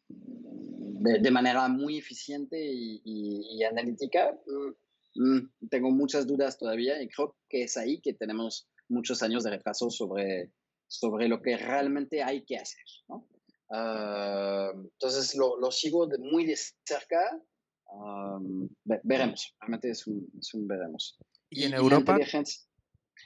de, 0.08 1.30
manera 1.30 1.66
muy 1.68 1.98
eficiente 1.98 2.58
y, 2.60 3.62
analítica? 3.64 4.38
Mm, 4.46 5.22
mm, 5.22 5.50
tengo 5.70 5.90
muchas 5.90 6.26
dudas 6.26 6.58
todavía 6.58 7.00
y 7.02 7.08
creo 7.08 7.36
que 7.48 7.62
es 7.62 7.76
ahí 7.76 8.00
que 8.00 8.12
tenemos 8.12 8.68
muchos 8.88 9.22
años 9.22 9.44
de 9.44 9.50
retraso 9.50 9.88
sobre, 9.88 10.52
sobre 10.86 11.28
lo 11.28 11.40
que 11.40 11.56
realmente 11.56 12.22
hay 12.22 12.44
que 12.44 12.58
hacer. 12.58 12.84
¿no? 13.08 13.26
Ah, 13.70 14.72
entonces 14.74 15.34
lo, 15.36 15.58
lo, 15.58 15.70
sigo 15.70 16.06
de 16.06 16.18
muy 16.18 16.44
de 16.44 16.56
cerca 16.84 17.40
veremos, 19.02 19.54
realmente 19.60 19.90
es 19.90 20.06
un, 20.06 20.30
veremos. 20.66 21.18
¿Y, 21.48 21.64
en 21.64 21.74
Europa? 21.74 22.18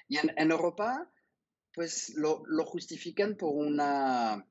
Y 0.08 0.18
en, 0.18 0.50
Europa, 0.50 1.10
pues 1.72 2.14
lo, 2.16 2.42
lo, 2.46 2.64
justifican 2.64 3.36
por 3.36 3.54
una, 3.54 4.46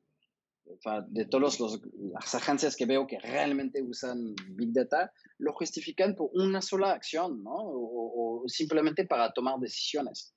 de 1.07 1.25
todas 1.25 1.59
las 1.59 2.35
agencias 2.35 2.75
que 2.75 2.85
veo 2.85 3.05
que 3.07 3.19
realmente 3.19 3.81
usan 3.81 4.35
Big 4.49 4.71
Data, 4.73 5.11
lo 5.37 5.53
justifican 5.53 6.15
por 6.15 6.29
una 6.33 6.61
sola 6.61 6.91
acción, 6.91 7.43
¿no? 7.43 7.55
O, 7.55 8.43
simplemente 8.47 9.05
para 9.05 9.31
tomar 9.33 9.59
decisiones. 9.59 10.33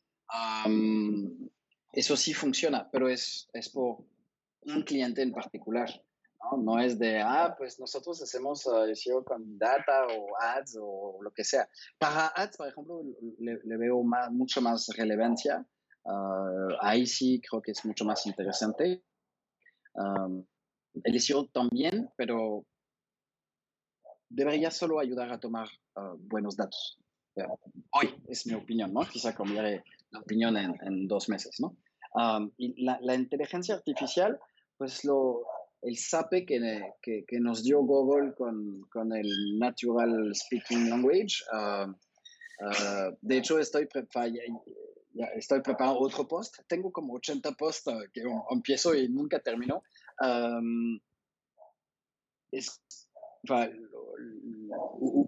eso 1.93 2.16
sí 2.16 2.35
funciona, 2.35 2.89
pero 2.91 3.09
es, 3.09 3.49
es 3.53 3.68
por 3.68 4.05
un 4.62 4.83
cliente 4.83 5.22
en 5.22 5.33
particular. 5.33 5.91
¿No? 6.59 6.78
es 6.80 6.99
de, 6.99 7.20
ah, 7.20 7.55
pues 7.57 7.78
nosotros 7.80 8.22
hacemos 8.22 8.64
uh, 8.66 8.95
SEO 8.95 9.24
con 9.24 9.59
data 9.59 10.07
o 10.07 10.37
ads 10.41 10.78
o 10.80 11.18
lo 11.22 11.30
que 11.32 11.45
sea. 11.45 11.68
Para 11.99 12.28
ads, 12.28 12.57
por 12.57 12.68
ejemplo, 12.68 13.03
le, 13.39 13.76
veo 13.76 14.03
más, 14.03 14.30
mucho 14.30 14.61
más 14.61 14.89
relevancia. 14.97 15.66
Ah, 16.05 16.68
ahí 16.80 17.07
sí 17.07 17.41
creo 17.41 17.61
que 17.61 17.72
es 17.72 17.84
mucho 17.84 18.05
más 18.05 18.26
interesante. 18.26 19.03
el 21.05 21.20
SEO 21.20 21.47
también, 21.49 22.11
pero 22.16 22.64
debería 24.28 24.70
solo 24.70 24.99
ayudar 24.99 25.32
a 25.32 25.41
tomar 25.41 25.68
ah, 25.97 26.14
buenos 26.18 26.57
datos. 26.57 26.99
Hoy 27.93 28.14
es 28.28 28.47
mi 28.47 28.55
opinión, 28.55 28.95
¿no? 28.95 29.03
Quizá 29.03 29.34
cambiaré 29.34 29.84
la 30.11 30.20
opinión 30.20 30.57
en, 30.57 31.07
dos 31.07 31.28
meses, 31.28 31.61
¿no? 31.61 31.76
y 32.57 32.82
la, 32.82 32.99
la 33.03 33.14
inteligencia 33.14 33.74
artificial, 33.74 34.41
pues 34.78 35.05
lo, 35.05 35.45
el 35.87 35.97
SAPE 35.97 36.45
que, 36.45 37.24
que, 37.26 37.41
nos 37.41 37.62
dio 37.62 37.80
Google 37.82 38.34
con, 38.34 38.82
con, 38.91 39.12
el 39.14 39.57
Natural 39.57 40.34
Speaking 40.34 40.91
Language. 40.91 41.45
Ah, 41.53 41.87
ah, 42.61 43.11
de 43.20 43.39
hecho, 43.39 43.61
estoy, 43.61 43.89
estoy 45.37 45.61
preparando 45.61 46.01
otro 46.01 46.26
post. 46.26 46.57
Tengo 46.66 46.91
como 46.91 47.14
80 47.14 47.53
posts 47.53 47.87
ah, 47.89 48.01
que 48.12 48.22
empiezo 48.51 48.97
y 48.97 49.09
nunca 49.09 49.39
termino. 49.39 49.84
es, 52.51 52.82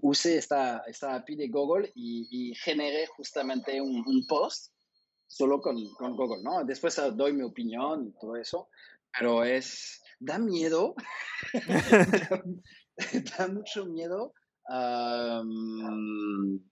usé 0.02 0.38
esta, 0.38 0.82
esta 0.88 1.14
API 1.14 1.36
de 1.36 1.48
Google 1.48 1.92
y, 1.94 2.52
generé 2.56 3.06
justamente 3.06 3.80
un, 3.80 4.02
un 4.04 4.26
post 4.26 4.72
solo 5.28 5.61
con, 5.61 5.76
con, 5.94 6.16
Google, 6.16 6.42
¿no? 6.42 6.64
Después 6.64 7.00
doy 7.14 7.32
mi 7.32 7.42
opinión 7.42 8.09
y 8.09 8.18
todo 8.18 8.34
eso, 8.34 8.68
pero 9.16 9.44
es, 9.44 10.00
da 10.18 10.38
miedo, 10.38 10.94
da, 13.38 13.48
mucho 13.48 13.86
miedo. 13.86 14.32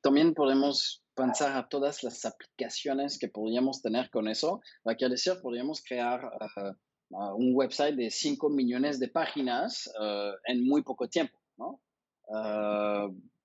también 0.03 0.35
podemos 0.35 1.03
pensar 1.17 1.57
a 1.57 1.69
todas 1.69 2.05
las 2.05 2.25
aplicaciones 2.25 3.19
que 3.19 3.29
podríamos 3.29 3.81
tener 3.83 4.11
con 4.11 4.29
eso. 4.29 4.61
Quiere 4.99 5.15
decir, 5.15 5.35
podríamos 5.43 5.83
crear 5.83 6.21
ah, 6.25 6.73
ah, 7.15 7.35
un 7.35 7.53
website 7.55 7.97
de 7.97 8.11
5 8.11 8.51
millones 8.51 9.01
de 9.01 9.09
páginas 9.09 9.91
ah, 9.99 10.33
en 10.45 10.65
muy 10.65 10.83
poco 10.83 11.09
tiempo, 11.09 11.39
¿no? 11.57 11.81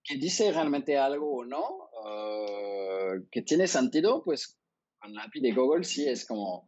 que 0.03 0.15
dice 0.15 0.51
realmente 0.51 0.97
algo 0.97 1.31
o 1.37 1.45
no, 1.45 1.87
que 3.29 3.43
tiene 3.43 3.67
sentido, 3.67 4.23
pues 4.23 4.57
con 4.99 5.13
la 5.13 5.25
API 5.25 5.41
de 5.41 5.51
Google 5.51 5.83
sí 5.83 6.07
es 6.07 6.25
como, 6.25 6.67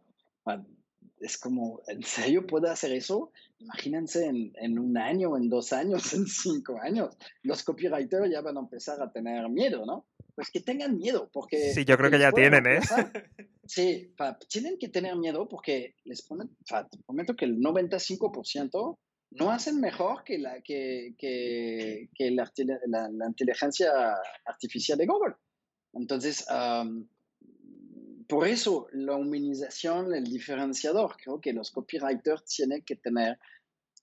es 1.24 1.38
como, 1.38 1.82
¿en 1.88 2.03
serio 2.03 2.45
puedo 2.45 2.69
hacer 2.69 2.91
eso? 2.91 3.32
Imagínense 3.59 4.28
en, 4.28 4.80
un 4.80 4.97
año, 4.97 5.38
en 5.38 5.49
dos 5.49 5.71
años, 5.71 6.13
en 6.13 6.28
cinco 6.28 6.80
años. 6.82 7.15
Los 7.43 7.63
copywriters 7.63 8.30
ya 8.30 8.41
van 8.41 8.57
a 8.57 8.61
empezar 8.61 9.01
a 9.01 9.11
tener 9.11 9.47
miedo, 9.49 9.86
¿no? 9.86 10.05
Pues 10.36 10.49
que 10.51 10.59
tengan 10.59 10.97
miedo, 10.97 11.30
porque... 11.32 11.74
Sí, 11.74 11.86
yo 11.86 11.97
creo 11.97 12.11
que 12.11 12.19
ya 12.19 12.32
tienen, 12.32 12.65
¿eh? 12.67 12.80
Sí, 13.65 14.13
tienen 14.49 14.78
que 14.78 14.89
tener 14.89 15.15
miedo 15.15 15.47
porque 15.47 15.95
les 16.03 16.21
prometo, 16.21 16.53
prometo 17.05 17.34
que 17.34 17.45
el 17.45 17.59
95% 17.61 18.97
no 19.32 19.51
hacen 19.51 19.80
mejor 19.80 20.26
que 20.26 20.38
la, 20.38 20.61
que, 20.61 21.15
que, 21.17 22.09
que 22.13 22.32
la, 22.32 22.51
la, 22.88 23.28
inteligencia 23.28 23.89
artificial 24.45 24.97
de 24.97 25.05
Google. 25.05 25.36
Entonces, 25.93 26.45
por 28.34 28.47
eso 28.47 28.88
la 28.93 29.15
humanización, 29.15 30.11
el 30.15 30.23
diferenciador, 30.23 31.15
creo 31.17 31.39
que 31.39 31.53
los 31.53 31.69
copywriters 31.69 32.43
tienen 32.45 32.81
que 32.81 32.95
tener 32.95 33.38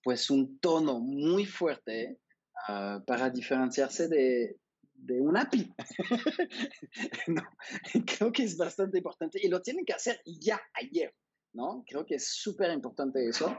pues 0.05 0.31
un 0.31 0.61
tono 0.61 1.01
muy 1.01 1.47
fuerte 1.47 2.21
ah, 2.69 3.03
para 3.05 3.29
diferenciarse 3.29 4.07
de, 4.07 4.57
de 4.95 5.21
un 5.21 5.37
API. 5.37 5.75
creo 8.07 8.31
que 8.31 8.45
es 8.45 8.57
bastante 8.57 8.99
importante 8.99 9.41
y 9.43 9.49
lo 9.49 9.63
tienen 9.63 9.85
que 9.85 9.95
hacer 9.95 10.23
ya, 10.25 10.61
ayer. 10.75 11.13
¿no? 11.53 11.83
Creo 11.85 12.07
que 12.07 12.15
es 12.15 12.29
súper 12.29 12.71
importante 12.71 13.29
eso. 13.29 13.59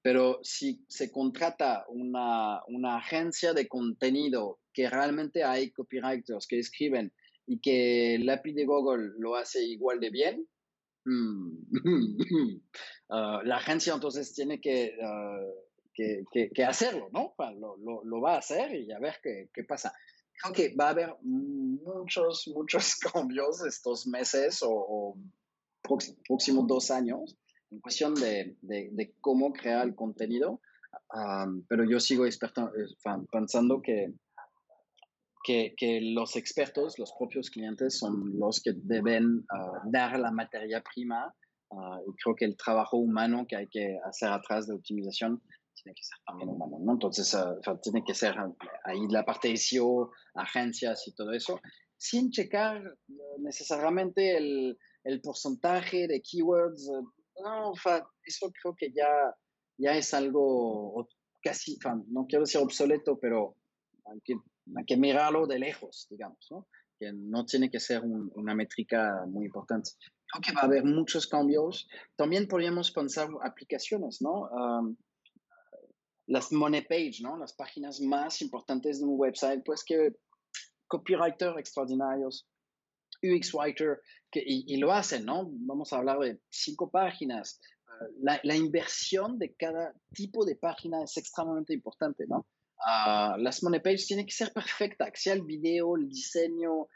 pero 0.00 0.40
si 0.42 0.82
se 0.88 1.12
contrata 1.12 1.84
una, 1.88 2.62
una, 2.68 2.96
agencia 2.96 3.52
de 3.52 3.68
contenido 3.68 4.60
que 4.72 4.88
realmente 4.88 5.44
hay 5.44 5.70
copywriters 5.70 6.46
que 6.46 6.58
escriben 6.58 7.12
y 7.50 7.58
que 7.58 8.14
el 8.14 8.30
API 8.30 8.52
de 8.52 8.64
Google 8.64 9.10
lo 9.18 9.34
hace 9.34 9.64
igual 9.64 9.98
de 9.98 10.10
bien, 10.10 10.46
ah, 13.10 13.40
la 13.44 13.56
agencia 13.56 13.92
entonces 13.92 14.32
tiene 14.32 14.60
que, 14.60 14.96
ah, 15.02 15.40
que, 15.92 16.22
que, 16.54 16.64
hacerlo, 16.64 17.08
¿no? 17.12 17.34
Lo, 17.58 17.76
lo, 17.78 18.04
lo, 18.04 18.20
va 18.20 18.34
a 18.34 18.38
hacer 18.38 18.72
y 18.76 18.92
a 18.92 19.00
ver 19.00 19.16
qué, 19.20 19.50
qué, 19.52 19.64
pasa. 19.64 19.92
creo 20.40 20.54
que 20.54 20.76
va 20.76 20.86
a 20.86 20.90
haber 20.90 21.16
muchos, 21.22 22.46
muchos 22.54 22.94
cambios 23.12 23.64
estos 23.64 24.06
meses 24.06 24.60
o, 24.62 25.18
próximos 26.28 26.68
dos 26.68 26.92
años 26.92 27.36
en 27.72 27.80
cuestión 27.80 28.14
de, 28.14 28.56
de, 28.60 29.14
cómo 29.20 29.52
crear 29.52 29.84
el 29.84 29.96
contenido, 29.96 30.60
pero 31.68 31.84
yo 31.84 31.98
sigo 31.98 32.26
experto, 32.26 32.70
eh, 32.76 32.86
pensando 33.32 33.82
que, 33.82 34.14
que, 35.42 35.74
que, 35.76 36.00
los 36.00 36.36
expertos, 36.36 36.98
los 36.98 37.12
propios 37.18 37.50
clientes, 37.50 37.98
son 37.98 38.38
los 38.38 38.60
que 38.60 38.72
deben 38.74 39.44
ah, 39.50 39.82
dar 39.86 40.18
la 40.18 40.30
materia 40.30 40.82
prima 40.82 41.34
ah, 41.72 42.00
y 42.06 42.12
creo 42.22 42.34
que 42.34 42.44
el 42.44 42.56
trabajo 42.56 42.96
humano 42.96 43.46
que 43.48 43.56
hay 43.56 43.68
que 43.68 43.98
hacer 44.04 44.30
atrás 44.30 44.66
de 44.66 44.74
optimización 44.74 45.42
tiene 45.74 45.94
que 45.94 46.02
ser 46.02 46.18
también 46.26 46.50
humano, 46.50 46.78
¿no? 46.80 46.92
Entonces, 46.92 47.34
ah, 47.34 47.56
tiene 47.82 48.04
que 48.04 48.14
ser 48.14 48.34
ahí 48.84 49.06
la 49.08 49.24
parte 49.24 49.56
SEO, 49.56 50.10
agencias 50.34 51.06
y 51.08 51.14
todo 51.14 51.32
eso, 51.32 51.60
sin 51.96 52.30
checar 52.30 52.82
necesariamente 53.38 54.36
el, 54.36 54.78
el 55.04 55.20
porcentaje 55.20 56.06
de 56.06 56.20
keywords. 56.22 56.90
No, 57.42 57.72
eso 58.24 58.52
creo 58.62 58.74
que 58.76 58.92
ya, 58.92 59.08
ya 59.78 59.96
es 59.96 60.12
algo 60.12 61.08
casi, 61.42 61.78
no 62.08 62.26
quiero 62.26 62.44
decir 62.44 62.60
obsoleto, 62.60 63.18
pero 63.18 63.56
que, 64.24 64.34
hay 64.76 64.84
que 64.84 64.96
mirarlo 64.96 65.46
de 65.46 65.58
lejos, 65.58 66.06
digamos, 66.10 66.46
¿no? 66.50 66.66
que 66.98 67.12
no 67.14 67.46
tiene 67.46 67.70
que 67.70 67.80
ser 67.80 68.02
una 68.02 68.54
métrica 68.54 69.24
muy 69.26 69.46
importante. 69.46 69.92
Creo 70.26 70.42
que 70.42 70.52
va 70.52 70.60
a 70.60 70.64
haber 70.66 70.84
muchos 70.84 71.26
cambios. 71.26 71.88
También 72.14 72.46
podríamos 72.46 72.90
pensar 72.90 73.28
aplicaciones, 73.42 74.20
¿no? 74.20 74.50
las 76.30 76.52
money 76.52 76.82
page, 76.82 77.22
¿no? 77.22 77.36
Las 77.36 77.52
páginas 77.54 78.00
más 78.00 78.40
importantes 78.40 79.00
de 79.00 79.04
un 79.04 79.18
website, 79.18 79.62
pues 79.64 79.82
que 79.84 80.14
copywriter 80.86 81.58
extraordinarios, 81.58 82.46
UX 83.22 83.52
writer, 83.52 84.00
que, 84.30 84.40
y, 84.46 84.76
lo 84.76 84.92
hacen, 84.92 85.24
¿no? 85.24 85.48
Vamos 85.50 85.92
a 85.92 85.98
hablar 85.98 86.20
de 86.20 86.40
cinco 86.48 86.88
páginas. 86.88 87.60
Ah, 87.86 88.06
la, 88.20 88.40
la, 88.44 88.54
inversión 88.54 89.38
de 89.40 89.54
cada 89.54 89.92
tipo 90.14 90.44
de 90.44 90.54
página 90.54 91.02
es 91.02 91.16
extremadamente 91.16 91.74
importante, 91.74 92.26
¿no? 92.28 92.46
Uh, 92.80 93.36
las 93.38 93.62
money 93.62 93.80
pages 93.80 94.06
tienen 94.06 94.26
que 94.26 94.32
ser 94.32 94.52
perfectas, 94.52 95.10
que 95.12 95.20
sea 95.20 95.34
el 95.34 95.42
video, 95.42 95.96
el 95.96 96.08
diseño, 96.08 96.86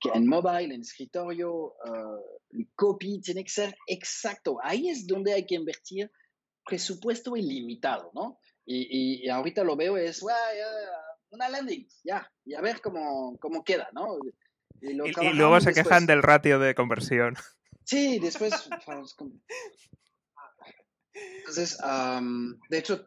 que 0.00 0.08
en 0.14 0.26
mobile, 0.26 0.74
en 0.74 0.80
escritorio, 0.80 1.52
uh, 1.54 2.20
el 2.50 2.68
copy 2.74 3.20
tiene 3.20 3.44
que 3.44 3.50
ser 3.50 3.76
exacto. 3.86 4.58
Ahí 4.62 4.88
es 4.88 5.06
donde 5.06 5.34
hay 5.34 5.44
que 5.44 5.54
invertir 5.54 6.10
presupuesto 6.64 7.36
ilimitado, 7.36 8.10
¿no? 8.14 8.38
Y, 8.64 9.24
y, 9.24 9.28
ahorita 9.28 9.64
lo 9.64 9.76
veo 9.76 9.96
es, 9.96 10.24
una 11.30 11.48
landing, 11.48 11.86
ya, 12.04 12.30
y 12.44 12.54
a 12.54 12.60
ver 12.60 12.80
cómo, 12.80 13.36
cómo 13.40 13.64
queda, 13.64 13.88
¿no? 13.92 14.18
Y, 14.80 14.94
luego 14.94 15.60
se 15.60 15.74
quejan 15.74 16.06
del 16.06 16.22
ratio 16.22 16.58
de 16.58 16.74
conversión. 16.74 17.34
Sí, 17.84 18.18
después... 18.20 18.52
Entonces, 21.14 21.78
de 22.68 22.78
hecho, 22.78 23.06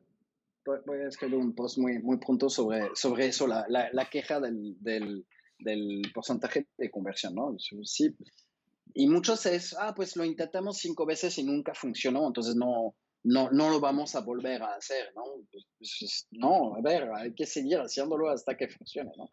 voy 0.65 0.99
a 0.99 1.07
escribir 1.07 1.37
un 1.37 1.53
post 1.53 1.77
muy, 1.77 1.99
muy 1.99 2.17
pronto 2.17 2.49
sobre, 2.49 2.89
sobre 2.95 3.27
eso, 3.27 3.47
la, 3.47 3.65
la, 3.69 3.89
la 3.91 4.09
queja 4.09 4.39
del, 4.39 4.75
del, 4.81 5.25
del, 5.59 6.01
porcentaje 6.13 6.67
de 6.77 6.91
conversión, 6.91 7.35
¿no? 7.35 7.55
Sí. 7.83 8.15
Y 8.93 9.07
muchos 9.07 9.45
es, 9.45 9.75
ah, 9.77 9.93
pues 9.95 10.15
lo 10.15 10.23
intentamos 10.23 10.77
cinco 10.77 11.05
veces 11.05 11.37
y 11.37 11.43
nunca 11.43 11.73
funcionó, 11.73 12.27
entonces 12.27 12.55
no, 12.55 12.95
no, 13.23 13.49
no 13.51 13.69
lo 13.69 13.79
vamos 13.79 14.15
a 14.15 14.21
volver 14.21 14.61
a 14.61 14.75
hacer, 14.75 15.11
¿no? 15.15 15.23
Pues, 15.51 15.65
pues, 15.77 16.27
no, 16.31 16.75
a 16.75 16.81
ver, 16.81 17.09
hay 17.13 17.33
que 17.33 17.45
seguir 17.45 17.79
haciéndolo 17.79 18.29
hasta 18.29 18.55
que 18.55 18.69
funcione, 18.69 19.11
¿no? 19.17 19.29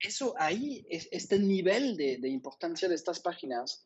eso 0.00 0.32
ahí, 0.38 0.86
es, 0.88 1.08
este 1.10 1.40
nivel 1.40 1.96
de, 1.96 2.18
de, 2.18 2.28
importancia 2.28 2.88
de 2.88 2.94
estas 2.94 3.18
páginas, 3.18 3.84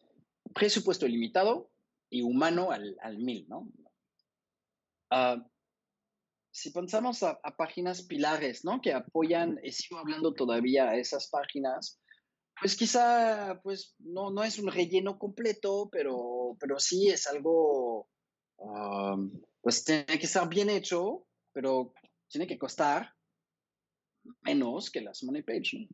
presupuesto 0.53 1.07
limitado 1.07 1.71
y 2.11 2.23
humano 2.23 2.71
al, 2.71 2.97
al 3.01 3.19
mil, 3.19 3.47
¿no? 3.49 3.69
Ah, 5.11 5.45
si 6.51 6.71
pensamos 6.71 7.23
a, 7.23 7.39
a, 7.43 7.57
páginas 7.57 8.03
pilares, 8.03 8.65
¿no? 8.65 8.81
Que 8.81 8.93
apoyan, 8.93 9.59
sigo 9.71 9.99
hablando 9.99 10.35
todavía 10.35 10.91
a 10.91 10.97
esas 10.97 11.29
páginas, 11.29 11.99
pues 12.61 12.77
quizá, 12.77 13.61
pues 13.63 13.95
no, 13.99 14.31
no 14.31 14.45
es 14.45 14.59
un 14.59 14.71
relleno 14.71 15.19
completo, 15.19 15.89
pero, 15.91 16.57
pero 16.61 16.79
sí 16.79 17.09
es 17.09 17.27
algo, 17.27 18.09
pues 19.61 19.85
tiene 19.85 20.07
que 20.07 20.27
estar 20.27 20.49
bien 20.49 20.71
hecho, 20.71 21.27
pero 21.53 21.93
tiene 22.29 22.47
que 22.47 22.59
costar 22.59 23.13
menos 24.43 24.91
que 24.91 25.01
las 25.01 25.25
money 25.25 25.43
page. 25.43 25.89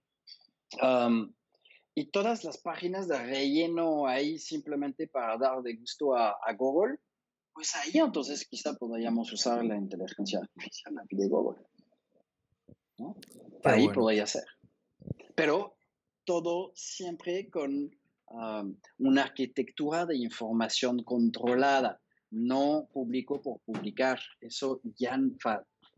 Y 1.99 2.05
todas 2.13 2.45
las 2.45 2.59
páginas 2.59 3.09
de 3.09 3.19
relleno 3.19 4.07
ahí 4.07 4.39
simplemente 4.39 5.09
para 5.09 5.37
dar 5.37 5.61
de 5.63 5.75
gusto 5.75 6.15
a, 6.15 6.31
a 6.31 6.53
Google, 6.53 7.01
pues 7.53 7.75
ahí 7.75 7.99
entonces 7.99 8.47
quizá 8.47 8.75
podríamos 8.75 9.33
usar 9.33 9.65
la 9.65 9.77
inteligencia 9.77 10.39
artificial 10.39 10.95
de 11.11 11.29
Google. 11.29 11.61
Ahí 13.65 13.89
podría 13.89 14.29
ser. 14.29 14.45
Pero 15.35 15.77
todo 16.23 16.71
siempre 16.77 17.51
con 17.51 17.91
una 18.99 19.23
arquitectura 19.25 20.07
de 20.07 20.19
información 20.19 21.03
controlada, 21.03 22.01
no 22.31 22.89
público 22.93 23.43
por 23.43 23.59
publicar. 23.63 24.21
Eso 24.41 24.81
ya 24.97 25.19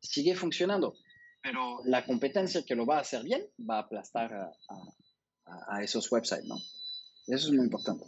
sigue 0.01 0.35
funcionando, 0.35 0.95
pero 1.43 1.83
la 1.85 2.07
competencia 2.07 2.65
que 2.65 2.75
lo 2.75 2.87
va 2.87 2.97
a 2.97 3.01
hacer 3.01 3.23
bien 3.23 3.47
va 3.69 3.77
a 3.77 3.81
aplastar 3.81 4.33
a, 4.33 4.51
esos 5.83 6.11
websites, 6.11 6.47
¿no? 6.47 6.57
Eso 7.27 7.49
es 7.49 7.53
muy 7.53 7.65
importante. 7.65 8.05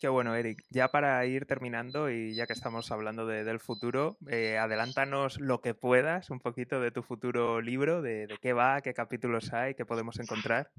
Qué 0.00 0.08
bueno, 0.08 0.34
Eric. 0.34 0.62
Ya 0.70 0.88
para 0.88 1.24
ir 1.24 1.46
terminando 1.46 2.10
y 2.10 2.34
ya 2.34 2.46
que 2.46 2.52
estamos 2.52 2.90
hablando 2.92 3.26
del 3.26 3.58
futuro, 3.58 4.18
eh, 4.28 4.58
adelántanos 4.58 5.40
lo 5.40 5.60
que 5.60 5.74
puedas, 5.74 6.30
un 6.30 6.40
poquito 6.40 6.80
de 6.80 6.90
tu 6.90 7.02
futuro 7.02 7.62
libro, 7.62 8.02
de, 8.02 8.26
de, 8.26 8.36
qué 8.40 8.52
va, 8.52 8.82
qué 8.82 8.92
capítulos 8.92 9.52
hay, 9.52 9.74
qué 9.74 9.86
podemos 9.86 10.18
encontrar. 10.20 10.70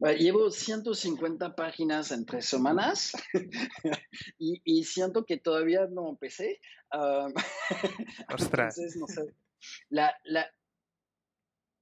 Llevo 0.00 0.50
150 0.50 1.56
páginas 1.56 2.12
en 2.12 2.24
tres 2.24 2.46
semanas 2.46 3.12
y, 4.38 4.84
siento 4.84 5.24
que 5.24 5.38
todavía 5.38 5.86
no 5.90 6.08
empecé. 6.10 6.60
Ostras. 8.32 8.78
no 8.96 9.08
sé. 9.08 9.34
La, 9.90 10.14
la, 10.22 10.46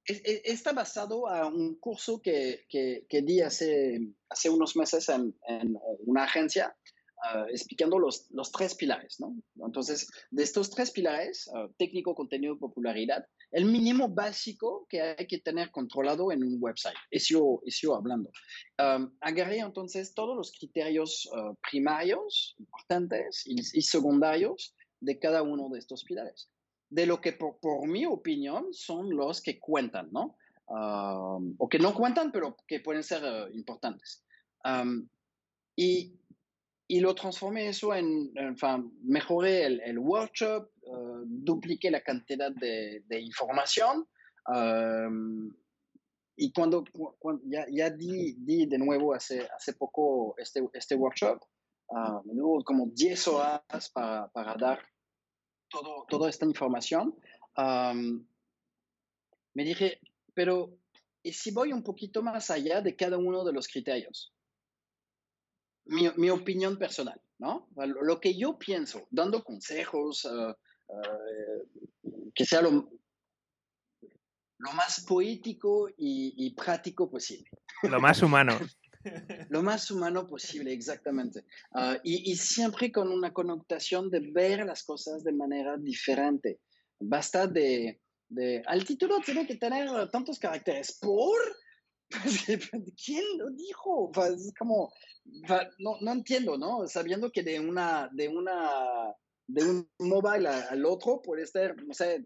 está 0.07 0.71
basado 0.71 1.27
a 1.27 1.47
un 1.47 1.75
curso 1.75 2.21
que, 2.21 2.65
que, 2.69 3.05
que 3.09 3.21
di 3.21 3.41
hace, 3.41 3.99
hace 4.29 4.49
unos 4.49 4.75
meses 4.75 5.09
en, 5.09 5.35
en 5.47 5.77
una 6.05 6.23
agencia 6.23 6.75
uh, 7.17 7.45
explicando 7.49 7.99
los, 7.99 8.29
los, 8.31 8.51
tres 8.51 8.75
pilares, 8.75 9.19
¿no? 9.19 9.35
Entonces, 9.65 10.09
de 10.31 10.43
estos 10.43 10.69
tres 10.69 10.91
pilares, 10.91 11.49
uh, 11.53 11.71
técnico, 11.77 12.15
contenido, 12.15 12.57
popularidad, 12.57 13.25
el 13.51 13.65
mínimo 13.65 14.09
básico 14.09 14.85
que 14.89 15.01
hay 15.01 15.27
que 15.27 15.39
tener 15.39 15.71
controlado 15.71 16.31
en 16.31 16.43
un 16.43 16.57
website, 16.59 16.97
eso, 17.11 17.61
eso 17.65 17.95
hablando. 17.95 18.31
Um, 18.79 19.13
agarré 19.21 19.59
entonces 19.59 20.13
todos 20.13 20.35
los 20.35 20.51
criterios 20.51 21.29
uh, 21.33 21.55
primarios, 21.69 22.55
importantes 22.59 23.43
y, 23.45 23.59
y, 23.59 23.81
secundarios 23.81 24.75
de 24.99 25.19
cada 25.19 25.43
uno 25.43 25.69
de 25.69 25.79
estos 25.79 26.03
pilares. 26.03 26.49
De 26.89 27.05
lo 27.05 27.19
que, 27.19 27.33
por, 27.33 27.87
mi 27.87 28.05
opinión, 28.05 28.73
son 28.73 29.15
los 29.15 29.41
que 29.41 29.59
cuentan, 29.59 30.09
¿no? 30.11 30.37
O 30.67 31.69
que 31.69 31.79
no 31.79 31.93
cuentan, 31.93 32.31
pero 32.31 32.55
que 32.67 32.79
pueden 32.79 33.03
ser 33.03 33.23
uh, 33.23 33.53
importantes. 33.53 34.25
Y 35.75 36.17
y 36.89 37.01
lo 37.01 37.13
transformé 37.13 37.67
eso 37.67 37.93
en, 37.93 38.31
enfin, 38.35 38.97
mejoré 39.03 39.65
el, 39.65 39.99
workshop, 39.99 40.69
uh, 40.83 41.23
dupliqué 41.25 41.91
la 41.91 42.01
cantidad 42.01 42.49
de, 42.51 43.03
de 43.05 43.19
información. 43.19 44.07
Y 46.39 46.53
cuando, 46.53 46.85
ya, 47.45 47.65
ya 47.69 47.89
di, 47.89 48.35
di, 48.39 48.67
de 48.67 48.77
nuevo 48.77 49.13
hace, 49.13 49.45
hace 49.53 49.73
poco 49.73 50.35
este, 50.37 50.63
este 50.73 50.95
workshop, 50.95 51.41
uh, 51.89 52.63
como 52.63 52.87
10 52.93 53.27
horas 53.27 53.91
para, 53.93 54.29
para 54.29 54.55
dar 54.55 54.79
todo, 55.69 56.05
toda 56.09 56.29
esta 56.29 56.45
información, 56.45 57.15
um, 57.57 58.25
me 59.53 59.63
dije, 59.63 59.99
pero 60.33 60.77
¿y 61.23 61.33
si 61.33 61.51
voy 61.51 61.73
un 61.73 61.83
poquito 61.83 62.21
más 62.21 62.49
allá 62.49 62.81
de 62.81 62.95
cada 62.95 63.17
uno 63.17 63.43
de 63.43 63.53
los 63.53 63.67
criterios? 63.67 64.33
mi, 65.87 66.09
mi, 66.17 66.29
opinión 66.29 66.77
personal, 66.77 67.19
¿no? 67.39 67.67
Lo, 67.75 68.19
que 68.19 68.37
yo 68.37 68.57
pienso, 68.57 69.07
dando 69.09 69.43
consejos, 69.43 70.25
uh, 70.25 70.53
uh, 70.87 72.31
que 72.33 72.45
sea 72.45 72.61
lo, 72.61 72.89
lo 74.57 74.71
más 74.73 75.05
poético 75.05 75.89
y, 75.89 76.33
y, 76.37 76.53
práctico 76.53 77.09
posible. 77.09 77.49
Lo 77.83 77.99
más 77.99 78.21
humano. 78.21 78.57
Lo 79.49 79.63
más 79.63 79.89
humano 79.91 80.27
posible, 80.27 80.73
exactamente. 80.73 81.45
Ah, 81.71 81.97
y, 82.03 82.31
y, 82.31 82.35
siempre 82.35 82.91
con 82.91 83.09
una 83.09 83.33
connotación 83.33 84.09
de 84.09 84.19
ver 84.19 84.65
las 84.65 84.83
cosas 84.83 85.23
de 85.23 85.31
manera 85.31 85.77
diferente. 85.77 86.59
Basta 86.99 87.47
de, 87.47 88.01
de 88.29 88.63
al 88.65 88.83
título 88.85 89.19
tiene 89.23 89.45
que 89.45 89.55
tener 89.55 90.09
tantos 90.09 90.39
caracteres. 90.39 90.97
¿Por? 90.99 91.39
¿Quién 93.05 93.23
lo 93.37 93.49
dijo? 93.51 94.11
Es 94.33 94.53
como, 94.57 94.93
no, 95.79 95.97
no 96.01 96.11
entiendo, 96.11 96.57
¿no? 96.57 96.87
Sabiendo 96.87 97.31
que 97.31 97.43
de 97.43 97.59
una, 97.59 98.09
de 98.13 98.29
una, 98.29 99.13
de 99.47 99.63
un 99.63 99.89
mobile 99.99 100.47
al 100.47 100.85
otro 100.85 101.21
puede 101.21 101.43
estar, 101.43 101.75
no 101.83 101.93
sé, 101.93 102.25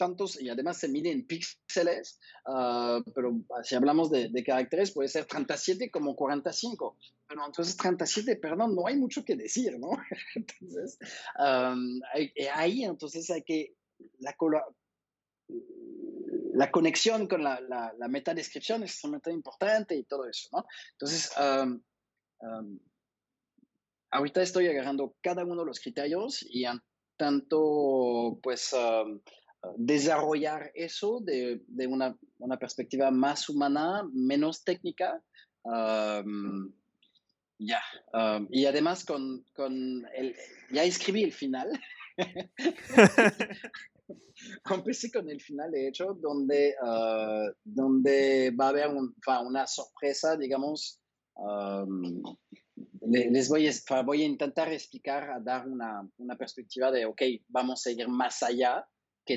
tantos, 0.00 0.40
y 0.40 0.48
además 0.48 0.78
se 0.78 0.88
mide 0.88 1.10
en 1.10 1.26
píxeles, 1.26 2.18
uh, 2.46 3.02
pero 3.14 3.38
si 3.62 3.74
hablamos 3.74 4.10
de, 4.10 4.30
de, 4.30 4.42
caracteres 4.42 4.92
puede 4.92 5.10
ser 5.10 5.26
37 5.26 5.90
como 5.90 6.16
45, 6.16 6.96
pero 7.28 7.44
entonces 7.44 7.76
37, 7.76 8.36
perdón, 8.36 8.74
no 8.74 8.86
hay 8.86 8.96
mucho 8.96 9.22
que 9.22 9.36
decir, 9.36 9.78
¿no? 9.78 9.90
entonces, 10.34 10.98
um, 11.38 12.00
ahí 12.54 12.82
entonces 12.82 13.28
hay 13.28 13.42
que, 13.42 13.74
la, 14.20 14.34
la 16.54 16.70
conexión 16.70 17.26
con 17.26 17.44
la, 17.44 17.60
la, 17.60 17.92
la 17.98 18.08
metadescripción 18.08 18.82
es 18.82 18.92
extremadamente 18.92 19.32
importante 19.32 19.96
y 19.96 20.04
todo 20.04 20.26
eso, 20.26 20.48
¿no? 20.52 20.64
Entonces, 20.92 21.30
um, 21.38 21.82
um, 22.40 22.80
ahorita 24.10 24.40
estoy 24.40 24.66
agarrando 24.66 25.14
cada 25.20 25.44
uno 25.44 25.60
de 25.60 25.66
los 25.66 25.78
criterios 25.78 26.42
y 26.48 26.64
tanto, 27.20 28.40
pues, 28.42 28.72
um, 28.72 29.20
desarrollar 29.76 30.70
eso 30.74 31.20
de, 31.20 31.62
de 31.66 31.86
una, 31.86 32.16
una, 32.38 32.58
perspectiva 32.58 33.10
más 33.10 33.48
humana, 33.48 34.08
menos 34.12 34.64
técnica. 34.64 35.22
ya. 37.58 37.82
y 38.50 38.64
además 38.64 39.04
con, 39.04 39.44
con 39.54 40.06
el, 40.14 40.34
ya 40.70 40.84
escribí 40.84 41.22
el 41.24 41.32
final. 41.32 41.68
Empecé 44.70 45.12
con 45.12 45.28
el 45.28 45.40
final, 45.40 45.70
de 45.70 45.88
hecho, 45.88 46.14
donde, 46.14 46.74
uh, 46.82 47.52
donde 47.62 48.50
va 48.58 48.66
a 48.66 48.70
haber 48.70 48.88
un, 48.88 49.14
una 49.44 49.66
sorpresa, 49.66 50.36
digamos. 50.36 51.00
Um, 51.34 52.22
les 53.02 53.48
voy 53.48 53.68
a, 53.68 54.02
voy 54.02 54.22
a 54.22 54.26
intentar 54.26 54.72
explicar, 54.72 55.30
a 55.30 55.40
dar 55.40 55.66
una, 55.68 56.08
una, 56.18 56.36
perspectiva 56.36 56.90
de, 56.90 57.06
ok, 57.06 57.22
vamos 57.48 57.86
a 57.86 57.90
ir 57.90 58.08
más 58.08 58.42
allá 58.42 58.86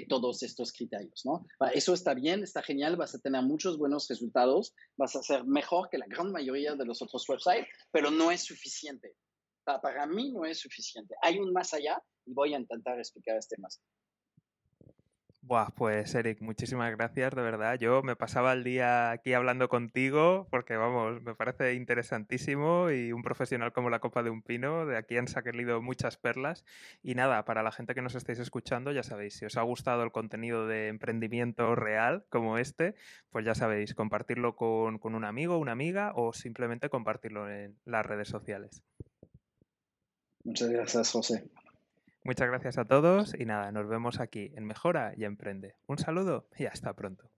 todos 0.01 0.43
estos 0.43 0.71
criterios, 0.71 1.21
¿no? 1.25 1.45
Eso 1.73 1.93
está 1.93 2.13
bien, 2.13 2.43
está 2.43 2.61
genial, 2.61 2.97
vas 2.97 3.15
a 3.15 3.19
tener 3.19 3.41
muchos 3.43 3.77
buenos 3.77 4.07
resultados, 4.07 4.73
vas 4.97 5.15
a 5.15 5.23
ser 5.23 5.45
mejor 5.45 5.89
que 5.89 5.97
la 5.97 6.07
gran 6.07 6.31
mayoría 6.31 6.75
de 6.75 6.85
los 6.85 7.01
otros 7.01 7.27
websites, 7.27 7.67
pero 7.91 8.11
no 8.11 8.31
es 8.31 8.43
suficiente. 8.43 9.15
Para 9.63 10.05
mí 10.05 10.31
no 10.31 10.45
es 10.45 10.59
suficiente. 10.59 11.15
Hay 11.21 11.39
un 11.39 11.53
más 11.53 11.73
allá 11.73 12.01
y 12.25 12.33
voy 12.33 12.53
a 12.53 12.59
intentar 12.59 12.97
explicar 12.97 13.37
este 13.37 13.57
más. 13.57 13.81
Buah, 15.45 15.71
pues 15.75 16.15
Eric, 16.15 16.39
muchísimas 16.39 16.89
gracias, 16.95 17.35
de 17.35 17.41
verdad. 17.41 17.77
Yo 17.77 18.01
me 18.01 18.15
pasaba 18.15 18.53
el 18.53 18.63
día 18.63 19.11
aquí 19.11 19.33
hablando 19.33 19.67
contigo 19.67 20.47
porque, 20.49 20.77
vamos, 20.77 21.21
me 21.21 21.35
parece 21.35 21.73
interesantísimo 21.73 22.89
y 22.91 23.11
un 23.11 23.23
profesional 23.23 23.73
como 23.73 23.89
la 23.89 23.99
copa 23.99 24.23
de 24.23 24.29
un 24.29 24.41
pino, 24.41 24.85
de 24.85 24.95
aquí 24.95 25.17
han 25.17 25.27
salido 25.27 25.81
muchas 25.81 26.15
perlas. 26.15 26.63
Y 27.01 27.15
nada, 27.15 27.43
para 27.43 27.61
la 27.61 27.73
gente 27.73 27.93
que 27.93 28.01
nos 28.01 28.15
estáis 28.15 28.39
escuchando, 28.39 28.93
ya 28.93 29.03
sabéis, 29.03 29.35
si 29.35 29.43
os 29.43 29.57
ha 29.57 29.63
gustado 29.63 30.03
el 30.03 30.13
contenido 30.13 30.65
de 30.65 30.87
emprendimiento 30.87 31.75
real 31.75 32.23
como 32.29 32.57
este, 32.57 32.95
pues 33.29 33.43
ya 33.43 33.53
sabéis, 33.53 33.95
compartirlo 33.95 34.55
con, 34.55 34.97
con 34.97 35.13
un 35.13 35.25
amigo, 35.25 35.57
una 35.57 35.73
amiga 35.73 36.13
o 36.15 36.31
simplemente 36.31 36.87
compartirlo 36.87 37.51
en 37.51 37.77
las 37.83 38.05
redes 38.05 38.29
sociales. 38.29 38.81
Muchas 40.45 40.69
gracias, 40.69 41.11
José. 41.11 41.49
Muchas 42.25 42.47
gracias 42.47 42.77
a 42.77 42.85
todos 42.85 43.35
y 43.37 43.45
nada, 43.45 43.73
nos 43.73 43.89
vemos 43.89 44.21
aquí 44.21 44.53
en 44.55 44.65
Mejora 44.65 45.13
y 45.17 45.25
Emprende. 45.25 45.75
Un 45.87 45.97
saludo 45.97 46.47
y 46.57 46.65
hasta 46.65 46.93
pronto. 46.93 47.32